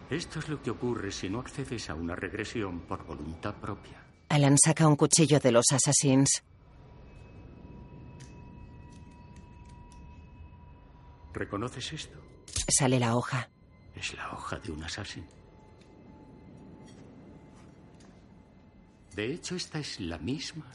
Esto 0.09 0.39
es 0.39 0.49
lo 0.49 0.61
que 0.61 0.71
ocurre 0.71 1.11
si 1.11 1.29
no 1.29 1.39
accedes 1.39 1.89
a 1.89 1.95
una 1.95 2.15
regresión 2.15 2.79
por 2.81 3.05
voluntad 3.05 3.55
propia. 3.55 4.03
Alan 4.29 4.57
saca 4.57 4.87
un 4.87 4.95
cuchillo 4.95 5.39
de 5.39 5.51
los 5.51 5.65
assassins. 5.71 6.43
¿Reconoces 11.34 11.93
esto? 11.93 12.19
Sale 12.67 12.99
la 12.99 13.15
hoja. 13.15 13.49
Es 13.95 14.13
la 14.15 14.32
hoja 14.32 14.57
de 14.57 14.71
un 14.71 14.84
asesino. 14.84 15.27
De 19.15 19.34
hecho, 19.34 19.55
esta 19.55 19.80
es 19.80 19.99
la 19.99 20.17
misma 20.17 20.65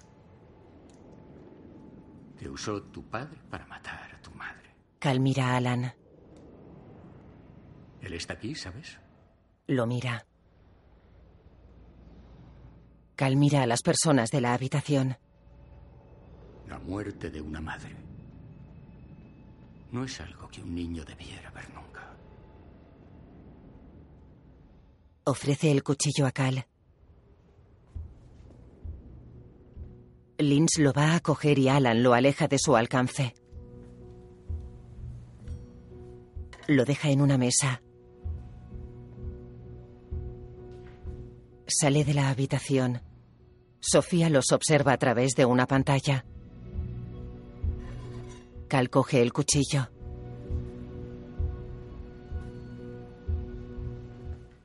que 2.38 2.48
usó 2.48 2.82
tu 2.82 3.02
padre 3.04 3.38
para 3.50 3.66
matar 3.66 4.14
a 4.14 4.20
tu 4.20 4.30
madre. 4.32 4.74
Cal 4.98 5.20
mira 5.20 5.50
a 5.50 5.56
Alan. 5.56 5.94
Él 8.00 8.12
está 8.12 8.34
aquí, 8.34 8.54
¿sabes? 8.54 8.98
Lo 9.66 9.86
mira. 9.86 10.26
Cal 13.16 13.36
mira 13.36 13.62
a 13.62 13.66
las 13.66 13.82
personas 13.82 14.30
de 14.30 14.40
la 14.40 14.52
habitación. 14.52 15.16
La 16.68 16.78
muerte 16.78 17.30
de 17.30 17.40
una 17.40 17.60
madre 17.60 18.13
no 19.94 20.02
es 20.02 20.20
algo 20.20 20.48
que 20.48 20.60
un 20.60 20.74
niño 20.74 21.04
debiera 21.04 21.52
ver 21.52 21.72
nunca. 21.72 22.16
Ofrece 25.22 25.70
el 25.70 25.84
cuchillo 25.84 26.26
a 26.26 26.32
Cal. 26.32 26.66
Lynch 30.38 30.78
lo 30.78 30.92
va 30.92 31.14
a 31.14 31.20
coger 31.20 31.60
y 31.60 31.68
Alan 31.68 32.02
lo 32.02 32.12
aleja 32.12 32.48
de 32.48 32.58
su 32.58 32.74
alcance. 32.74 33.34
Lo 36.66 36.84
deja 36.84 37.10
en 37.10 37.20
una 37.20 37.38
mesa. 37.38 37.80
Sale 41.68 42.04
de 42.04 42.14
la 42.14 42.30
habitación. 42.30 43.00
Sofía 43.78 44.28
los 44.28 44.50
observa 44.50 44.92
a 44.92 44.98
través 44.98 45.34
de 45.36 45.44
una 45.44 45.66
pantalla. 45.66 46.24
Cal 48.68 48.90
coge 48.90 49.22
el 49.22 49.32
cuchillo. 49.32 49.88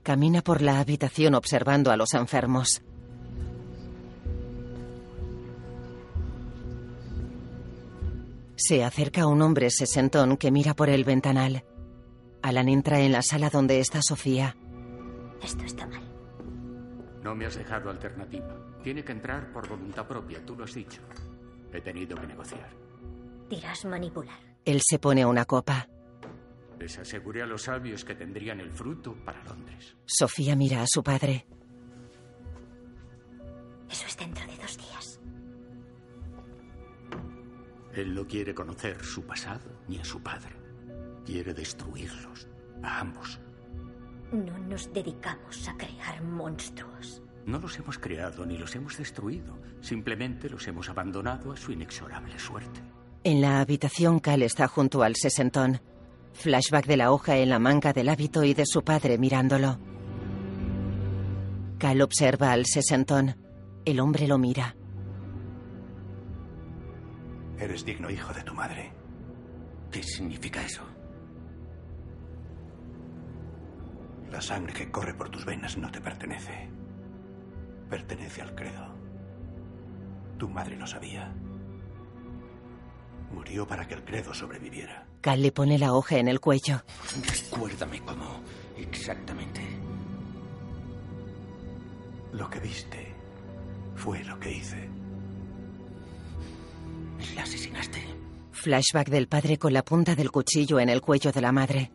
Camina 0.04 0.42
por 0.42 0.62
la 0.62 0.80
habitación 0.80 1.36
observando 1.36 1.92
a 1.92 1.98
los 1.98 2.14
enfermos. 2.14 2.82
Se 8.56 8.84
acerca 8.84 9.28
un 9.28 9.42
hombre 9.42 9.70
sesentón 9.70 10.36
que 10.38 10.52
mira 10.52 10.74
por 10.74 10.90
el 10.90 11.04
ventanal. 11.04 11.64
Alan 12.42 12.70
entra 12.70 13.00
en 13.00 13.12
la 13.12 13.22
sala 13.22 13.50
donde 13.50 13.80
está 13.80 14.02
Sofía. 14.02 14.56
Esto 15.44 15.64
está 15.64 15.88
mal. 15.88 16.02
No 17.24 17.36
me 17.36 17.46
has 17.46 17.56
dejado 17.56 17.90
alternativa. 17.90 18.56
Tiene 18.84 19.04
que 19.04 19.12
entrar 19.12 19.52
por 19.52 19.68
voluntad 19.68 20.08
propia, 20.08 20.44
tú 20.46 20.56
lo 20.56 20.64
has 20.64 20.74
dicho. 20.74 21.02
He 21.72 21.82
tenido 21.82 22.18
que 22.18 22.28
negociar. 22.28 22.70
Dirás 23.50 23.86
manipular. 23.86 24.40
Él 24.64 24.82
se 24.82 25.00
pone 25.00 25.26
una 25.26 25.46
copa. 25.46 25.88
Les 26.80 26.98
aseguré 26.98 27.42
a 27.42 27.46
los 27.46 27.64
sabios 27.64 28.06
que 28.06 28.16
tendrían 28.16 28.60
el 28.60 28.72
fruto 28.72 29.16
para 29.26 29.44
Londres. 29.44 29.98
Sofía 30.06 30.56
mira 30.56 30.82
a 30.82 30.88
su 30.88 31.04
padre. 31.04 31.46
Eso 33.90 34.06
es 34.08 34.18
dentro 34.18 34.46
de 34.46 34.56
dos 34.58 34.78
días. 34.78 35.20
Él 37.94 38.14
no 38.14 38.28
quiere 38.28 38.54
conocer 38.54 39.04
su 39.04 39.26
pasado 39.26 39.82
ni 39.88 39.98
a 39.98 40.06
su 40.06 40.22
padre. 40.22 40.56
Quiere 41.26 41.54
destruirlos, 41.54 42.48
a 42.84 43.00
ambos. 43.00 43.40
No 44.32 44.58
nos 44.60 44.94
dedicamos 44.94 45.68
a 45.68 45.76
crear 45.76 46.22
monstruos. 46.22 47.24
No 47.46 47.58
los 47.58 47.78
hemos 47.80 47.98
creado 47.98 48.46
ni 48.46 48.58
los 48.58 48.76
hemos 48.76 48.96
destruido. 48.98 49.58
Simplemente 49.82 50.50
los 50.50 50.68
hemos 50.68 50.88
abandonado 50.88 51.52
a 51.52 51.58
su 51.58 51.72
inexorable 51.72 52.38
suerte. 52.38 52.80
En 53.24 53.42
la 53.42 53.60
habitación, 53.60 54.20
Cal 54.20 54.42
está 54.44 54.68
junto 54.68 55.04
al 55.04 55.16
sesentón. 55.16 55.82
Flashback 56.34 56.86
de 56.86 56.96
la 56.98 57.12
hoja 57.12 57.38
en 57.38 57.50
la 57.50 57.60
manga 57.60 57.92
del 57.92 58.08
hábito 58.08 58.46
y 58.46 58.54
de 58.54 58.66
su 58.66 58.84
padre 58.84 59.18
mirándolo. 59.18 59.78
Cal 61.78 62.02
observa 62.02 62.52
al 62.54 62.66
sesentón. 62.66 63.36
El 63.84 64.00
hombre 64.00 64.28
lo 64.28 64.38
mira. 64.38 64.76
Eres 67.58 67.84
digno 67.84 68.10
hijo 68.10 68.34
de 68.34 68.44
tu 68.44 68.54
madre. 68.54 68.94
¿Qué 69.92 70.02
significa 70.02 70.64
eso? 70.64 70.84
La 74.32 74.40
sangre 74.40 74.74
que 74.74 74.92
corre 74.92 75.14
por 75.14 75.30
tus 75.30 75.44
venas 75.44 75.78
no 75.78 75.92
te 75.92 76.00
pertenece. 76.00 76.70
Pertenece 77.90 78.42
al 78.42 78.56
credo. 78.56 78.96
Tu 80.38 80.48
madre 80.48 80.78
lo 80.78 80.88
sabía. 80.88 81.34
Murió 83.32 83.68
para 83.68 83.88
que 83.88 83.94
el 83.94 84.04
credo 84.04 84.34
sobreviviera. 84.34 85.06
Cal 85.22 85.42
le 85.42 85.52
pone 85.52 85.78
la 85.78 85.94
hoja 85.94 86.18
en 86.18 86.28
el 86.28 86.40
cuello. 86.40 86.82
Recuérdame 87.52 88.02
cómo 88.02 88.42
exactamente. 88.78 89.62
Lo 92.34 92.50
que 92.50 92.60
viste 92.60 93.14
fue 93.96 94.24
lo 94.24 94.40
que 94.40 94.52
hice. 94.52 94.90
¿La 97.36 97.44
asesinaste? 97.44 98.02
Flashback 98.52 99.10
del 99.10 99.28
padre 99.28 99.58
con 99.58 99.74
la 99.74 99.84
punta 99.84 100.16
del 100.16 100.32
cuchillo 100.32 100.80
en 100.80 100.90
el 100.90 101.02
cuello 101.02 101.32
de 101.32 101.42
la 101.42 101.52
madre. 101.52 101.92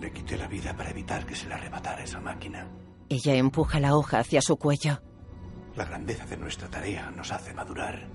Le 0.00 0.12
quité 0.12 0.36
la 0.36 0.48
vida 0.48 0.76
para 0.76 0.90
evitar 0.90 1.24
que 1.24 1.34
se 1.34 1.48
le 1.48 1.54
arrebatara 1.54 2.04
esa 2.04 2.20
máquina. 2.20 2.66
Ella 3.08 3.34
empuja 3.34 3.80
la 3.80 3.96
hoja 3.96 4.18
hacia 4.18 4.40
su 4.40 4.56
cuello. 4.56 5.00
La 5.76 5.84
grandeza 5.84 6.26
de 6.26 6.36
nuestra 6.36 6.68
tarea 6.68 7.10
nos 7.10 7.32
hace 7.32 7.52
madurar. 7.54 8.06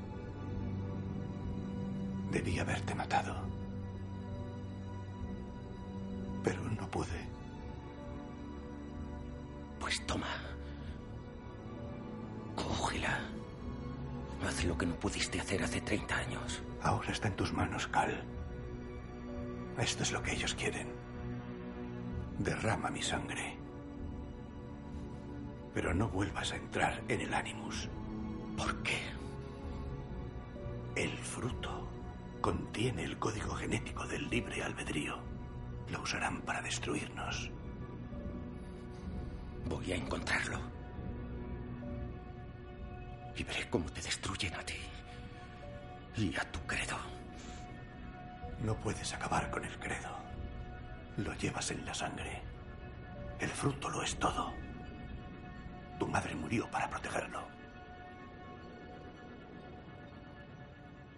Debí 2.32 2.59
haberte 2.59 2.93
matado. 2.93 3.36
Pero 6.43 6.61
no 6.61 6.88
pude. 6.89 7.27
Pues 9.80 10.05
toma. 10.05 10.27
Cógela. 12.55 13.19
Haz 14.45 14.63
lo 14.63 14.77
que 14.77 14.86
no 14.86 14.95
pudiste 14.95 15.39
hacer 15.39 15.63
hace 15.63 15.82
30 15.82 16.15
años. 16.15 16.61
Ahora 16.82 17.11
está 17.11 17.27
en 17.27 17.36
tus 17.36 17.51
manos, 17.51 17.88
Cal. 17.88 18.23
Esto 19.77 20.03
es 20.03 20.11
lo 20.11 20.21
que 20.21 20.34
ellos 20.34 20.53
quieren. 20.53 20.88
Derrama 22.38 22.89
mi 22.89 23.01
sangre. 23.01 23.57
Pero 25.73 25.93
no 25.93 26.09
vuelvas 26.09 26.51
a 26.51 26.57
entrar 26.57 27.01
en 27.07 27.21
el 27.21 27.34
Animus. 27.34 27.89
¿Por 28.55 28.84
qué? 28.84 28.99
El 30.95 31.17
fruto 31.17 31.78
contiene 32.42 33.04
el 33.04 33.18
código 33.20 33.56
genético 33.56 34.06
del 34.06 34.30
libre 34.30 34.64
albedrío. 34.64 35.18
Lo 35.90 36.02
usarán 36.02 36.42
para 36.42 36.62
destruirnos. 36.62 37.52
Voy 39.66 39.92
a 39.92 39.96
encontrarlo. 39.96 40.60
Y 43.36 43.44
veré 43.44 43.70
cómo 43.70 43.86
te 43.92 44.02
destruyen 44.02 44.54
a 44.56 44.64
ti. 44.64 44.76
Y 46.18 46.36
a 46.36 46.52
tu 46.52 46.60
credo. 46.62 46.98
No 48.64 48.76
puedes 48.76 49.14
acabar 49.14 49.50
con 49.50 49.64
el 49.64 49.80
credo. 49.80 50.10
Lo 51.18 51.34
llevas 51.36 51.72
en 51.72 51.86
la 51.86 51.94
sangre. 51.94 52.42
El 53.40 53.50
fruto 53.50 53.90
lo 53.90 54.04
es 54.04 54.18
todo. 54.18 54.54
Tu 55.98 56.08
madre 56.08 56.36
murió 56.36 56.70
para 56.70 56.90
protegerlo. 56.90 57.42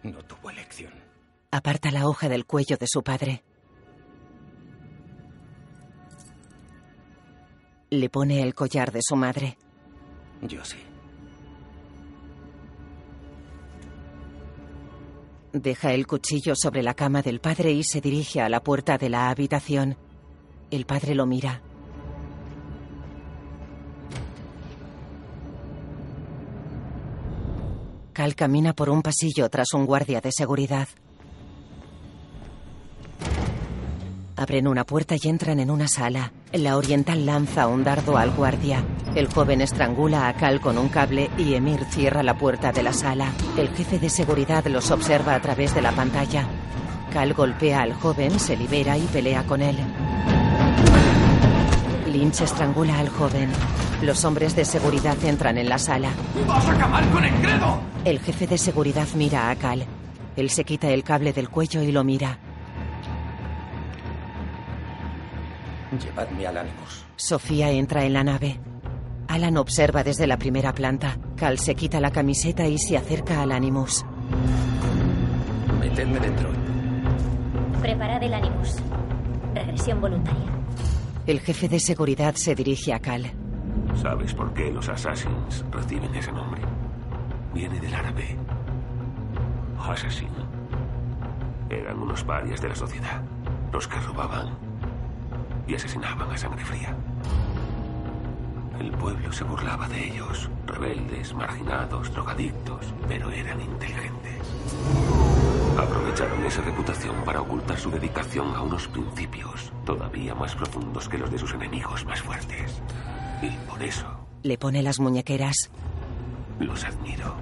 No 0.03 0.23
tuvo 0.25 0.49
elección. 0.49 1.10
Aparta 1.51 1.91
la 1.91 2.07
hoja 2.07 2.29
del 2.29 2.45
cuello 2.45 2.77
de 2.77 2.87
su 2.87 3.03
padre. 3.03 3.43
Le 7.89 8.09
pone 8.09 8.41
el 8.41 8.55
collar 8.55 8.93
de 8.93 9.01
su 9.01 9.17
madre. 9.17 9.57
Yo 10.41 10.63
sí. 10.63 10.77
Deja 15.51 15.91
el 15.91 16.07
cuchillo 16.07 16.55
sobre 16.55 16.81
la 16.83 16.93
cama 16.93 17.21
del 17.21 17.41
padre 17.41 17.73
y 17.73 17.83
se 17.83 17.99
dirige 17.99 18.39
a 18.39 18.47
la 18.47 18.63
puerta 18.63 18.97
de 18.97 19.09
la 19.09 19.29
habitación. 19.29 19.97
El 20.69 20.85
padre 20.85 21.15
lo 21.15 21.25
mira. 21.25 21.61
Cal 28.13 28.35
camina 28.35 28.71
por 28.71 28.89
un 28.89 29.01
pasillo 29.01 29.49
tras 29.49 29.73
un 29.73 29.85
guardia 29.85 30.21
de 30.21 30.31
seguridad. 30.31 30.87
Abren 34.41 34.67
una 34.67 34.85
puerta 34.85 35.13
y 35.21 35.29
entran 35.29 35.59
en 35.59 35.69
una 35.69 35.87
sala. 35.87 36.33
La 36.51 36.75
oriental 36.75 37.27
lanza 37.27 37.67
un 37.67 37.83
dardo 37.83 38.17
al 38.17 38.31
guardia. 38.31 38.83
El 39.13 39.31
joven 39.31 39.61
estrangula 39.61 40.27
a 40.27 40.33
Cal 40.33 40.59
con 40.59 40.79
un 40.79 40.89
cable 40.89 41.29
y 41.37 41.53
Emir 41.53 41.85
cierra 41.91 42.23
la 42.23 42.35
puerta 42.35 42.71
de 42.71 42.81
la 42.81 42.91
sala. 42.91 43.33
El 43.55 43.69
jefe 43.69 43.99
de 43.99 44.09
seguridad 44.09 44.65
los 44.65 44.89
observa 44.89 45.35
a 45.35 45.41
través 45.41 45.75
de 45.75 45.83
la 45.83 45.91
pantalla. 45.91 46.47
Cal 47.13 47.35
golpea 47.35 47.83
al 47.83 47.93
joven, 47.93 48.39
se 48.39 48.57
libera 48.57 48.97
y 48.97 49.01
pelea 49.01 49.43
con 49.43 49.61
él. 49.61 49.77
Lynch 52.11 52.41
estrangula 52.41 52.97
al 52.97 53.09
joven. 53.09 53.51
Los 54.01 54.25
hombres 54.25 54.55
de 54.55 54.65
seguridad 54.65 55.23
entran 55.23 55.59
en 55.59 55.69
la 55.69 55.77
sala. 55.77 56.09
¡Vas 56.47 56.65
a 56.65 56.71
acabar 56.71 57.07
con 57.11 57.23
el 57.23 57.33
credo! 57.41 57.79
El 58.05 58.19
jefe 58.19 58.47
de 58.47 58.57
seguridad 58.57 59.07
mira 59.13 59.51
a 59.51 59.55
Cal. 59.55 59.85
Él 60.35 60.49
se 60.49 60.63
quita 60.63 60.89
el 60.89 61.03
cable 61.03 61.31
del 61.31 61.49
cuello 61.49 61.83
y 61.83 61.91
lo 61.91 62.03
mira. 62.03 62.39
Llevadme 65.99 66.47
al 66.47 66.57
Animus. 66.57 67.05
Sofía 67.17 67.69
entra 67.69 68.05
en 68.05 68.13
la 68.13 68.23
nave. 68.23 68.59
Alan 69.27 69.57
observa 69.57 70.03
desde 70.03 70.25
la 70.25 70.37
primera 70.37 70.73
planta. 70.73 71.17
Cal 71.35 71.59
se 71.59 71.75
quita 71.75 71.99
la 71.99 72.11
camiseta 72.11 72.65
y 72.67 72.77
se 72.77 72.97
acerca 72.97 73.41
al 73.41 73.51
Animus. 73.51 74.05
Metedme 75.79 76.19
dentro. 76.19 76.49
Preparad 77.81 78.23
el 78.23 78.33
Animus. 78.33 78.75
Regresión 79.53 79.99
voluntaria. 79.99 80.49
El 81.27 81.41
jefe 81.41 81.67
de 81.67 81.79
seguridad 81.79 82.35
se 82.35 82.55
dirige 82.55 82.93
a 82.93 82.99
Cal. 82.99 83.31
¿Sabes 84.01 84.33
por 84.33 84.53
qué 84.53 84.71
los 84.71 84.87
Assassins 84.87 85.65
reciben 85.71 86.15
ese 86.15 86.31
nombre? 86.31 86.61
Viene 87.53 87.79
del 87.79 87.93
árabe. 87.93 88.37
Assassin. 89.77 90.29
Eran 91.69 91.99
unos 91.99 92.23
parias 92.23 92.61
de 92.61 92.69
la 92.69 92.75
sociedad. 92.75 93.21
Los 93.73 93.87
que 93.87 93.99
robaban 93.99 94.70
y 95.71 95.75
asesinaban 95.75 96.29
a 96.29 96.37
sangre 96.37 96.65
fría. 96.65 96.93
El 98.77 98.91
pueblo 98.91 99.31
se 99.31 99.45
burlaba 99.45 99.87
de 99.87 100.07
ellos, 100.09 100.49
rebeldes, 100.67 101.33
marginados, 101.33 102.11
drogadictos, 102.13 102.93
pero 103.07 103.31
eran 103.31 103.61
inteligentes. 103.61 104.41
Aprovecharon 105.79 106.43
esa 106.45 106.61
reputación 106.61 107.15
para 107.23 107.39
ocultar 107.41 107.77
su 107.79 107.89
dedicación 107.89 108.53
a 108.53 108.61
unos 108.61 108.87
principios 108.89 109.71
todavía 109.85 110.35
más 110.35 110.53
profundos 110.55 111.07
que 111.07 111.17
los 111.17 111.31
de 111.31 111.39
sus 111.39 111.53
enemigos 111.53 112.03
más 112.05 112.21
fuertes. 112.21 112.81
Y 113.41 113.49
por 113.69 113.81
eso 113.81 114.05
Le 114.43 114.57
pone 114.57 114.81
las 114.83 114.99
muñequeras. 114.99 115.71
los 116.59 116.83
admiro. 116.83 117.33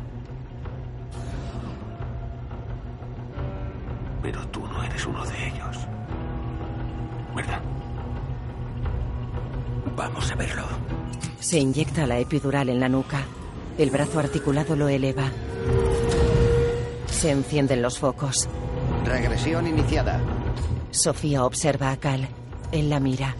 Pero 4.21 4.47
tú 4.49 4.67
no 4.67 4.83
eres 4.83 5.05
uno 5.07 5.25
de 5.25 5.47
ellos. 5.47 5.77
¿Verdad? 7.35 7.61
Vamos 9.99 10.31
a 10.31 10.35
verlo. 10.35 10.63
Se 11.41 11.59
inyecta 11.59 12.07
la 12.07 12.17
epidural 12.19 12.69
en 12.69 12.79
la 12.79 12.87
nuca. 12.87 13.25
El 13.77 13.89
brazo 13.89 14.19
articulado 14.19 14.73
lo 14.77 14.87
eleva. 14.87 15.29
Se 17.07 17.31
encienden 17.31 17.81
los 17.81 17.99
focos. 17.99 18.47
Regresión 19.03 19.67
iniciada. 19.67 20.21
Sofía 20.89 21.43
observa 21.43 21.91
a 21.91 21.97
Cal. 21.97 22.29
Él 22.71 22.89
la 22.89 23.01
mira. 23.01 23.35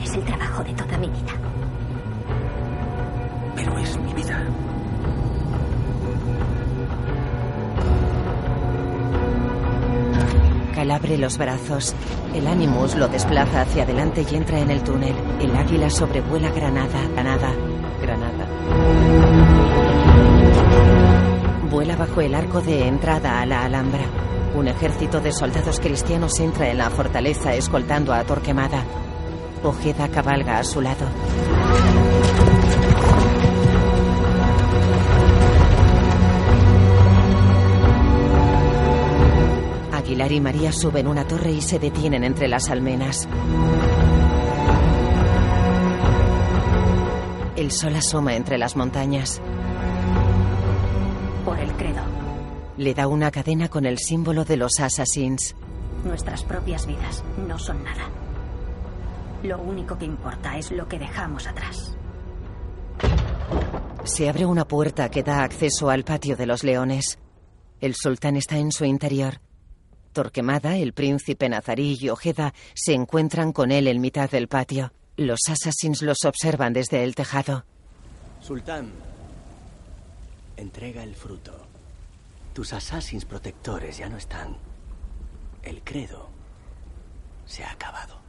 Es 0.00 0.12
el 0.12 0.24
trabajo 0.24 0.62
de 0.62 0.74
toda 0.74 0.96
mi 0.96 1.08
vida. 1.08 1.32
Pero 3.56 3.76
es 3.76 3.98
mi 3.98 4.14
vida. 4.14 4.46
Abre 10.94 11.18
los 11.18 11.36
brazos. 11.38 11.94
El 12.34 12.46
Animus 12.46 12.94
lo 12.94 13.08
desplaza 13.08 13.62
hacia 13.62 13.82
adelante 13.82 14.24
y 14.30 14.34
entra 14.34 14.60
en 14.60 14.70
el 14.70 14.82
túnel. 14.82 15.14
El 15.40 15.54
águila 15.56 15.90
sobrevuela 15.90 16.50
Granada. 16.50 17.00
Granada. 17.12 17.52
Granada. 18.00 18.46
Vuela 21.70 21.96
bajo 21.96 22.20
el 22.20 22.34
arco 22.34 22.60
de 22.60 22.86
entrada 22.86 23.40
a 23.40 23.46
la 23.46 23.64
Alhambra. 23.64 24.04
Un 24.54 24.68
ejército 24.68 25.20
de 25.20 25.32
soldados 25.32 25.80
cristianos 25.80 26.38
entra 26.38 26.70
en 26.70 26.78
la 26.78 26.90
fortaleza 26.90 27.54
escoltando 27.54 28.12
a 28.12 28.22
Torquemada. 28.22 28.84
Ojeda 29.62 30.08
cabalga 30.08 30.58
a 30.58 30.64
su 30.64 30.80
lado. 30.80 31.06
Aguilar 40.14 40.30
y 40.30 40.40
María 40.40 40.70
suben 40.70 41.08
una 41.08 41.26
torre 41.26 41.50
y 41.50 41.60
se 41.60 41.80
detienen 41.80 42.22
entre 42.22 42.46
las 42.46 42.70
almenas. 42.70 43.28
El 47.56 47.72
sol 47.72 47.96
asoma 47.96 48.36
entre 48.36 48.56
las 48.56 48.76
montañas. 48.76 49.40
Por 51.44 51.58
el 51.58 51.72
credo. 51.72 52.02
Le 52.76 52.94
da 52.94 53.08
una 53.08 53.32
cadena 53.32 53.68
con 53.68 53.86
el 53.86 53.98
símbolo 53.98 54.44
de 54.44 54.56
los 54.56 54.78
Assassins. 54.78 55.56
Nuestras 56.04 56.44
propias 56.44 56.86
vidas 56.86 57.24
no 57.48 57.58
son 57.58 57.82
nada. 57.82 58.08
Lo 59.42 59.58
único 59.58 59.98
que 59.98 60.04
importa 60.04 60.56
es 60.56 60.70
lo 60.70 60.86
que 60.86 61.00
dejamos 61.00 61.48
atrás. 61.48 61.96
Se 64.04 64.28
abre 64.28 64.46
una 64.46 64.64
puerta 64.68 65.10
que 65.10 65.24
da 65.24 65.42
acceso 65.42 65.90
al 65.90 66.04
patio 66.04 66.36
de 66.36 66.46
los 66.46 66.62
leones. 66.62 67.18
El 67.80 67.96
sultán 67.96 68.36
está 68.36 68.58
en 68.58 68.70
su 68.70 68.84
interior. 68.84 69.40
Torquemada, 70.14 70.78
el 70.78 70.94
príncipe 70.94 71.50
nazarí 71.50 71.98
y 72.00 72.08
Ojeda 72.08 72.54
se 72.72 72.94
encuentran 72.94 73.52
con 73.52 73.70
él 73.70 73.86
en 73.86 74.00
mitad 74.00 74.30
del 74.30 74.48
patio. 74.48 74.92
Los 75.18 75.40
assassins 75.50 76.00
los 76.00 76.24
observan 76.24 76.72
desde 76.72 77.04
el 77.04 77.14
tejado. 77.14 77.66
Sultán, 78.40 78.90
entrega 80.56 81.02
el 81.02 81.14
fruto. 81.14 81.66
Tus 82.54 82.72
assassins 82.72 83.26
protectores 83.26 83.98
ya 83.98 84.08
no 84.08 84.16
están. 84.16 84.56
El 85.62 85.82
credo 85.82 86.30
se 87.44 87.64
ha 87.64 87.72
acabado. 87.72 88.20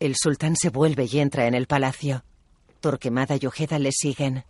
El 0.00 0.16
sultán 0.16 0.56
se 0.56 0.70
vuelve 0.70 1.06
y 1.10 1.18
entra 1.18 1.46
en 1.46 1.54
el 1.54 1.66
palacio. 1.66 2.24
Torquemada 2.80 3.36
y 3.38 3.44
Ojeda 3.44 3.78
le 3.78 3.92
siguen. 3.92 4.44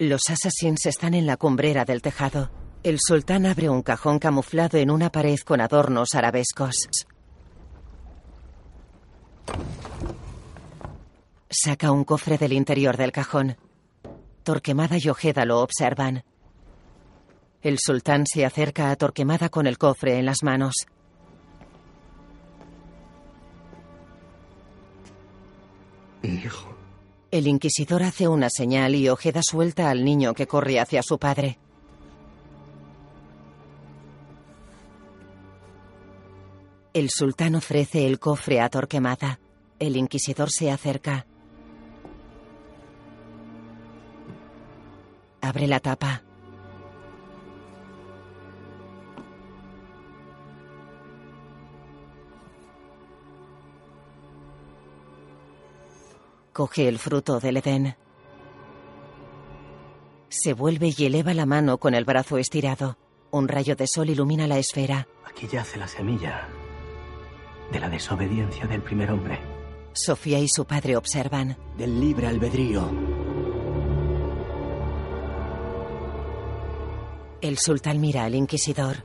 Los 0.00 0.20
assassins 0.30 0.86
están 0.86 1.14
en 1.14 1.26
la 1.26 1.36
cumbrera 1.36 1.84
del 1.84 2.02
tejado. 2.02 2.50
El 2.84 2.98
sultán 3.00 3.46
abre 3.46 3.68
un 3.68 3.82
cajón 3.82 4.20
camuflado 4.20 4.78
en 4.78 4.92
una 4.92 5.10
pared 5.10 5.38
con 5.44 5.60
adornos 5.60 6.14
arabescos. 6.14 7.06
Saca 11.50 11.90
un 11.90 12.04
cofre 12.04 12.38
del 12.38 12.52
interior 12.52 12.96
del 12.96 13.10
cajón. 13.10 13.56
Torquemada 14.44 14.98
y 14.98 15.08
Ojeda 15.08 15.44
lo 15.44 15.58
observan. 15.58 16.22
El 17.60 17.80
sultán 17.80 18.24
se 18.24 18.44
acerca 18.44 18.92
a 18.92 18.96
Torquemada 18.96 19.48
con 19.48 19.66
el 19.66 19.78
cofre 19.78 20.16
en 20.16 20.26
las 20.26 20.44
manos. 20.44 20.86
Hijo. 26.22 26.77
El 27.30 27.46
inquisidor 27.46 28.02
hace 28.02 28.26
una 28.26 28.48
señal 28.48 28.94
y 28.94 29.08
Ojeda 29.10 29.42
suelta 29.42 29.90
al 29.90 30.02
niño 30.02 30.32
que 30.32 30.46
corre 30.46 30.80
hacia 30.80 31.02
su 31.02 31.18
padre. 31.18 31.58
El 36.94 37.10
sultán 37.10 37.54
ofrece 37.54 38.06
el 38.06 38.18
cofre 38.18 38.60
a 38.60 38.70
Torquemada. 38.70 39.40
El 39.78 39.96
inquisidor 39.96 40.50
se 40.50 40.70
acerca. 40.70 41.26
Abre 45.42 45.66
la 45.66 45.80
tapa. 45.80 46.27
Coge 56.58 56.88
el 56.88 56.98
fruto 56.98 57.38
del 57.38 57.58
Edén. 57.58 57.94
Se 60.28 60.54
vuelve 60.54 60.92
y 60.96 61.06
eleva 61.06 61.32
la 61.32 61.46
mano 61.46 61.78
con 61.78 61.94
el 61.94 62.04
brazo 62.04 62.36
estirado. 62.36 62.98
Un 63.30 63.46
rayo 63.46 63.76
de 63.76 63.86
sol 63.86 64.10
ilumina 64.10 64.48
la 64.48 64.58
esfera. 64.58 65.06
Aquí 65.24 65.46
yace 65.46 65.78
la 65.78 65.86
semilla 65.86 66.48
de 67.70 67.78
la 67.78 67.88
desobediencia 67.88 68.66
del 68.66 68.82
primer 68.82 69.12
hombre. 69.12 69.38
Sofía 69.92 70.40
y 70.40 70.48
su 70.48 70.64
padre 70.64 70.96
observan. 70.96 71.56
Del 71.76 72.00
libre 72.00 72.26
albedrío. 72.26 72.90
El 77.40 77.56
sultán 77.58 78.00
mira 78.00 78.24
al 78.24 78.34
inquisidor. 78.34 79.04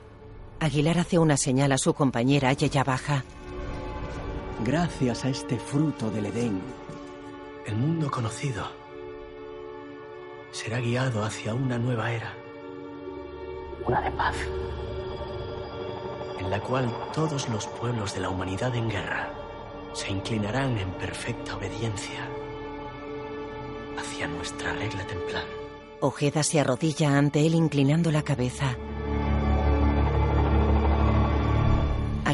Aguilar 0.58 0.98
hace 0.98 1.20
una 1.20 1.36
señal 1.36 1.70
a 1.70 1.78
su 1.78 1.94
compañera 1.94 2.52
y 2.58 2.64
ella 2.64 2.82
baja. 2.82 3.22
Gracias 4.64 5.24
a 5.24 5.28
este 5.28 5.56
fruto 5.58 6.10
del 6.10 6.26
Edén, 6.26 6.60
el 7.66 7.76
mundo 7.76 8.10
conocido 8.10 8.66
será 10.50 10.78
guiado 10.78 11.24
hacia 11.24 11.54
una 11.54 11.78
nueva 11.78 12.12
era. 12.12 12.34
Una 13.86 14.00
de 14.00 14.10
paz. 14.12 14.36
En 16.38 16.50
la 16.50 16.60
cual 16.60 16.92
todos 17.12 17.48
los 17.48 17.66
pueblos 17.66 18.14
de 18.14 18.20
la 18.20 18.28
humanidad 18.28 18.74
en 18.76 18.88
guerra 18.88 19.32
se 19.94 20.10
inclinarán 20.10 20.78
en 20.78 20.90
perfecta 20.92 21.56
obediencia 21.56 22.28
hacia 23.98 24.28
nuestra 24.28 24.72
regla 24.74 25.04
templar. 25.06 25.44
Ojeda 26.00 26.42
se 26.42 26.60
arrodilla 26.60 27.16
ante 27.16 27.46
él 27.46 27.54
inclinando 27.54 28.10
la 28.10 28.22
cabeza. 28.22 28.76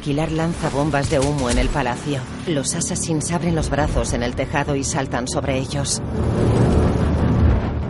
Aguilar 0.01 0.33
lanza 0.33 0.71
bombas 0.71 1.11
de 1.11 1.19
humo 1.21 1.51
en 1.51 1.59
el 1.59 1.69
palacio. 1.69 2.23
Los 2.47 2.75
assassins 2.75 3.33
abren 3.33 3.55
los 3.55 3.69
brazos 3.69 4.15
en 4.15 4.23
el 4.23 4.35
tejado 4.35 4.75
y 4.75 4.83
saltan 4.83 5.29
sobre 5.29 5.59
ellos. 5.59 6.01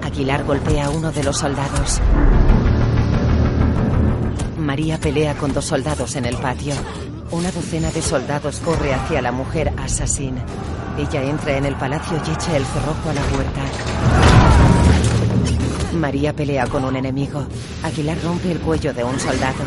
Aguilar 0.02 0.42
golpea 0.42 0.86
a 0.86 0.90
uno 0.90 1.12
de 1.12 1.22
los 1.22 1.38
soldados. 1.38 2.00
María 4.58 4.98
pelea 4.98 5.36
con 5.36 5.52
dos 5.52 5.66
soldados 5.66 6.16
en 6.16 6.24
el 6.24 6.36
patio. 6.36 6.74
Una 7.30 7.52
docena 7.52 7.92
de 7.92 8.02
soldados 8.02 8.58
corre 8.58 8.92
hacia 8.92 9.22
la 9.22 9.30
mujer 9.30 9.72
assassin. 9.76 10.34
Ella 10.98 11.22
entra 11.22 11.58
en 11.58 11.64
el 11.64 11.76
palacio 11.76 12.16
y 12.26 12.30
echa 12.32 12.56
el 12.56 12.64
cerrojo 12.64 13.08
a 13.08 13.14
la 13.14 13.22
puerta. 13.22 13.60
María 15.94 16.32
pelea 16.32 16.66
con 16.66 16.84
un 16.84 16.96
enemigo. 16.96 17.46
Aguilar 17.84 18.18
rompe 18.24 18.50
el 18.50 18.58
cuello 18.58 18.92
de 18.92 19.04
un 19.04 19.20
soldado. 19.20 19.62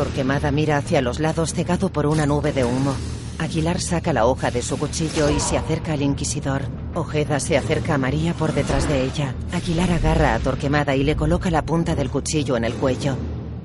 Torquemada 0.00 0.50
mira 0.50 0.78
hacia 0.78 1.02
los 1.02 1.20
lados 1.20 1.52
cegado 1.52 1.92
por 1.92 2.06
una 2.06 2.24
nube 2.24 2.52
de 2.54 2.64
humo. 2.64 2.94
Aguilar 3.38 3.82
saca 3.82 4.14
la 4.14 4.24
hoja 4.24 4.50
de 4.50 4.62
su 4.62 4.78
cuchillo 4.78 5.28
y 5.28 5.38
se 5.38 5.58
acerca 5.58 5.92
al 5.92 6.00
inquisidor. 6.00 6.62
Ojeda 6.94 7.38
se 7.38 7.58
acerca 7.58 7.96
a 7.96 7.98
María 7.98 8.32
por 8.32 8.54
detrás 8.54 8.88
de 8.88 9.04
ella. 9.04 9.34
Aguilar 9.52 9.92
agarra 9.92 10.34
a 10.34 10.38
Torquemada 10.38 10.96
y 10.96 11.04
le 11.04 11.16
coloca 11.16 11.50
la 11.50 11.66
punta 11.66 11.94
del 11.94 12.08
cuchillo 12.08 12.56
en 12.56 12.64
el 12.64 12.72
cuello. 12.76 13.14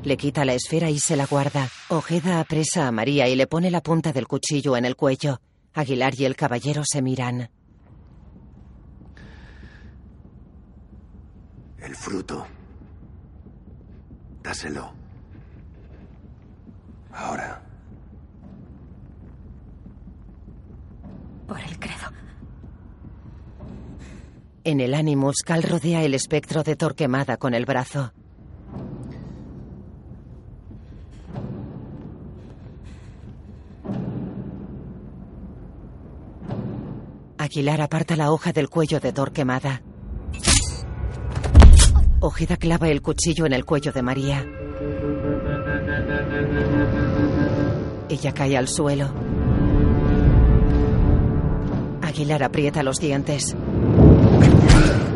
Le 0.03 0.17
quita 0.17 0.43
la 0.43 0.55
esfera 0.55 0.89
y 0.89 0.99
se 0.99 1.15
la 1.15 1.25
guarda. 1.25 1.69
Ojeda 1.87 2.41
apresa 2.41 2.85
a 2.85 2.91
María 2.91 3.29
y 3.29 3.37
le 3.37 3.47
pone 3.47 3.71
la 3.71 3.79
punta 3.79 4.11
del 4.11 4.27
cuchillo 4.27 4.75
en 4.75 4.83
el 4.83 4.97
cuello. 4.97 5.39
Aguilar 5.73 6.15
y 6.19 6.25
el 6.25 6.35
caballero 6.35 6.83
se 6.83 7.01
miran. 7.01 7.49
El 11.77 11.95
fruto. 11.95 12.45
Dáselo. 14.43 15.04
Ahora. 17.15 17.61
Por 21.47 21.59
el 21.59 21.79
credo. 21.79 22.11
En 24.63 24.81
el 24.81 24.93
Animus, 24.93 25.37
Cal 25.45 25.63
rodea 25.63 26.03
el 26.03 26.13
espectro 26.13 26.63
de 26.63 26.75
Torquemada 26.75 27.37
con 27.37 27.53
el 27.53 27.65
brazo. 27.65 28.11
Aguilar 37.37 37.79
aparta 37.81 38.15
la 38.15 38.31
hoja 38.31 38.51
del 38.51 38.69
cuello 38.69 38.99
de 38.99 39.13
Torquemada. 39.13 39.83
Ojeda 42.19 42.57
clava 42.57 42.89
el 42.89 43.03
cuchillo 43.03 43.45
en 43.45 43.53
el 43.53 43.65
cuello 43.65 43.91
de 43.91 44.01
María. 44.01 44.45
Ella 48.07 48.33
cae 48.33 48.57
al 48.57 48.67
suelo. 48.67 49.09
Aguilar 52.01 52.43
aprieta 52.43 52.83
los 52.83 52.99
dientes. 52.99 53.55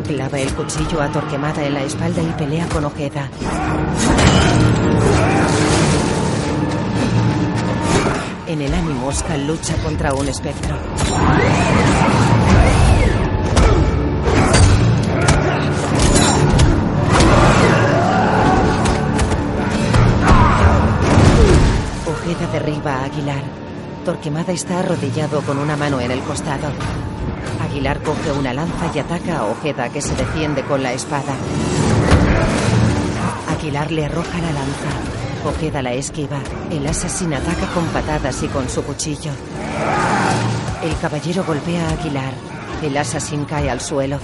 Clava 0.06 0.40
el 0.40 0.52
cuchillo 0.54 1.00
a 1.00 1.10
Torquemada 1.12 1.64
en 1.64 1.74
la 1.74 1.84
espalda 1.84 2.20
y 2.20 2.32
pelea 2.32 2.66
con 2.66 2.84
Ojeda. 2.84 3.30
En 8.48 8.60
el 8.60 8.74
ánimo, 8.74 9.06
Oscar 9.06 9.38
lucha 9.38 9.76
contra 9.84 10.12
un 10.12 10.26
espectro. 10.26 10.74
Ojeda 22.30 22.52
derriba 22.52 22.94
a 22.94 23.04
Aguilar. 23.06 23.42
Torquemada 24.04 24.52
está 24.52 24.78
arrodillado 24.78 25.40
con 25.40 25.58
una 25.58 25.76
mano 25.76 26.00
en 26.00 26.12
el 26.12 26.20
costado. 26.20 26.68
Aguilar 27.60 28.00
coge 28.04 28.30
una 28.30 28.54
lanza 28.54 28.88
y 28.94 29.00
ataca 29.00 29.38
a 29.38 29.46
Ojeda 29.46 29.88
que 29.88 30.00
se 30.00 30.14
defiende 30.14 30.62
con 30.62 30.80
la 30.80 30.92
espada. 30.92 31.34
Aguilar 33.48 33.90
le 33.90 34.04
arroja 34.04 34.38
la 34.38 34.52
lanza. 34.52 34.90
Ojeda 35.44 35.82
la 35.82 35.92
esquiva. 35.92 36.38
El 36.70 36.86
asesino 36.86 37.36
ataca 37.36 37.66
con 37.74 37.84
patadas 37.86 38.40
y 38.44 38.46
con 38.46 38.68
su 38.68 38.84
cuchillo. 38.84 39.32
El 40.84 40.96
caballero 41.00 41.42
golpea 41.42 41.88
a 41.88 41.92
Aguilar. 41.94 42.32
El 42.80 42.96
asesino 42.96 43.44
cae 43.44 43.68
al 43.68 43.80
suelo. 43.80 44.20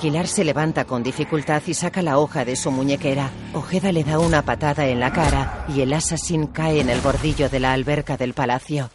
Aguilar 0.00 0.28
se 0.28 0.44
levanta 0.44 0.86
con 0.86 1.02
dificultad 1.02 1.62
y 1.66 1.74
saca 1.74 2.00
la 2.00 2.18
hoja 2.18 2.46
de 2.46 2.56
su 2.56 2.70
muñequera. 2.70 3.30
Ojeda 3.52 3.92
le 3.92 4.02
da 4.02 4.18
una 4.18 4.40
patada 4.40 4.86
en 4.86 4.98
la 4.98 5.12
cara 5.12 5.66
y 5.68 5.82
el 5.82 5.92
asesino 5.92 6.54
cae 6.54 6.80
en 6.80 6.88
el 6.88 7.02
bordillo 7.02 7.50
de 7.50 7.60
la 7.60 7.74
alberca 7.74 8.16
del 8.16 8.32
palacio. 8.32 8.88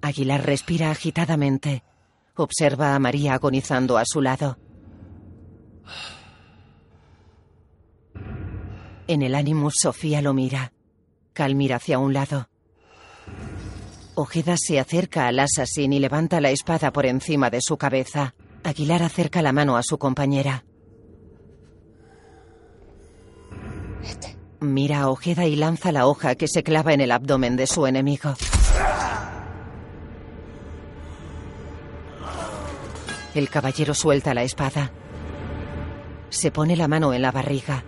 Aguilar 0.00 0.46
respira 0.46 0.90
agitadamente. 0.90 1.84
Observa 2.34 2.94
a 2.94 2.98
María 2.98 3.34
agonizando 3.34 3.98
a 3.98 4.06
su 4.06 4.22
lado. 4.22 4.56
En 9.06 9.20
el 9.20 9.34
Animus, 9.34 9.74
Sofía 9.82 10.22
lo 10.22 10.32
mira. 10.32 10.72
Cal 11.34 11.54
mira 11.56 11.76
hacia 11.76 11.98
un 11.98 12.14
lado. 12.14 12.48
Ojeda 14.14 14.56
se 14.56 14.80
acerca 14.80 15.26
al 15.26 15.40
asesino 15.40 15.94
y 15.94 15.98
levanta 15.98 16.40
la 16.40 16.48
espada 16.48 16.90
por 16.90 17.04
encima 17.04 17.50
de 17.50 17.60
su 17.60 17.76
cabeza. 17.76 18.34
Aguilar 18.64 19.02
acerca 19.02 19.42
la 19.42 19.52
mano 19.52 19.76
a 19.76 19.82
su 19.82 19.98
compañera. 19.98 20.64
Mira 24.60 25.00
a 25.00 25.08
Ojeda 25.08 25.46
y 25.46 25.56
lanza 25.56 25.90
la 25.90 26.06
hoja 26.06 26.36
que 26.36 26.46
se 26.46 26.62
clava 26.62 26.92
en 26.92 27.00
el 27.00 27.10
abdomen 27.10 27.56
de 27.56 27.66
su 27.66 27.86
enemigo. 27.86 28.34
El 33.34 33.48
caballero 33.48 33.94
suelta 33.94 34.34
la 34.34 34.42
espada. 34.44 34.92
Se 36.30 36.50
pone 36.50 36.76
la 36.76 36.86
mano 36.86 37.12
en 37.12 37.22
la 37.22 37.32
barriga. 37.32 37.82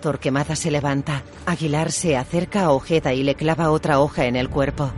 Torquemada 0.00 0.56
se 0.56 0.70
levanta. 0.70 1.24
Aguilar 1.44 1.92
se 1.92 2.16
acerca 2.16 2.62
a 2.62 2.70
Ojeda 2.70 3.12
y 3.12 3.22
le 3.22 3.34
clava 3.34 3.70
otra 3.70 4.00
hoja 4.00 4.24
en 4.24 4.36
el 4.36 4.48
cuerpo. 4.48 4.90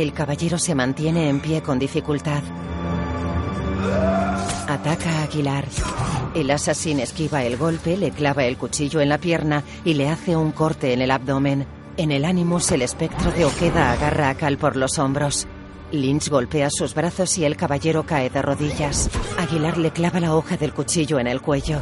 El 0.00 0.14
caballero 0.14 0.56
se 0.56 0.74
mantiene 0.74 1.28
en 1.28 1.40
pie 1.40 1.60
con 1.60 1.78
dificultad. 1.78 2.42
Ataca 4.66 5.18
a 5.18 5.22
Aguilar. 5.24 5.66
El 6.34 6.50
asesino 6.50 7.02
esquiva 7.02 7.44
el 7.44 7.58
golpe, 7.58 7.98
le 7.98 8.10
clava 8.10 8.44
el 8.44 8.56
cuchillo 8.56 9.02
en 9.02 9.10
la 9.10 9.18
pierna 9.18 9.62
y 9.84 9.92
le 9.92 10.08
hace 10.08 10.36
un 10.36 10.52
corte 10.52 10.94
en 10.94 11.02
el 11.02 11.10
abdomen. 11.10 11.66
En 11.98 12.12
el 12.12 12.24
ánimos, 12.24 12.72
el 12.72 12.80
espectro 12.80 13.30
de 13.32 13.44
Ojeda 13.44 13.92
agarra 13.92 14.30
a 14.30 14.36
Cal 14.36 14.56
por 14.56 14.74
los 14.74 14.98
hombros. 14.98 15.46
Lynch 15.92 16.30
golpea 16.30 16.70
sus 16.70 16.94
brazos 16.94 17.36
y 17.36 17.44
el 17.44 17.58
caballero 17.58 18.06
cae 18.06 18.30
de 18.30 18.40
rodillas. 18.40 19.10
Aguilar 19.36 19.76
le 19.76 19.90
clava 19.90 20.18
la 20.18 20.34
hoja 20.34 20.56
del 20.56 20.72
cuchillo 20.72 21.18
en 21.18 21.26
el 21.26 21.42
cuello. 21.42 21.78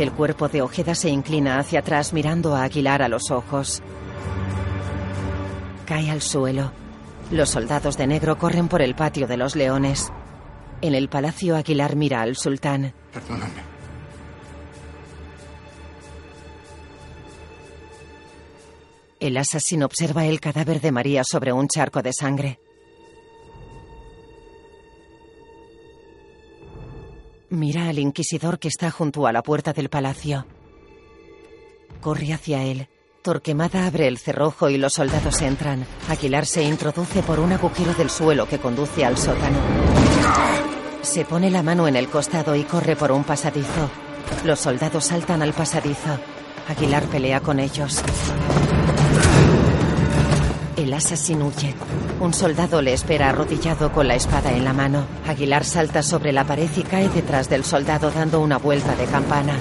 El 0.00 0.10
cuerpo 0.10 0.48
de 0.48 0.62
Ojeda 0.62 0.96
se 0.96 1.10
inclina 1.10 1.60
hacia 1.60 1.78
atrás 1.78 2.12
mirando 2.12 2.56
a 2.56 2.64
Aguilar 2.64 3.02
a 3.02 3.08
los 3.08 3.30
ojos. 3.30 3.80
Cae 5.86 6.10
al 6.10 6.22
suelo. 6.22 6.81
Los 7.32 7.48
soldados 7.48 7.96
de 7.96 8.06
negro 8.06 8.36
corren 8.36 8.68
por 8.68 8.82
el 8.82 8.94
patio 8.94 9.26
de 9.26 9.38
los 9.38 9.56
leones. 9.56 10.12
En 10.82 10.94
el 10.94 11.08
palacio 11.08 11.56
Aguilar 11.56 11.96
mira 11.96 12.20
al 12.20 12.36
sultán. 12.36 12.92
Perdóname. 13.10 13.62
El 19.18 19.38
asesino 19.38 19.86
observa 19.86 20.26
el 20.26 20.40
cadáver 20.40 20.82
de 20.82 20.92
María 20.92 21.22
sobre 21.24 21.54
un 21.54 21.68
charco 21.68 22.02
de 22.02 22.12
sangre. 22.12 22.60
Mira 27.48 27.88
al 27.88 27.98
inquisidor 27.98 28.58
que 28.58 28.68
está 28.68 28.90
junto 28.90 29.26
a 29.26 29.32
la 29.32 29.42
puerta 29.42 29.72
del 29.72 29.88
palacio. 29.88 30.44
Corre 32.02 32.34
hacia 32.34 32.62
él. 32.62 32.88
Torquemada 33.22 33.86
abre 33.86 34.08
el 34.08 34.18
cerrojo 34.18 34.68
y 34.68 34.78
los 34.78 34.94
soldados 34.94 35.42
entran. 35.42 35.86
Aguilar 36.08 36.44
se 36.44 36.64
introduce 36.64 37.22
por 37.22 37.38
un 37.38 37.52
agujero 37.52 37.94
del 37.94 38.10
suelo 38.10 38.48
que 38.48 38.58
conduce 38.58 39.04
al 39.04 39.16
sótano. 39.16 39.58
Se 41.02 41.24
pone 41.24 41.48
la 41.48 41.62
mano 41.62 41.86
en 41.86 41.94
el 41.94 42.08
costado 42.08 42.56
y 42.56 42.64
corre 42.64 42.96
por 42.96 43.12
un 43.12 43.22
pasadizo. 43.22 43.88
Los 44.44 44.58
soldados 44.58 45.04
saltan 45.04 45.40
al 45.40 45.52
pasadizo. 45.52 46.18
Aguilar 46.68 47.04
pelea 47.04 47.38
con 47.40 47.60
ellos. 47.60 48.02
El 50.76 50.92
asesino 50.92 51.46
huye. 51.46 51.76
Un 52.18 52.34
soldado 52.34 52.82
le 52.82 52.92
espera 52.92 53.28
arrodillado 53.28 53.92
con 53.92 54.08
la 54.08 54.16
espada 54.16 54.50
en 54.50 54.64
la 54.64 54.72
mano. 54.72 55.06
Aguilar 55.28 55.64
salta 55.64 56.02
sobre 56.02 56.32
la 56.32 56.44
pared 56.44 56.70
y 56.76 56.82
cae 56.82 57.08
detrás 57.08 57.48
del 57.48 57.62
soldado 57.64 58.10
dando 58.10 58.40
una 58.40 58.58
vuelta 58.58 58.96
de 58.96 59.04
campana. 59.04 59.54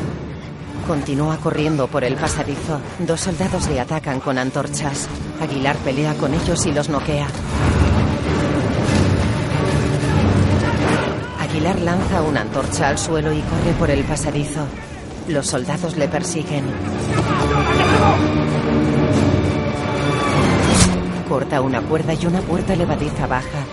Continúa 0.87 1.37
corriendo 1.37 1.87
por 1.87 2.03
el 2.03 2.15
pasadizo. 2.15 2.79
Dos 2.99 3.21
soldados 3.21 3.67
le 3.69 3.79
atacan 3.79 4.19
con 4.19 4.37
antorchas. 4.37 5.07
Aguilar 5.41 5.77
pelea 5.77 6.13
con 6.15 6.33
ellos 6.33 6.65
y 6.65 6.71
los 6.71 6.89
noquea. 6.89 7.27
Aguilar 11.39 11.79
lanza 11.79 12.21
una 12.21 12.41
antorcha 12.41 12.89
al 12.89 12.97
suelo 12.97 13.31
y 13.31 13.41
corre 13.41 13.73
por 13.77 13.89
el 13.89 14.03
pasadizo. 14.03 14.65
Los 15.27 15.47
soldados 15.47 15.97
le 15.97 16.07
persiguen. 16.07 16.65
Corta 21.29 21.61
una 21.61 21.81
cuerda 21.81 22.13
y 22.13 22.25
una 22.25 22.41
puerta 22.41 22.75
levadiza 22.75 23.27
baja. 23.27 23.65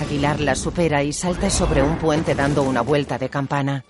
Aguilar 0.00 0.40
la 0.40 0.54
supera 0.54 1.02
y 1.02 1.12
salta 1.12 1.50
sobre 1.50 1.82
un 1.82 1.96
puente 1.98 2.34
dando 2.34 2.62
una 2.62 2.80
vuelta 2.80 3.18
de 3.18 3.28
campana. 3.28 3.84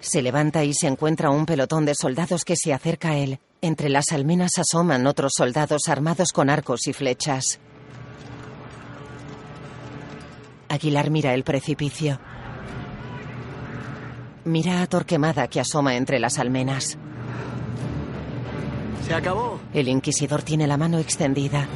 Se 0.00 0.22
levanta 0.22 0.64
y 0.64 0.72
se 0.72 0.86
encuentra 0.86 1.30
un 1.30 1.46
pelotón 1.46 1.84
de 1.84 1.94
soldados 1.94 2.44
que 2.44 2.56
se 2.56 2.72
acerca 2.72 3.10
a 3.10 3.16
él. 3.16 3.38
Entre 3.60 3.90
las 3.90 4.12
almenas 4.12 4.58
asoman 4.58 5.06
otros 5.06 5.32
soldados 5.36 5.88
armados 5.88 6.32
con 6.32 6.48
arcos 6.48 6.86
y 6.86 6.92
flechas. 6.92 7.60
Aguilar 10.68 11.10
mira 11.10 11.34
el 11.34 11.44
precipicio. 11.44 12.18
Mira 14.44 14.80
a 14.80 14.86
Torquemada 14.86 15.48
que 15.48 15.60
asoma 15.60 15.96
entre 15.96 16.18
las 16.18 16.38
almenas. 16.38 16.96
Se 19.06 19.14
acabó. 19.14 19.60
El 19.74 19.88
inquisidor 19.88 20.42
tiene 20.42 20.66
la 20.66 20.78
mano 20.78 20.98
extendida. 20.98 21.68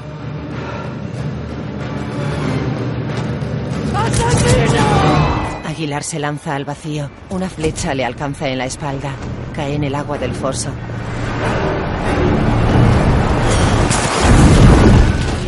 Aguilar 5.74 6.05
se 6.05 6.20
lanza 6.20 6.55
al 6.55 6.64
vacío. 6.64 7.10
Una 7.30 7.51
flecha 7.51 7.94
le 7.94 8.05
alcanza 8.05 8.48
en 8.48 8.59
la 8.59 8.64
espalda. 8.64 9.12
Cae 9.52 9.74
en 9.74 9.82
el 9.82 9.96
agua 9.96 10.16
del 10.18 10.32
foso. 10.32 10.70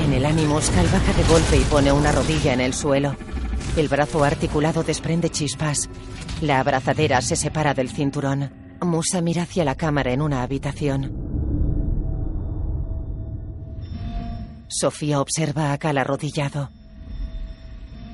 En 0.04 0.12
el 0.12 0.26
ánimo, 0.26 0.58
Cal 0.74 0.88
baja 0.88 1.12
de 1.12 1.22
golpe 1.28 1.56
y 1.58 1.64
pone 1.70 1.92
una 1.92 2.10
rodilla 2.10 2.52
en 2.54 2.60
el 2.60 2.74
suelo. 2.74 3.14
El 3.76 3.86
brazo 3.86 4.24
articulado 4.24 4.82
desprende 4.82 5.30
chispas. 5.30 5.88
La 6.40 6.58
abrazadera 6.58 7.20
se 7.20 7.36
separa 7.36 7.72
del 7.72 7.90
cinturón. 7.90 8.50
Musa 8.82 9.20
mira 9.20 9.42
hacia 9.42 9.64
la 9.64 9.76
cámara 9.76 10.12
en 10.12 10.22
una 10.22 10.42
habitación. 10.42 11.14
Sofía 14.66 15.20
observa 15.20 15.72
a 15.72 15.78
Cal 15.78 15.98
arrodillado. 15.98 16.68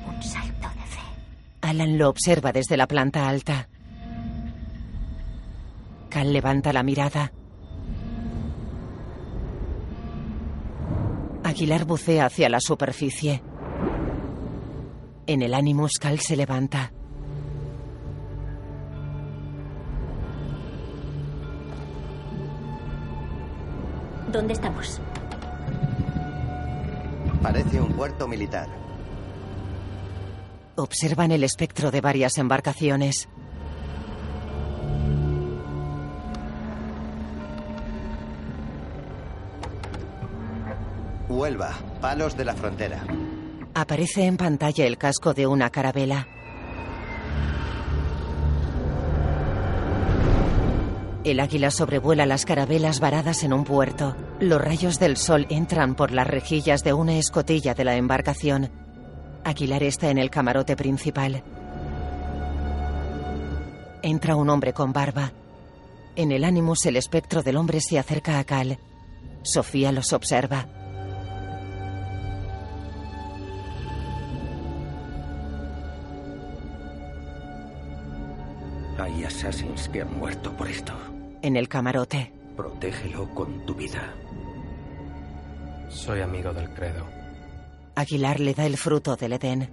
Un 0.07 0.23
salto 0.23 0.69
de 0.69 0.87
fe. 0.87 1.01
Alan 1.63 1.97
lo 1.97 2.09
observa 2.09 2.53
desde 2.53 2.77
la 2.77 2.87
planta 2.87 3.29
alta. 3.29 3.69
Cal 6.11 6.33
levanta 6.33 6.73
la 6.73 6.83
mirada. 6.83 7.33
Aguilar 11.45 11.85
bucea 11.85 12.27
hacia 12.27 12.49
la 12.49 12.61
superficie. 12.61 13.43
En 15.27 15.41
el 15.41 15.55
Animus, 15.55 15.99
Cal 15.99 16.19
se 16.19 16.37
levanta. 16.37 16.93
¿Dónde 24.33 24.55
estamos? 24.55 25.01
Parece 27.43 27.81
un 27.81 27.93
puerto 27.93 28.27
militar. 28.27 28.82
Observan 30.83 31.31
el 31.31 31.45
espectro 31.45 31.93
de 31.93 32.01
varias 32.01 32.39
embarcaciones. 32.39 33.29
Huelva, 41.29 41.71
palos 42.01 42.37
de 42.37 42.45
la 42.45 42.55
frontera. 42.55 43.05
Aparece 43.75 44.25
en 44.25 44.37
pantalla 44.37 44.85
el 44.85 44.99
casco 44.99 45.33
de 45.35 45.47
una 45.47 45.71
carabela. 45.71 46.27
El 51.23 51.39
águila 51.39 51.71
sobrevuela 51.71 52.27
las 52.27 52.45
carabelas 52.45 52.99
varadas 52.99 53.45
en 53.45 53.53
un 53.53 53.63
puerto. 53.63 54.17
Los 54.41 54.61
rayos 54.61 54.99
del 54.99 55.17
sol 55.17 55.47
entran 55.49 55.95
por 55.95 56.11
las 56.11 56.27
rejillas 56.27 56.83
de 56.83 56.93
una 56.93 57.19
escotilla 57.19 57.75
de 57.75 57.85
la 57.85 57.95
embarcación. 57.95 58.82
Aguilar 59.45 59.83
está 59.83 60.11
en 60.11 60.19
el 60.19 60.31
camarote 60.31 60.77
principal. 60.77 61.43
Entra 64.03 64.37
un 64.37 64.51
hombre 64.51 64.73
con 64.73 64.93
barba. 64.93 65.33
En 66.15 66.33
el 66.33 66.45
Animus 66.45 66.87
el 66.87 66.97
espectro 66.97 67.43
del 67.43 67.57
hombre 67.57 67.81
se 67.81 67.99
acerca 67.99 68.39
a 68.39 68.45
Cal. 68.45 68.79
Sofía 69.43 69.91
los 69.93 70.13
observa. 70.13 70.67
Hay 78.99 79.25
assassins 79.25 79.89
que 79.89 80.03
han 80.03 80.17
muerto 80.17 80.57
por 80.57 80.69
esto. 80.69 80.93
En 81.43 81.57
el 81.57 81.69
camarote. 81.69 82.33
Protégelo 82.57 83.35
con 83.35 83.67
tu 83.67 83.75
vida. 83.75 84.15
Soy 85.89 86.21
amigo 86.21 86.53
del 86.53 86.71
credo. 86.71 87.22
Aguilar 87.95 88.41
le 88.41 88.55
da 88.55 88.65
el 88.65 88.77
fruto 88.77 89.17
del 89.17 89.35
Edén. 89.35 89.71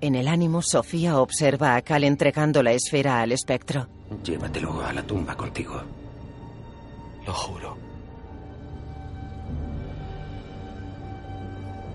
En 0.00 0.14
el 0.14 0.26
ánimo, 0.26 0.62
Sofía 0.62 1.18
observa 1.18 1.76
a 1.76 1.82
Cal 1.82 2.04
entregando 2.04 2.62
la 2.62 2.72
esfera 2.72 3.20
al 3.20 3.32
espectro. 3.32 3.88
Llévatelo 4.24 4.84
a 4.84 4.92
la 4.92 5.02
tumba 5.02 5.36
contigo. 5.36 5.80
Lo 7.26 7.32
juro. 7.32 7.76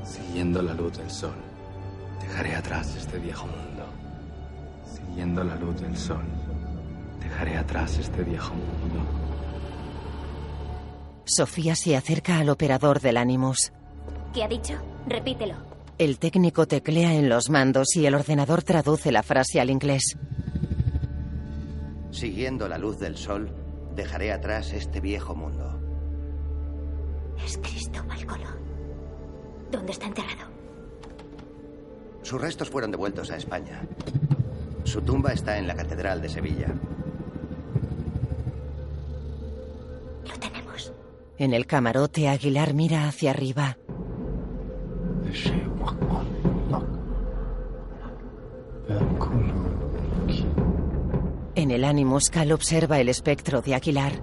Siguiendo 0.04 0.62
la 0.62 0.74
luz 0.74 0.98
del 0.98 1.10
sol, 1.10 1.36
dejaré 2.22 2.56
atrás 2.56 2.96
este 2.96 3.18
viejo 3.18 3.48
mundo. 3.48 3.86
Siguiendo 4.86 5.44
la 5.44 5.56
luz 5.56 5.82
del 5.82 5.98
sol, 5.98 6.24
dejaré 7.20 7.58
atrás 7.58 7.98
este 7.98 8.24
viejo 8.24 8.54
mundo. 8.54 9.04
Sofía 11.26 11.76
se 11.76 11.98
acerca 11.98 12.38
al 12.38 12.50
operador 12.50 13.02
del 13.02 13.18
Animus. 13.18 13.74
¿Qué 14.34 14.44
ha 14.44 14.48
dicho? 14.48 14.76
Repítelo. 15.08 15.56
El 15.98 16.20
técnico 16.20 16.68
teclea 16.68 17.14
en 17.16 17.30
los 17.30 17.50
mandos 17.50 17.96
y 17.96 18.06
el 18.06 18.14
ordenador 18.14 18.62
traduce 18.62 19.12
la 19.12 19.24
frase 19.24 19.60
al 19.60 19.70
inglés. 19.70 20.18
Siguiendo 22.12 22.68
la 22.68 22.78
luz 22.78 23.00
del 23.00 23.18
sol, 23.18 23.50
dejaré 23.96 24.32
atrás 24.32 24.74
este 24.74 25.00
viejo 25.00 25.34
mundo. 25.34 25.80
Es 27.44 27.58
Cristóbal 27.58 28.26
Colón. 28.26 28.58
¿Dónde 29.72 29.92
está 29.92 30.08
enterrado? 30.08 30.50
Sus 32.22 32.42
restos 32.42 32.70
fueron 32.70 32.92
devueltos 32.92 33.32
a 33.32 33.38
España. 33.38 33.82
Su 34.84 35.02
tumba 35.02 35.32
está 35.32 35.58
en 35.58 35.68
la 35.68 35.76
Catedral 35.76 36.22
de 36.22 36.30
Sevilla. 36.30 36.68
Lo 40.28 40.40
tenemos. 40.40 40.92
En 41.38 41.54
el 41.54 41.66
camarote, 41.66 42.28
Aguilar 42.28 42.74
mira 42.74 43.08
hacia 43.08 43.32
arriba. 43.32 43.78
En 51.56 51.72
el 51.72 51.84
Animus, 51.84 52.30
Cal 52.30 52.52
observa 52.52 53.00
el 53.00 53.10
espectro 53.10 53.62
de 53.62 53.76
Aguilar. 53.76 54.14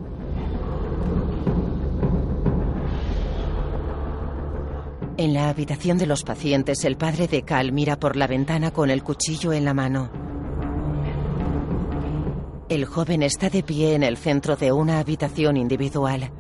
En 5.16 5.35
la 5.35 5.48
habitación 5.48 5.98
de 5.98 6.06
los 6.06 6.22
pacientes, 6.22 6.85
el 6.85 6.97
padre 6.97 7.28
de 7.28 7.43
Cal 7.43 7.72
mira 7.72 7.98
por 7.98 8.16
la 8.16 8.26
ventana 8.26 8.72
con 8.72 8.90
el 8.90 9.02
cuchillo 9.02 9.52
en 9.52 9.64
la 9.64 9.74
mano. 9.74 10.10
El 12.68 12.85
joven 12.85 13.22
está 13.22 13.51
de 13.51 13.62
pie 13.62 13.94
en 13.94 14.02
el 14.02 14.16
centro 14.16 14.56
de 14.56 14.72
una 14.72 14.98
habitación 14.98 15.56
individual, 15.56 16.31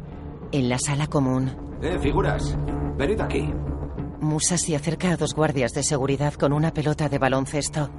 en 0.52 0.68
la 0.68 0.78
sala 0.78 1.06
común. 1.06 1.50
Eh, 1.82 1.98
figuras. 2.00 2.56
Venid 2.96 3.20
aquí. 3.20 3.52
Musa 4.24 4.58
se 4.58 4.74
acerca 4.74 5.12
a 5.12 5.16
dos 5.16 5.34
guardias 5.34 5.72
de 5.72 5.82
seguridad 5.82 6.34
con 6.34 6.52
una 6.52 6.72
pelota 6.72 7.08
de 7.08 7.18
baloncesto. 7.18 7.90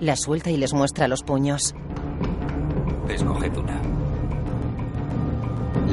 La 0.00 0.16
suelta 0.16 0.50
y 0.50 0.56
les 0.56 0.74
muestra 0.74 1.08
los 1.08 1.22
puños. 1.22 1.74
Escoged 3.08 3.56
una. 3.56 3.80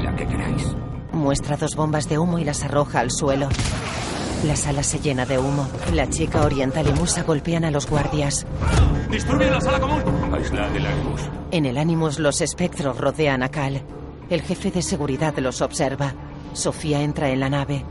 La 0.04 0.16
que 0.16 0.26
queráis. 0.26 0.76
Muestra 1.14 1.56
dos 1.56 1.76
bombas 1.76 2.10
de 2.10 2.18
humo 2.18 2.40
y 2.40 2.44
las 2.44 2.64
arroja 2.64 3.00
al 3.00 3.12
suelo. 3.12 3.48
La 4.44 4.56
sala 4.56 4.84
se 4.84 5.00
llena 5.00 5.26
de 5.26 5.40
humo. 5.40 5.68
La 5.94 6.10
chica 6.10 6.42
oriental 6.42 6.88
y 6.88 6.94
Musa 7.00 7.24
golpean 7.24 7.64
a 7.64 7.72
los 7.72 7.90
guardias. 7.90 8.46
¡Disturben 9.10 9.52
la 9.52 9.62
sala 9.62 9.80
común! 9.80 10.02
Aislad 10.34 10.76
el 10.76 10.86
Animus. 10.86 11.22
En 11.52 11.66
el 11.66 11.78
Animus 11.78 12.20
los 12.20 12.42
espectros 12.42 12.98
rodean 12.98 13.44
a 13.44 13.50
Cal. 13.50 13.82
El 14.30 14.42
jefe 14.42 14.72
de 14.72 14.82
seguridad 14.82 15.38
los 15.38 15.62
observa. 15.62 16.14
Sofía 16.54 17.02
entra 17.02 17.30
en 17.30 17.40
la 17.40 17.50
nave. 17.50 17.86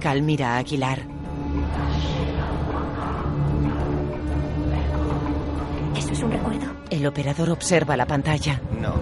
Cal 0.00 0.22
mira 0.22 0.54
a 0.54 0.58
Aguilar. 0.58 1.02
¿Eso 5.96 6.12
es 6.12 6.22
un 6.22 6.32
recuerdo? 6.32 6.66
El 6.90 7.06
operador 7.06 7.50
observa 7.50 7.96
la 7.96 8.06
pantalla. 8.06 8.60
No. 8.80 8.94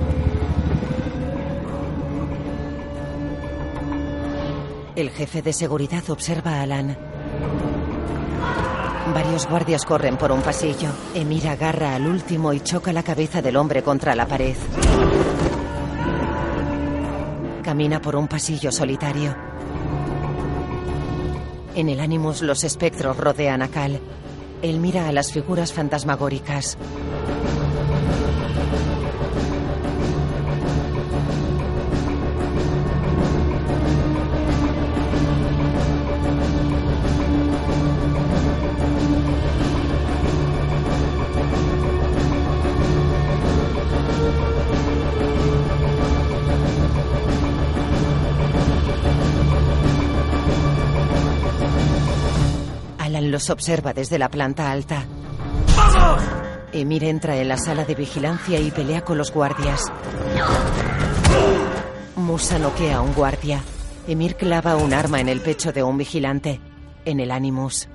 El 4.97 5.11
jefe 5.11 5.41
de 5.43 5.53
seguridad 5.53 6.03
observa 6.11 6.55
a 6.55 6.63
Alan. 6.63 6.97
Varios 9.15 9.49
guardias 9.49 9.85
corren 9.85 10.17
por 10.17 10.33
un 10.33 10.43
pasillo. 10.43 10.91
Emir 11.15 11.49
agarra 11.49 11.95
al 11.95 12.07
último 12.07 12.53
y 12.53 12.61
choca 12.61 12.93
la 12.93 13.05
cabeza 13.05 13.41
del 13.41 13.57
hombre 13.57 13.83
contra 13.83 14.17
la 14.17 14.27
pared. 14.27 14.57
Camina 17.63 18.01
por 18.01 18.17
un 18.17 18.27
pasillo 18.27 18.73
solitario. 18.73 19.48
En 21.75 21.89
el 21.89 22.01
Animus 22.01 22.43
los 22.43 22.65
espectros 22.65 23.17
rodean 23.17 23.63
a 23.63 23.69
Cal. 23.69 24.01
Él 24.63 24.81
mira 24.81 25.09
a 25.09 25.13
las 25.13 25.33
figuras 25.33 25.73
fantasmagóricas. 25.73 26.77
Los 53.49 53.51
observa 53.51 53.95
desde 53.95 54.19
la 54.19 54.29
planta 54.29 54.71
alta. 54.71 55.05
¡Vamos! 55.77 56.23
Emir 56.73 57.05
entra 57.05 57.37
en 57.39 57.49
la 57.49 57.57
sala 57.57 57.85
de 57.85 57.95
vigilancia 57.95 58.61
y 58.61 58.71
pelea 58.71 59.03
con 59.03 59.17
los 59.17 59.33
guardias. 59.33 59.85
Musa 62.17 62.59
noquea 62.59 62.99
a 62.99 63.01
un 63.01 63.15
guardia. 63.15 63.63
Emir 64.07 64.37
clava 64.37 64.77
un 64.77 64.93
arma 64.93 65.21
en 65.21 65.29
el 65.29 65.41
pecho 65.41 65.73
de 65.73 65.83
un 65.83 65.97
vigilante. 65.97 66.61
En 67.07 67.21
el 67.21 67.31
Animus. 67.31 67.89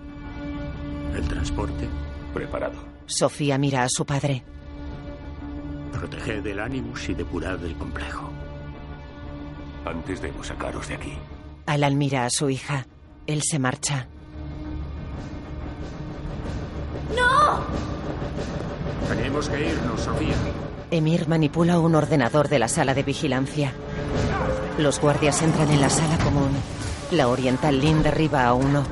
¿El 1.16 1.28
transporte? 1.28 1.88
Preparado. 2.34 2.80
Sofía 3.06 3.60
mira 3.60 3.84
a 3.84 3.90
su 3.90 4.06
padre. 4.06 4.44
Proteged 5.92 6.46
el 6.48 6.60
Animus 6.60 7.10
y 7.10 7.14
depurad 7.14 7.64
el 7.64 7.76
complejo. 7.76 8.32
Antes 9.86 10.20
debo 10.20 10.44
sacaros 10.44 10.88
de 10.88 10.96
aquí. 10.96 11.14
Alan 11.68 11.98
mira 11.98 12.26
a 12.26 12.32
su 12.32 12.50
hija. 12.50 12.88
Él 13.28 13.42
se 13.44 13.60
marcha. 13.60 14.08
¡No! 17.16 17.60
Tenemos 19.08 19.50
que 19.50 19.70
irnos, 19.70 20.02
Sofía. 20.02 20.36
Emir 20.92 21.28
manipula 21.28 21.80
un 21.80 21.96
ordenador 21.96 22.50
de 22.50 22.60
la 22.60 22.68
sala 22.68 22.94
de 22.94 23.04
vigilancia. 23.04 23.74
Los 24.78 25.00
guardias 25.00 25.42
entran 25.42 25.70
en 25.72 25.82
la 25.82 25.90
sala 25.90 26.18
común. 26.20 26.52
La 27.12 27.28
oriental 27.28 27.80
Lynn 27.80 28.04
derriba 28.04 28.46
a 28.46 28.54
uno. 28.54 28.84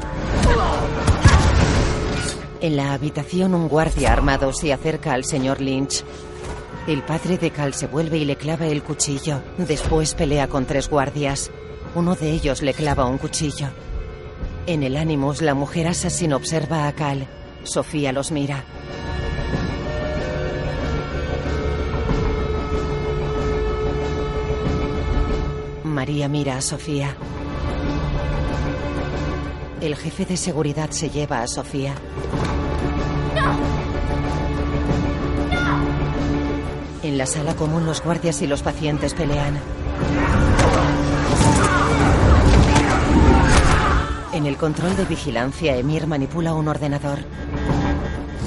En 2.62 2.76
la 2.76 2.94
habitación 2.94 3.56
un 3.56 3.68
guardia 3.68 4.14
armado 4.14 4.54
se 4.54 4.72
acerca 4.72 5.14
al 5.14 5.26
señor 5.26 5.62
Lynch. 5.62 6.04
El 6.88 7.04
padre 7.04 7.38
de 7.38 7.52
Cal 7.52 7.74
se 7.74 7.88
vuelve 7.88 8.18
y 8.18 8.26
le 8.26 8.36
clava 8.36 8.68
el 8.68 8.84
cuchillo. 8.84 9.42
Después 9.58 10.14
pelea 10.14 10.48
con 10.48 10.66
tres 10.66 10.90
guardias. 10.90 11.52
Uno 11.96 12.16
de 12.16 12.32
ellos 12.32 12.62
le 12.62 12.74
clava 12.74 13.06
un 13.06 13.18
cuchillo. 13.18 13.68
En 14.68 14.84
el 14.84 14.98
Animus, 14.98 15.42
la 15.42 15.56
mujer 15.56 15.88
asesina 15.88 16.36
observa 16.36 16.88
a 16.88 16.94
Cal. 16.94 17.28
Sofía 17.64 18.12
los 18.12 18.32
mira. 18.32 18.64
María 25.84 26.28
mira 26.28 26.58
a 26.58 26.62
Sofía. 26.62 27.16
El 29.82 29.96
jefe 29.96 30.26
de 30.26 30.38
seguridad 30.38 30.90
se 30.92 31.10
lleva 31.10 31.42
a 31.42 31.48
Sofía. 31.48 31.94
En 37.04 37.18
la 37.18 37.26
sala 37.26 37.56
común 37.56 37.86
los 37.86 38.02
guardias 38.04 38.42
y 38.42 38.48
los 38.48 38.62
pacientes 38.62 39.14
pelean. 39.14 39.60
En 44.34 44.46
el 44.46 44.56
control 44.56 44.96
de 44.96 45.04
vigilancia, 45.04 45.76
Emir 45.76 46.08
manipula 46.08 46.54
un 46.54 46.70
ordenador. 46.70 47.20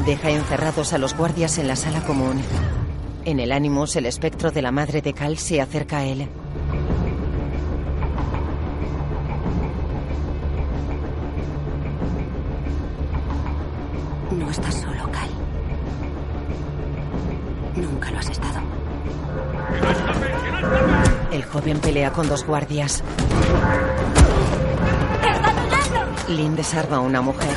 Deja 0.07 0.31
encerrados 0.31 0.95
a 0.95 0.99
los 0.99 1.15
guardias 1.15 1.59
en 1.59 1.69
la 1.69 1.77
sala 1.77 2.01
común. 2.05 2.41
En 3.27 3.39
el 3.39 3.53
Animus, 3.53 3.97
el 3.97 4.07
espectro 4.07 4.51
de 4.51 4.63
la 4.63 4.73
madre 4.73 5.03
de 5.03 5.13
Cal 5.13 5.37
se 5.37 5.61
acerca 5.61 5.99
a 5.99 6.05
él. 6.05 6.27
No 14.31 14.51
estás 14.51 14.75
solo, 14.75 15.11
Cal. 15.13 15.29
Nunca 17.77 18.11
lo 18.11 18.19
has 18.19 18.31
estado. 18.31 18.61
El 21.31 21.45
joven 21.45 21.79
pelea 21.79 22.11
con 22.11 22.27
dos 22.27 22.45
guardias. 22.47 23.05
Lynn 26.29 26.57
desarma 26.57 26.97
a 26.97 27.01
una 27.01 27.21
mujer. 27.21 27.55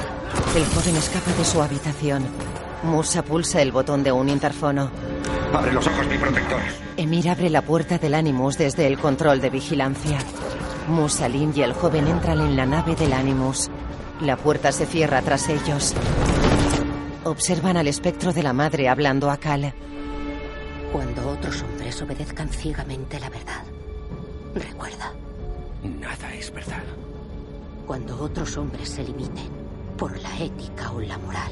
El 0.56 0.65
joven 0.65 0.95
escapa 0.98 1.31
de 1.31 1.45
su 1.45 1.61
habitación. 1.61 2.26
Musa 2.84 3.23
pulsa 3.23 3.61
el 3.61 3.72
botón 3.72 4.03
de 4.03 4.11
un 4.11 4.30
interfono. 4.30 4.91
Abre 5.53 5.72
los 5.72 5.88
ojos, 5.88 6.06
mi 6.07 6.18
protector. 6.18 6.60
Emir 6.98 7.30
abre 7.30 7.49
la 7.49 7.61
puerta 7.61 7.98
del 7.98 8.14
Animus 8.14 8.57
desde 8.57 8.88
el 8.88 8.99
control 8.99 9.39
de 9.39 9.49
vigilancia. 9.49 10.18
Musa, 10.88 11.30
Lynn 11.30 11.53
y 11.56 11.61
el 11.61 11.73
joven 11.73 12.07
entran 12.07 12.39
en 12.41 12.57
la 12.57 12.65
nave 12.65 12.95
del 12.95 13.14
Animus. 13.14 13.69
La 14.22 14.35
puerta 14.35 14.72
se 14.72 14.85
cierra 14.85 15.22
tras 15.22 15.48
ellos. 15.49 15.94
Observan 17.23 17.77
al 17.77 17.88
espectro 17.88 18.34
de 18.34 18.44
la 18.44 18.53
madre 18.53 18.89
hablando 18.89 19.30
a 19.30 19.38
Cal. 19.38 19.73
Cuando 20.91 21.30
otros 21.30 21.61
hombres 21.61 22.02
obedezcan 22.02 22.49
ciegamente 22.49 23.19
la 23.19 23.30
verdad, 23.30 23.64
recuerda, 24.56 25.14
Nada 25.84 26.34
es 26.34 26.52
verdad. 26.52 26.84
Cuando 27.88 28.22
otros 28.22 28.57
hombres 28.57 28.89
se 28.89 29.03
limiten 29.03 29.49
por 29.97 30.19
la 30.19 30.38
ética 30.38 30.91
o 30.91 30.99
la 30.99 31.18
moral, 31.18 31.51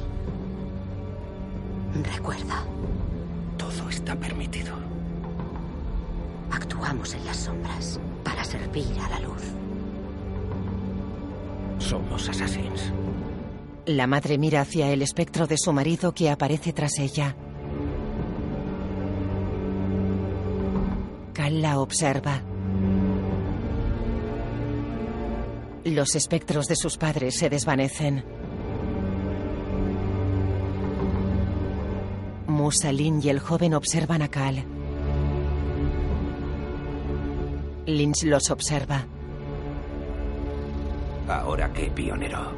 recuerda, 2.13 2.65
Todo 3.57 3.89
está 3.89 4.15
permitido. 4.15 4.75
actuamos 6.51 7.13
en 7.13 7.25
las 7.25 7.37
sombras 7.37 7.99
para 8.23 8.43
servir 8.43 8.85
a 8.99 9.09
la 9.09 9.19
luz. 9.21 9.41
Somos 11.79 12.27
assassins. 12.27 12.91
La 13.85 14.05
madre 14.05 14.37
mira 14.37 14.61
hacia 14.61 14.91
el 14.91 15.01
espectro 15.01 15.47
de 15.47 15.57
su 15.57 15.71
marido 15.71 16.13
que 16.13 16.29
aparece 16.29 16.73
tras 16.73 16.99
ella. 16.99 17.35
Cal 21.33 21.61
la 21.61 21.79
observa. 21.79 22.41
Los 25.85 26.15
espectros 26.15 26.65
de 26.65 26.75
sus 26.75 26.97
padres 26.97 27.37
se 27.37 27.47
desvanecen. 27.47 28.25
Musa, 32.47 32.91
Lynn 32.91 33.21
y 33.23 33.29
el 33.29 33.39
joven 33.39 33.75
observan 33.75 34.23
a 34.23 34.27
Cal. 34.27 34.65
Lynch 37.85 38.23
los 38.23 38.49
observa. 38.49 39.05
Ahora 41.27 41.71
qué, 41.71 41.91
pionero. 41.91 42.51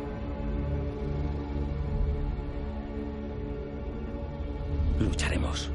Lucharemos. 5.02 5.70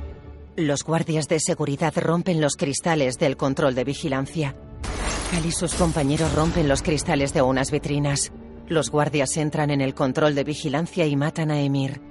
Los 0.56 0.84
guardias 0.84 1.28
de 1.28 1.38
seguridad 1.38 1.92
rompen 1.96 2.40
los 2.40 2.56
cristales 2.56 3.18
del 3.18 3.36
control 3.36 3.74
de 3.74 3.84
vigilancia. 3.84 4.56
Cal 5.32 5.46
y 5.46 5.50
sus 5.50 5.72
compañeros 5.72 6.34
rompen 6.34 6.68
los 6.68 6.82
cristales 6.82 7.32
de 7.32 7.40
unas 7.40 7.70
vitrinas. 7.70 8.32
Los 8.68 8.90
guardias 8.90 9.34
entran 9.38 9.70
en 9.70 9.80
el 9.80 9.94
control 9.94 10.34
de 10.34 10.44
vigilancia 10.44 11.06
y 11.06 11.16
matan 11.16 11.50
a 11.50 11.58
Emir. 11.58 12.02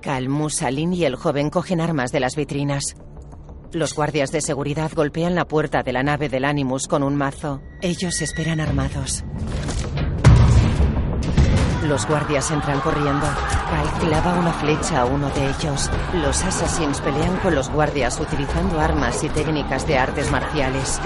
Cal, 0.00 0.30
Musa, 0.30 0.70
Lin 0.70 0.94
y 0.94 1.04
el 1.04 1.16
joven 1.16 1.50
cogen 1.50 1.82
armas 1.82 2.10
de 2.10 2.20
las 2.20 2.36
vitrinas. 2.36 2.96
Los 3.70 3.94
guardias 3.94 4.32
de 4.32 4.40
seguridad 4.40 4.90
golpean 4.96 5.34
la 5.34 5.44
puerta 5.44 5.82
de 5.82 5.92
la 5.92 6.02
nave 6.02 6.30
del 6.30 6.46
Animus 6.46 6.88
con 6.88 7.02
un 7.02 7.16
mazo. 7.16 7.60
Ellos 7.82 8.22
esperan 8.22 8.58
armados. 8.58 9.22
Los 11.90 12.06
guardias 12.06 12.48
entran 12.52 12.78
corriendo. 12.82 13.26
Cal 13.26 14.08
clava 14.08 14.34
una 14.34 14.52
flecha 14.52 15.00
a 15.00 15.04
uno 15.06 15.28
de 15.30 15.50
ellos. 15.50 15.90
Los 16.14 16.40
assassins 16.44 17.00
pelean 17.00 17.36
con 17.38 17.52
los 17.52 17.68
guardias 17.68 18.20
utilizando 18.20 18.78
armas 18.78 19.24
y 19.24 19.28
técnicas 19.28 19.84
de 19.88 19.98
artes 19.98 20.30
marciales. 20.30 21.00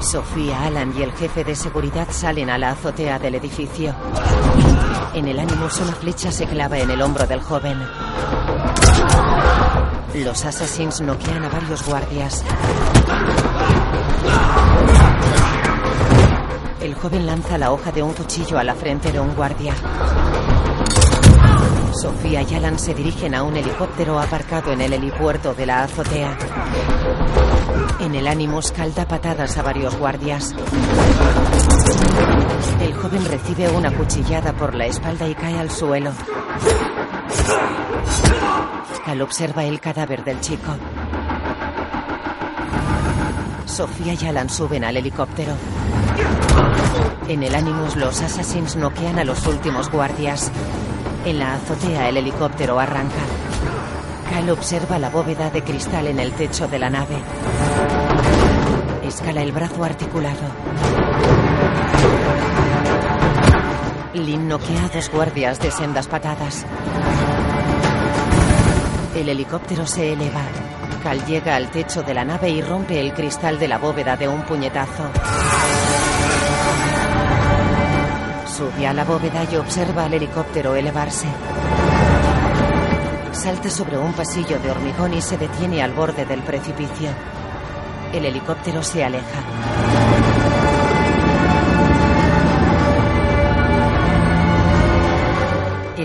Sofía, 0.00 0.62
Alan 0.62 0.94
y 0.96 1.02
el 1.02 1.10
jefe 1.14 1.42
de 1.42 1.56
seguridad 1.56 2.06
salen 2.08 2.50
a 2.50 2.58
la 2.58 2.70
azotea 2.70 3.18
del 3.18 3.34
edificio. 3.34 3.92
En 5.12 5.26
el 5.26 5.40
Animus 5.40 5.80
una 5.80 5.92
flecha 5.92 6.30
se 6.30 6.46
clava 6.46 6.78
en 6.78 6.92
el 6.92 7.02
hombro 7.02 7.26
del 7.26 7.40
joven. 7.40 7.78
Los 10.14 10.44
assassins 10.44 11.00
noquean 11.00 11.44
a 11.44 11.48
varios 11.48 11.84
guardias. 11.86 12.42
El 16.80 16.94
joven 16.94 17.26
lanza 17.26 17.58
la 17.58 17.70
hoja 17.72 17.92
de 17.92 18.02
un 18.02 18.12
cuchillo 18.14 18.58
a 18.58 18.64
la 18.64 18.74
frente 18.74 19.12
de 19.12 19.20
un 19.20 19.34
guardia. 19.34 19.74
Sofía 22.00 22.42
y 22.42 22.54
Alan 22.54 22.78
se 22.78 22.94
dirigen 22.94 23.34
a 23.34 23.42
un 23.42 23.56
helicóptero 23.56 24.18
aparcado 24.18 24.72
en 24.72 24.80
el 24.80 24.92
helipuerto 24.92 25.54
de 25.54 25.66
la 25.66 25.82
azotea. 25.82 26.36
En 28.00 28.14
el 28.14 28.26
Animus 28.26 28.72
calda 28.72 29.06
patadas 29.06 29.56
a 29.58 29.62
varios 29.62 29.96
guardias. 29.96 30.54
El 32.80 32.94
joven 32.94 33.24
recibe 33.26 33.68
una 33.68 33.90
cuchillada 33.92 34.52
por 34.52 34.74
la 34.74 34.86
espalda 34.86 35.28
y 35.28 35.34
cae 35.34 35.58
al 35.58 35.70
suelo. 35.70 36.12
Cal 39.04 39.22
observa 39.22 39.64
el 39.64 39.80
cadáver 39.80 40.24
del 40.24 40.40
chico. 40.40 40.76
Sofía 43.64 44.14
y 44.14 44.26
Alan 44.26 44.50
suben 44.50 44.84
al 44.84 44.96
helicóptero. 44.96 45.52
En 47.28 47.42
el 47.42 47.54
Animus 47.54 47.96
los 47.96 48.20
assassins 48.20 48.76
noquean 48.76 49.18
a 49.18 49.24
los 49.24 49.46
últimos 49.46 49.90
guardias. 49.90 50.50
En 51.24 51.38
la 51.38 51.54
azotea 51.54 52.08
el 52.08 52.16
helicóptero 52.16 52.78
arranca. 52.78 53.22
Cal 54.30 54.50
observa 54.50 54.98
la 54.98 55.10
bóveda 55.10 55.50
de 55.50 55.62
cristal 55.62 56.06
en 56.06 56.20
el 56.20 56.32
techo 56.32 56.68
de 56.68 56.78
la 56.78 56.90
nave. 56.90 57.16
Escala 59.04 59.42
el 59.42 59.52
brazo 59.52 59.84
articulado. 59.84 60.48
Lin 64.12 64.48
noquea 64.48 64.84
a 64.84 64.88
dos 64.88 65.10
guardias 65.10 65.60
de 65.60 65.70
sendas 65.70 66.08
patadas. 66.08 66.66
El 69.18 69.28
helicóptero 69.30 69.84
se 69.84 70.12
eleva. 70.12 70.42
Cal 71.02 71.26
llega 71.26 71.56
al 71.56 71.72
techo 71.72 72.04
de 72.04 72.14
la 72.14 72.24
nave 72.24 72.50
y 72.50 72.62
rompe 72.62 73.00
el 73.00 73.12
cristal 73.12 73.58
de 73.58 73.66
la 73.66 73.76
bóveda 73.76 74.16
de 74.16 74.28
un 74.28 74.42
puñetazo. 74.42 75.10
Sube 78.46 78.86
a 78.86 78.92
la 78.92 79.04
bóveda 79.04 79.44
y 79.50 79.56
observa 79.56 80.04
al 80.04 80.14
helicóptero 80.14 80.76
elevarse. 80.76 81.26
Salta 83.32 83.68
sobre 83.68 83.98
un 83.98 84.12
pasillo 84.12 84.60
de 84.60 84.70
hormigón 84.70 85.12
y 85.12 85.20
se 85.20 85.36
detiene 85.36 85.82
al 85.82 85.94
borde 85.94 86.24
del 86.24 86.42
precipicio. 86.42 87.10
El 88.12 88.24
helicóptero 88.24 88.84
se 88.84 89.02
aleja. 89.02 89.87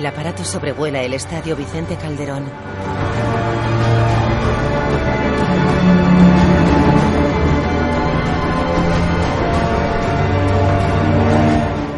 El 0.03 0.07
aparato 0.07 0.43
sobrevuela 0.43 1.01
el 1.01 1.13
estadio 1.13 1.55
Vicente 1.55 1.95
Calderón. 1.95 2.43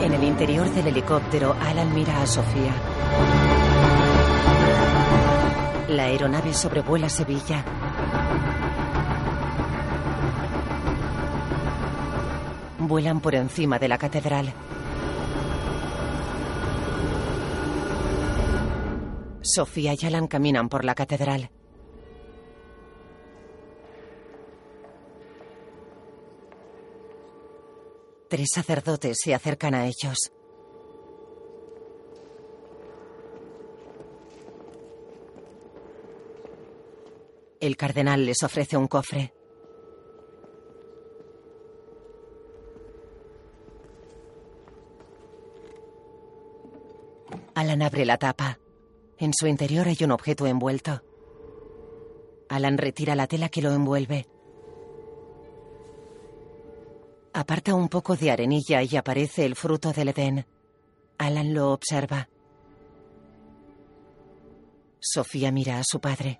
En 0.04 0.14
el 0.14 0.24
interior 0.24 0.70
del 0.70 0.86
helicóptero, 0.86 1.56
Alan 1.60 1.96
mira 1.96 2.22
a 2.22 2.28
Sofía. 2.28 2.76
La 5.90 6.04
aeronave 6.04 6.54
sobrevuela 6.54 7.10
Sevilla. 7.10 7.66
Vuelan 12.78 13.20
por 13.20 13.34
encima 13.34 13.80
de 13.80 13.88
la 13.88 13.98
catedral. 13.98 14.54
Sofía 19.56 19.94
y 19.98 20.06
Alan 20.06 20.28
caminan 20.28 20.68
por 20.68 20.84
la 20.84 20.96
catedral. 20.96 21.50
Tres 28.28 28.50
sacerdotes 28.54 29.18
se 29.24 29.34
acercan 29.34 29.74
a 29.74 29.88
ellos. 29.88 30.34
El 37.62 37.78
cardenal 37.78 38.26
les 38.26 38.44
ofrece 38.44 38.76
un 38.76 38.88
cofre. 38.88 39.34
Alan 47.54 47.82
abre 47.82 48.06
la 48.06 48.18
tapa. 48.18 48.60
En 49.18 49.34
su 49.34 49.48
interior 49.48 49.88
hay 49.88 49.98
un 50.02 50.12
objeto 50.12 50.46
envuelto. 50.46 51.02
Alan 52.50 52.78
retira 52.78 53.16
la 53.16 53.28
tela 53.28 53.50
que 53.50 53.62
lo 53.62 53.72
envuelve. 53.72 54.28
Aparta 57.34 57.74
un 57.76 57.90
poco 57.90 58.16
de 58.16 58.32
arenilla 58.32 58.82
y 58.84 58.96
aparece 58.96 59.46
el 59.46 59.56
fruto 59.56 59.92
del 59.92 60.10
Edén. 60.10 60.46
Alan 61.18 61.54
lo 61.54 61.72
observa. 61.72 62.30
Sofía 65.00 65.52
mira 65.52 65.80
a 65.80 65.84
su 65.84 66.00
padre. 66.00 66.40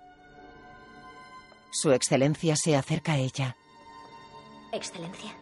Su 1.70 1.92
excelencia 1.92 2.56
se 2.56 2.76
acerca 2.76 3.12
a 3.12 3.18
ella. 3.18 3.56
Excelencia. 4.72 5.36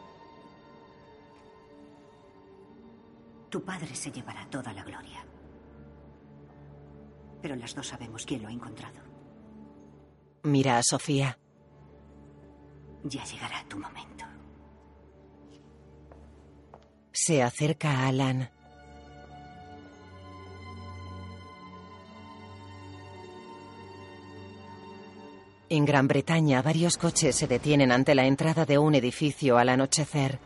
Tu 3.51 3.65
padre 3.65 3.95
se 3.95 4.11
llevará 4.11 4.49
toda 4.51 4.73
la 4.73 4.83
gloria. 4.83 5.25
Pero 7.45 7.57
las 7.57 7.75
dos 7.75 7.89
sabemos 7.89 8.25
quién 8.25 8.41
lo 8.41 8.49
ha 8.49 8.53
encontrado. 8.53 9.01
Mira 10.45 10.79
a 10.79 10.83
Sofía. 10.83 11.39
Ya 13.03 13.23
llegará 13.23 13.63
tu 13.69 13.79
momento. 13.79 14.25
Se 17.13 17.43
acerca 17.43 17.91
a 17.91 18.09
Alan. 18.09 18.51
En 25.69 25.85
Gran 25.85 26.09
Bretaña, 26.09 26.63
varios 26.63 26.97
coches 26.97 27.37
se 27.37 27.47
detienen 27.47 27.93
ante 27.93 28.15
la 28.15 28.25
entrada 28.25 28.65
de 28.65 28.79
un 28.79 28.95
edificio 28.95 29.59
al 29.59 29.69
anochecer. 29.69 30.39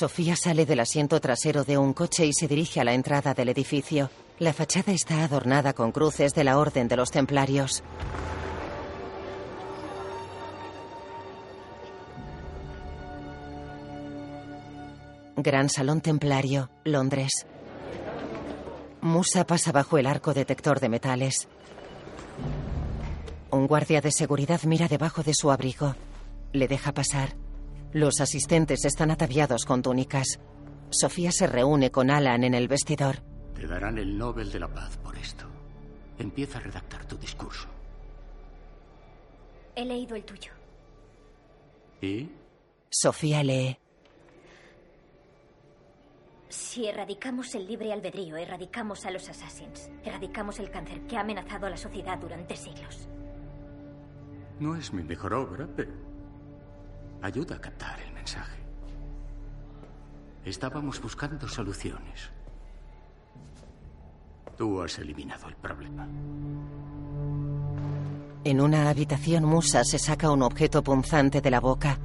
Sofía 0.00 0.34
sale 0.34 0.64
del 0.64 0.80
asiento 0.80 1.20
trasero 1.20 1.62
de 1.62 1.76
un 1.76 1.92
coche 1.92 2.24
y 2.24 2.32
se 2.32 2.48
dirige 2.48 2.80
a 2.80 2.84
la 2.84 2.94
entrada 2.94 3.34
del 3.34 3.50
edificio. 3.50 4.08
La 4.38 4.54
fachada 4.54 4.92
está 4.92 5.24
adornada 5.24 5.74
con 5.74 5.92
cruces 5.92 6.32
de 6.32 6.42
la 6.42 6.56
Orden 6.56 6.88
de 6.88 6.96
los 6.96 7.10
Templarios. 7.10 7.82
Gran 15.36 15.68
Salón 15.68 16.00
Templario, 16.00 16.70
Londres. 16.82 17.46
Musa 19.02 19.46
pasa 19.46 19.70
bajo 19.70 19.98
el 19.98 20.06
arco 20.06 20.32
detector 20.32 20.80
de 20.80 20.88
metales. 20.88 21.46
Un 23.50 23.66
guardia 23.66 24.00
de 24.00 24.12
seguridad 24.12 24.62
mira 24.62 24.88
debajo 24.88 25.22
de 25.22 25.34
su 25.34 25.50
abrigo. 25.50 25.94
Le 26.54 26.68
deja 26.68 26.92
pasar. 26.92 27.39
Los 27.92 28.20
asistentes 28.20 28.84
están 28.84 29.10
ataviados 29.10 29.64
con 29.64 29.82
túnicas. 29.82 30.38
Sofía 30.90 31.32
se 31.32 31.48
reúne 31.48 31.90
con 31.90 32.10
Alan 32.10 32.44
en 32.44 32.54
el 32.54 32.68
vestidor. 32.68 33.16
Te 33.54 33.66
darán 33.66 33.98
el 33.98 34.16
Nobel 34.16 34.52
de 34.52 34.60
la 34.60 34.68
Paz 34.68 34.96
por 34.98 35.16
esto. 35.16 35.46
Empieza 36.18 36.58
a 36.58 36.60
redactar 36.60 37.04
tu 37.06 37.16
discurso. 37.16 37.68
He 39.74 39.84
leído 39.84 40.14
el 40.14 40.24
tuyo. 40.24 40.52
¿Y? 42.00 42.30
Sofía 42.90 43.42
lee. 43.42 43.76
Si 46.48 46.86
erradicamos 46.86 47.54
el 47.54 47.66
libre 47.66 47.92
albedrío, 47.92 48.36
erradicamos 48.36 49.04
a 49.04 49.10
los 49.10 49.28
assassins. 49.28 49.90
Erradicamos 50.04 50.60
el 50.60 50.70
cáncer 50.70 51.00
que 51.06 51.16
ha 51.16 51.20
amenazado 51.20 51.66
a 51.66 51.70
la 51.70 51.76
sociedad 51.76 52.18
durante 52.18 52.56
siglos. 52.56 53.08
No 54.60 54.76
es 54.76 54.92
mi 54.92 55.02
mejor 55.02 55.34
obra, 55.34 55.68
pero 55.74 56.09
ayuda 57.22 57.56
a 57.56 57.60
captar 57.60 58.00
el 58.00 58.12
mensaje. 58.12 58.58
Estábamos 60.44 61.00
buscando 61.00 61.46
soluciones. 61.48 62.30
Tú 64.56 64.82
has 64.82 64.98
eliminado 64.98 65.48
el 65.48 65.56
problema. 65.56 66.06
En 68.42 68.60
una 68.60 68.88
habitación, 68.88 69.44
Musa 69.44 69.84
se 69.84 69.98
saca 69.98 70.30
un 70.30 70.42
objeto 70.42 70.82
punzante 70.82 71.40
de 71.40 71.50
la 71.50 71.60
boca. 71.60 71.98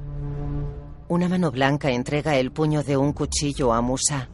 Una 1.08 1.28
mano 1.28 1.50
blanca 1.50 1.90
entrega 1.90 2.36
el 2.36 2.52
puño 2.52 2.82
de 2.82 2.96
un 2.96 3.12
cuchillo 3.12 3.72
a 3.72 3.80
Musa. 3.80 4.28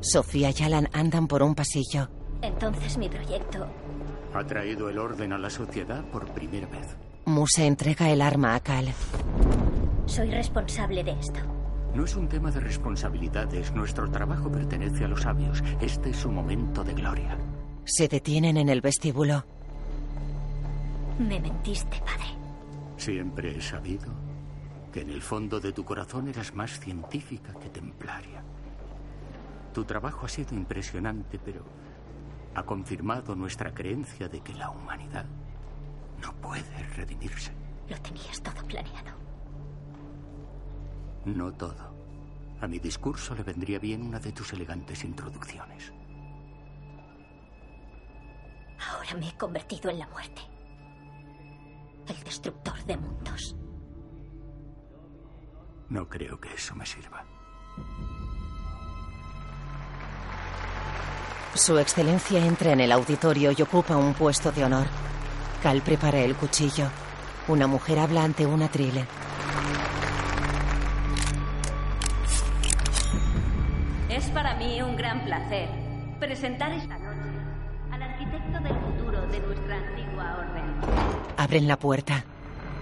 Sofía 0.00 0.50
y 0.56 0.62
Alan 0.62 0.88
andan 0.92 1.26
por 1.26 1.42
un 1.42 1.54
pasillo. 1.54 2.08
Entonces 2.42 2.96
mi 2.96 3.08
proyecto 3.08 3.66
Ha 4.32 4.44
traído 4.44 4.88
el 4.88 4.98
orden 4.98 5.32
a 5.32 5.38
la 5.38 5.50
sociedad 5.50 6.04
por 6.04 6.26
primera 6.32 6.68
vez. 6.68 6.96
Musa 7.24 7.64
entrega 7.64 8.08
el 8.10 8.22
arma 8.22 8.54
a 8.54 8.60
Cal. 8.60 8.94
Soy 10.10 10.28
responsable 10.28 11.04
de 11.04 11.12
esto. 11.12 11.38
No 11.94 12.04
es 12.04 12.16
un 12.16 12.28
tema 12.28 12.50
de 12.50 12.58
responsabilidades. 12.58 13.72
Nuestro 13.72 14.10
trabajo 14.10 14.50
pertenece 14.50 15.04
a 15.04 15.08
los 15.08 15.22
sabios. 15.22 15.62
Este 15.80 16.10
es 16.10 16.16
su 16.16 16.32
momento 16.32 16.82
de 16.82 16.94
gloria. 16.94 17.38
Se 17.84 18.08
detienen 18.08 18.56
en 18.56 18.68
el 18.68 18.80
vestíbulo. 18.80 19.44
Me 21.16 21.38
mentiste, 21.38 22.00
padre. 22.00 22.26
Siempre 22.96 23.56
he 23.56 23.60
sabido 23.60 24.12
que 24.92 25.02
en 25.02 25.10
el 25.10 25.22
fondo 25.22 25.60
de 25.60 25.72
tu 25.72 25.84
corazón 25.84 26.26
eras 26.26 26.56
más 26.56 26.80
científica 26.80 27.54
que 27.54 27.68
templaria. 27.68 28.42
Tu 29.72 29.84
trabajo 29.84 30.26
ha 30.26 30.28
sido 30.28 30.56
impresionante, 30.56 31.38
pero 31.38 31.62
ha 32.56 32.64
confirmado 32.64 33.36
nuestra 33.36 33.72
creencia 33.72 34.28
de 34.28 34.40
que 34.40 34.54
la 34.54 34.70
humanidad 34.70 35.26
no 36.20 36.32
puede 36.40 36.82
redimirse. 36.96 37.52
Lo 37.88 37.96
tenías 38.00 38.42
todo 38.42 38.66
planeado. 38.66 39.19
No 41.24 41.52
todo. 41.52 41.94
A 42.60 42.66
mi 42.66 42.78
discurso 42.78 43.34
le 43.34 43.42
vendría 43.42 43.78
bien 43.78 44.02
una 44.02 44.18
de 44.18 44.32
tus 44.32 44.52
elegantes 44.52 45.04
introducciones. 45.04 45.92
Ahora 48.88 49.14
me 49.14 49.28
he 49.28 49.36
convertido 49.36 49.90
en 49.90 49.98
la 49.98 50.06
muerte. 50.08 50.42
El 52.06 52.22
destructor 52.24 52.82
de 52.84 52.96
mundos. 52.96 53.56
No 55.88 56.08
creo 56.08 56.40
que 56.40 56.54
eso 56.54 56.74
me 56.74 56.86
sirva. 56.86 57.24
Su 61.54 61.78
excelencia 61.78 62.44
entra 62.44 62.72
en 62.72 62.80
el 62.80 62.92
auditorio 62.92 63.52
y 63.56 63.62
ocupa 63.62 63.96
un 63.96 64.14
puesto 64.14 64.52
de 64.52 64.64
honor. 64.64 64.86
Cal 65.62 65.82
prepara 65.82 66.20
el 66.20 66.36
cuchillo. 66.36 66.88
Una 67.48 67.66
mujer 67.66 67.98
habla 67.98 68.22
ante 68.22 68.46
un 68.46 68.62
atril. 68.62 69.04
Mí 74.80 74.90
un 74.90 74.96
gran 74.96 75.24
placer 75.24 75.68
Presentar 76.18 76.72
esta 76.72 76.98
noche 76.98 77.30
al 77.92 78.02
arquitecto 78.02 78.60
del 78.60 78.74
futuro 78.74 79.20
de 79.26 79.40
nuestra 79.40 79.76
antigua 79.76 80.36
orden. 80.38 80.64
Abren 81.38 81.66
la 81.66 81.78
puerta. 81.78 82.22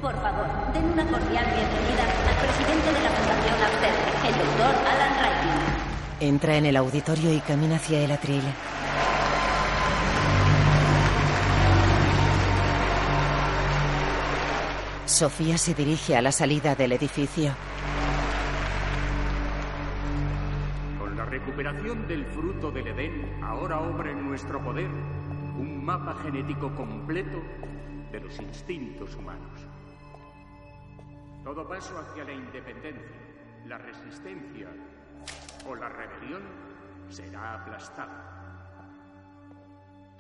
Por 0.03 0.15
favor, 0.21 0.47
den 0.75 0.85
una 0.85 1.07
cordial 1.07 1.47
bienvenida 1.47 2.05
al 2.29 2.37
presidente 2.37 2.93
de 2.93 3.01
la 3.01 3.11
Fundación 3.11 3.63
Absterge, 3.63 4.29
el 4.29 4.35
doctor 4.35 4.75
Alan 4.87 5.15
Raikin. 5.23 6.29
Entra 6.29 6.57
en 6.57 6.67
el 6.67 6.77
auditorio 6.77 7.33
y 7.33 7.39
camina 7.41 7.77
hacia 7.77 8.01
el 8.01 8.11
atril. 8.11 8.43
Sofía 15.07 15.57
se 15.59 15.75
dirige 15.75 16.17
a 16.17 16.23
la 16.23 16.33
salida 16.33 16.75
del 16.75 16.93
edificio. 16.93 17.55
Recuperación 21.69 22.09
del 22.09 22.25
fruto 22.27 22.71
del 22.71 22.87
Edén, 22.87 23.43
ahora 23.43 23.81
obra 23.81 24.11
en 24.11 24.27
nuestro 24.27 24.63
poder 24.63 24.87
un 24.87 25.85
mapa 25.85 26.15
genético 26.23 26.75
completo 26.75 27.43
de 28.11 28.21
los 28.21 28.39
instintos 28.41 29.15
humanos. 29.15 29.61
Todo 31.45 31.69
paso 31.69 31.99
hacia 31.99 32.25
la 32.25 32.33
independencia, 32.33 33.03
la 33.67 33.79
resistencia 33.79 34.69
o 35.67 35.75
la 35.75 35.89
rebelión 35.89 36.43
será 37.11 37.61
aplastado. 37.61 38.17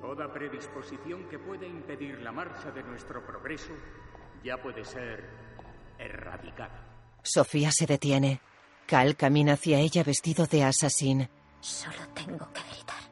Toda 0.00 0.32
predisposición 0.32 1.24
que 1.28 1.38
pueda 1.38 1.66
impedir 1.66 2.20
la 2.20 2.32
marcha 2.32 2.70
de 2.70 2.82
nuestro 2.82 3.24
progreso 3.24 3.72
ya 4.44 4.58
puede 4.58 4.84
ser 4.84 5.24
erradicada. 5.98 6.84
Sofía 7.22 7.70
se 7.72 7.86
detiene. 7.86 8.40
Cal 8.86 9.16
camina 9.16 9.54
hacia 9.54 9.78
ella 9.78 10.02
vestido 10.02 10.46
de 10.46 10.64
asesín. 10.64 11.28
Solo 11.60 12.08
tengo 12.14 12.50
que 12.52 12.60
gritar. 12.62 13.02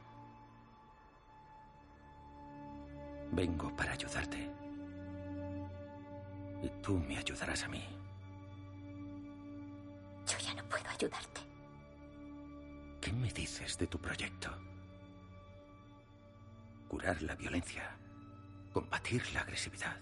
Vengo 3.32 3.74
para 3.76 3.92
ayudarte. 3.92 4.50
Y 6.62 6.68
tú 6.82 6.98
me 6.98 7.18
ayudarás 7.18 7.64
a 7.64 7.68
mí. 7.68 7.84
Yo 10.26 10.38
ya 10.38 10.54
no 10.54 10.68
puedo 10.68 10.88
ayudarte. 10.88 11.40
¿Qué 13.00 13.12
me 13.12 13.30
dices 13.30 13.76
de 13.78 13.86
tu 13.86 13.98
proyecto? 14.00 14.50
Curar 16.88 17.20
la 17.22 17.34
violencia. 17.34 17.96
Combatir 18.72 19.22
la 19.32 19.40
agresividad. 19.40 19.96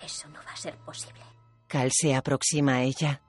Eso 0.00 0.28
no 0.28 0.40
va 0.42 0.52
a 0.52 0.56
ser 0.56 0.76
posible. 0.78 1.22
Cal 1.68 1.90
se 1.92 2.14
aproxima 2.14 2.74
a 2.74 2.82
ella. 2.82 3.22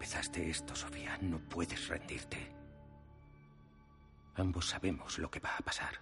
Empezaste 0.00 0.48
esto, 0.48 0.74
Sofía. 0.74 1.18
No 1.20 1.38
puedes 1.38 1.88
rendirte. 1.88 2.38
Ambos 4.34 4.70
sabemos 4.70 5.18
lo 5.18 5.30
que 5.30 5.40
va 5.40 5.54
a 5.54 5.60
pasar. 5.60 5.92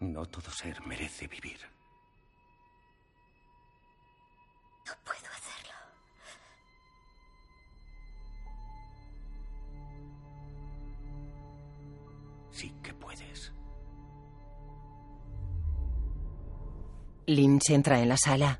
No 0.00 0.26
todo 0.26 0.50
ser 0.50 0.86
merece 0.86 1.26
vivir. 1.28 1.60
No 4.86 4.92
puedo 5.02 5.28
hacerlo. 5.38 5.78
Sí 12.50 12.70
que 12.82 12.92
Lynch 17.28 17.70
entra 17.70 18.00
en 18.00 18.08
la 18.08 18.16
sala. 18.16 18.58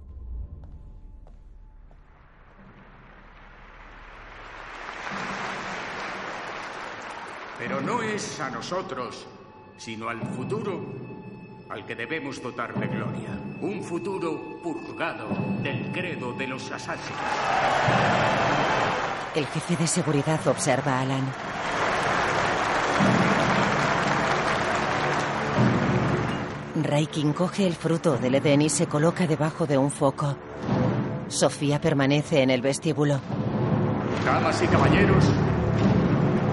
Pero 7.58 7.80
no 7.80 8.02
es 8.02 8.38
a 8.40 8.50
nosotros, 8.50 9.26
sino 9.78 10.10
al 10.10 10.20
futuro 10.20 10.80
al 11.70 11.84
que 11.86 11.94
debemos 11.94 12.42
dotar 12.42 12.74
de 12.78 12.86
gloria. 12.88 13.30
Un 13.62 13.82
futuro 13.82 14.60
purgado 14.62 15.28
del 15.62 15.90
credo 15.90 16.32
de 16.34 16.46
los 16.46 16.70
assassins. 16.70 17.18
El 19.34 19.46
jefe 19.46 19.76
de 19.76 19.86
seguridad 19.86 20.46
observa 20.46 20.98
a 20.98 21.00
Alan. 21.00 21.57
Raikin 26.84 27.32
coge 27.32 27.66
el 27.66 27.74
fruto 27.74 28.16
del 28.18 28.36
Edén 28.36 28.62
y 28.62 28.68
se 28.68 28.86
coloca 28.86 29.26
debajo 29.26 29.66
de 29.66 29.78
un 29.78 29.90
foco. 29.90 30.36
Sofía 31.28 31.80
permanece 31.80 32.42
en 32.42 32.50
el 32.50 32.62
vestíbulo. 32.62 33.20
Damas 34.24 34.62
y 34.62 34.66
caballeros, 34.66 35.24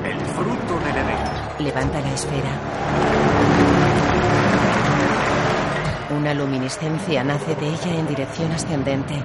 el 0.03 0.19
fruto 0.19 0.80
del 0.85 0.97
Edén. 0.97 1.18
Levanta 1.60 2.02
la 2.02 2.14
esfera. 2.14 2.60
Una 6.18 6.34
luminiscencia 6.34 7.23
nace 7.23 7.56
de 7.56 7.68
ella 7.68 7.99
en 7.99 8.07
dirección 8.07 8.52
ascendente. 8.52 9.23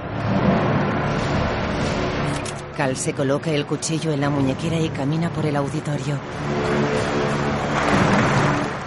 Cal 2.76 2.96
se 2.96 3.12
coloca 3.12 3.50
el 3.50 3.66
cuchillo 3.66 4.12
en 4.12 4.20
la 4.20 4.30
muñequera 4.30 4.78
y 4.78 4.88
camina 4.88 5.30
por 5.30 5.44
el 5.46 5.56
auditorio. 5.56 6.18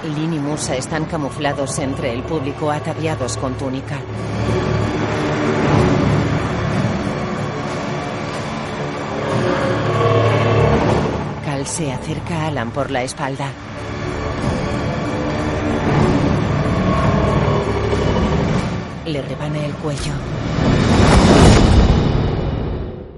Lin 0.04 0.34
y 0.34 0.40
Musa 0.40 0.76
están 0.76 1.06
camuflados 1.06 1.80
entre 1.80 2.14
el 2.14 2.24
público 2.24 2.70
ataviados 2.70 3.38
con 3.38 3.54
túnica. 3.54 4.00
Cal 11.46 11.66
se 11.66 11.92
acerca 11.92 12.42
a 12.44 12.48
Alan 12.48 12.72
por 12.72 12.92
la 12.92 13.04
espalda. 13.04 13.50
Le 19.06 19.22
rebana 19.22 19.66
el 19.66 19.74
cuello. 19.76 20.14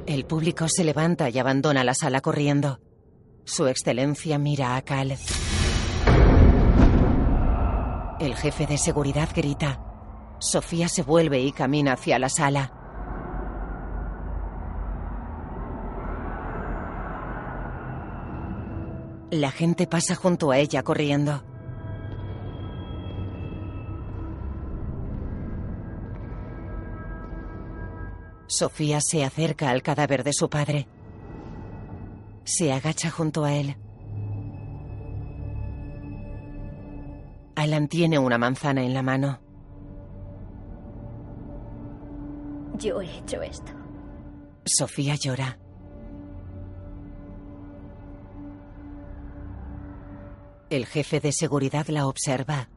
El 0.06 0.26
público 0.26 0.68
se 0.70 0.84
levanta 0.84 1.30
y 1.30 1.40
abandona 1.40 1.84
la 1.84 1.96
sala 1.96 2.22
corriendo. 2.22 2.80
Su 3.44 3.68
excelencia 3.68 4.38
mira 4.38 4.76
a 4.76 4.82
Cal. 4.84 5.18
El 8.26 8.36
jefe 8.36 8.66
de 8.66 8.80
seguridad 8.80 9.30
grita. 9.36 9.80
Sofía 10.40 10.88
se 10.88 11.04
vuelve 11.04 11.42
y 11.42 11.52
camina 11.52 11.94
hacia 11.94 12.18
la 12.18 12.28
sala. 12.28 12.72
La 19.30 19.52
gente 19.52 19.86
pasa 19.86 20.16
junto 20.16 20.50
a 20.50 20.58
ella 20.58 20.82
corriendo. 20.82 21.44
Sofía 28.48 29.02
se 29.02 29.24
acerca 29.24 29.70
al 29.70 29.84
cadáver 29.84 30.24
de 30.24 30.34
su 30.34 30.50
padre. 30.50 30.88
Se 32.44 32.74
agacha 32.74 33.12
junto 33.12 33.46
a 33.46 33.54
él. 33.54 33.78
Alan 37.56 37.88
tiene 37.88 38.20
una 38.20 38.38
manzana 38.38 38.84
en 38.84 38.94
la 38.94 39.02
mano. 39.02 39.40
Yo 42.78 43.02
he 43.02 43.18
hecho 43.20 43.42
esto. 43.42 43.72
Sofía 44.66 45.16
llora. 45.16 45.58
El 50.70 50.86
jefe 50.86 51.20
de 51.20 51.32
seguridad 51.32 51.88
la 51.88 52.08
observa. 52.08 52.70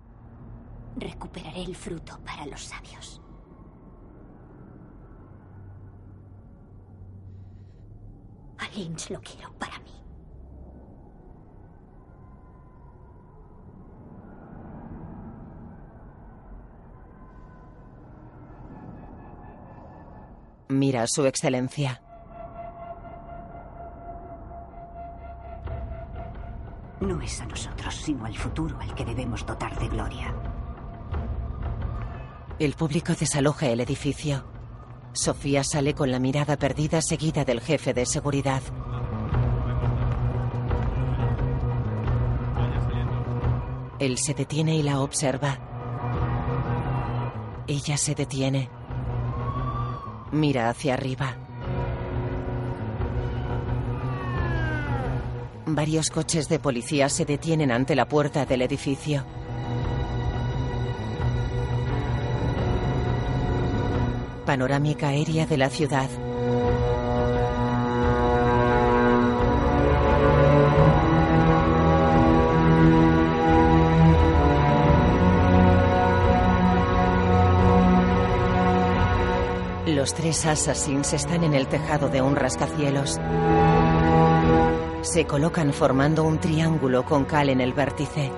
Recuperaré 0.96 1.62
el 1.62 1.74
fruto 1.74 2.18
para 2.24 2.46
los 2.46 2.62
sabios. 2.62 3.20
A 8.58 8.68
Lynch 8.76 9.10
lo 9.10 9.20
quiero 9.20 9.52
para 9.58 9.78
mí. 9.80 9.97
Mira 20.68 21.02
a 21.02 21.06
su 21.06 21.24
excelencia. 21.24 22.02
No 27.00 27.22
es 27.22 27.40
a 27.40 27.46
nosotros, 27.46 27.94
sino 27.94 28.26
al 28.26 28.36
futuro 28.36 28.78
al 28.78 28.94
que 28.94 29.04
debemos 29.04 29.46
dotar 29.46 29.78
de 29.78 29.88
gloria. 29.88 30.34
El 32.58 32.74
público 32.74 33.14
desaloja 33.14 33.68
el 33.68 33.80
edificio. 33.80 34.44
Sofía 35.12 35.64
sale 35.64 35.94
con 35.94 36.10
la 36.10 36.18
mirada 36.18 36.58
perdida 36.58 37.00
seguida 37.00 37.46
del 37.46 37.60
jefe 37.60 37.94
de 37.94 38.04
seguridad. 38.04 38.62
Él 43.98 44.18
se 44.18 44.34
detiene 44.34 44.76
y 44.76 44.82
la 44.82 45.00
observa. 45.00 45.58
Ella 47.66 47.96
se 47.96 48.14
detiene. 48.14 48.77
Mira 50.32 50.68
hacia 50.68 50.94
arriba. 50.94 51.36
Varios 55.66 56.10
coches 56.10 56.48
de 56.48 56.58
policía 56.58 57.08
se 57.08 57.24
detienen 57.24 57.70
ante 57.70 57.94
la 57.94 58.08
puerta 58.08 58.44
del 58.44 58.62
edificio. 58.62 59.24
Panorámica 64.44 65.08
aérea 65.08 65.46
de 65.46 65.56
la 65.58 65.68
ciudad. 65.68 66.08
Los 79.98 80.14
tres 80.14 80.46
assassins 80.46 81.12
están 81.12 81.42
en 81.42 81.54
el 81.54 81.66
tejado 81.66 82.08
de 82.08 82.22
un 82.22 82.36
rascacielos. 82.36 83.18
Se 85.02 85.26
colocan 85.26 85.72
formando 85.72 86.22
un 86.22 86.38
triángulo 86.38 87.04
con 87.04 87.24
cal 87.24 87.48
en 87.48 87.60
el 87.60 87.72
vértice. 87.72 88.30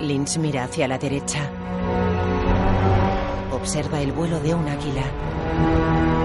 Lynch 0.00 0.38
mira 0.38 0.64
hacia 0.64 0.88
la 0.88 0.96
derecha. 0.96 1.50
Observa 3.52 4.00
el 4.00 4.12
vuelo 4.12 4.40
de 4.40 4.54
un 4.54 4.66
águila. 4.66 6.22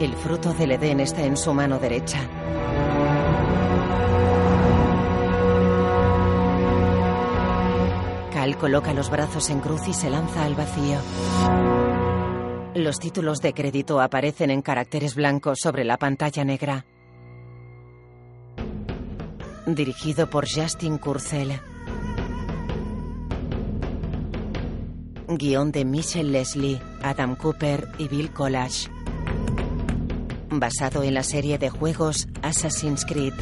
El 0.00 0.14
fruto 0.14 0.54
del 0.54 0.70
Edén 0.70 1.00
está 1.00 1.24
en 1.24 1.36
su 1.36 1.52
mano 1.52 1.80
derecha. 1.80 2.20
Cal 8.32 8.56
coloca 8.58 8.92
los 8.94 9.10
brazos 9.10 9.50
en 9.50 9.58
cruz 9.58 9.88
y 9.88 9.92
se 9.92 10.08
lanza 10.08 10.44
al 10.44 10.54
vacío. 10.54 10.98
Los 12.76 13.00
títulos 13.00 13.40
de 13.40 13.52
crédito 13.52 14.00
aparecen 14.00 14.52
en 14.52 14.62
caracteres 14.62 15.16
blancos 15.16 15.58
sobre 15.60 15.84
la 15.84 15.96
pantalla 15.96 16.44
negra. 16.44 16.86
Dirigido 19.66 20.30
por 20.30 20.46
Justin 20.48 20.98
Kurzel. 20.98 21.60
Guión 25.26 25.72
de 25.72 25.84
Michelle 25.84 26.30
Leslie, 26.30 26.80
Adam 27.02 27.34
Cooper 27.34 27.88
y 27.98 28.06
Bill 28.06 28.32
Collage. 28.32 28.88
Basado 30.50 31.02
en 31.02 31.14
la 31.14 31.22
serie 31.22 31.58
de 31.58 31.68
juegos 31.70 32.26
Assassin's 32.42 33.04
Creed. 33.04 33.34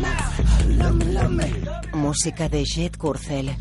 Mouth. 0.00 0.66
Love 0.66 0.94
me, 0.94 1.04
love 1.12 1.30
me. 1.30 1.48
Música 1.94 2.48
de 2.48 2.64
Jet 2.64 2.96
Kurzel. 2.96 3.56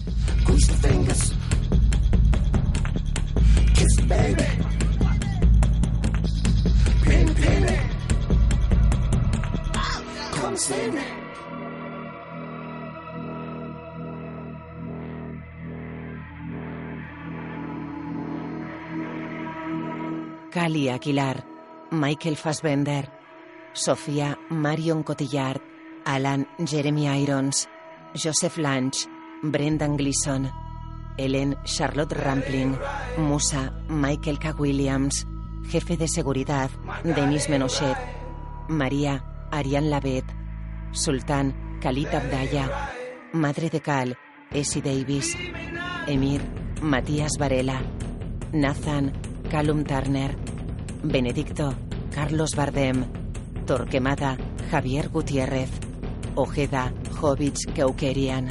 Kiss 3.74 3.96
the 3.96 4.04
baby. 4.04 4.57
Cali 20.52 20.90
Aguilar. 20.90 21.46
Michael 21.92 22.36
Fassbender. 22.36 23.10
Sofía 23.72 24.38
Marion 24.50 25.04
Cotillard. 25.04 25.62
Alan 26.04 26.46
Jeremy 26.58 27.08
Irons. 27.22 27.70
Joseph 28.14 28.58
Lange. 28.58 29.08
Brendan 29.44 29.96
Gleeson. 29.96 30.52
Ellen 31.18 31.56
Charlotte 31.64 32.14
Rampling. 32.14 32.78
Musa 33.18 33.72
Michael 33.88 34.38
K. 34.38 34.52
Williams. 34.60 35.26
Jefe 35.70 35.96
de 35.96 36.10
seguridad 36.10 36.70
Denis 37.06 37.48
Menochet. 37.48 37.98
María 38.68 39.24
Ariane 39.50 39.90
Lavet. 39.90 40.47
Sultán 40.92 41.80
Khalid 41.82 42.08
Abdaya. 42.08 42.92
Madre 43.34 43.70
de 43.70 43.82
Cal 43.82 44.18
Essie 44.52 44.82
Davis. 44.82 45.36
Emir 46.08 46.42
Matías 46.82 47.34
Varela. 47.38 47.82
Nathan 48.54 49.12
Callum 49.50 49.84
Turner. 49.84 50.36
Benedicto 51.04 51.74
Carlos 52.14 52.56
Bardem. 52.56 53.06
Torquemada 53.66 54.38
Javier 54.72 55.10
Gutiérrez. 55.10 55.70
Ojeda 56.36 56.94
Jovich 57.20 57.66
Keukerian. 57.74 58.50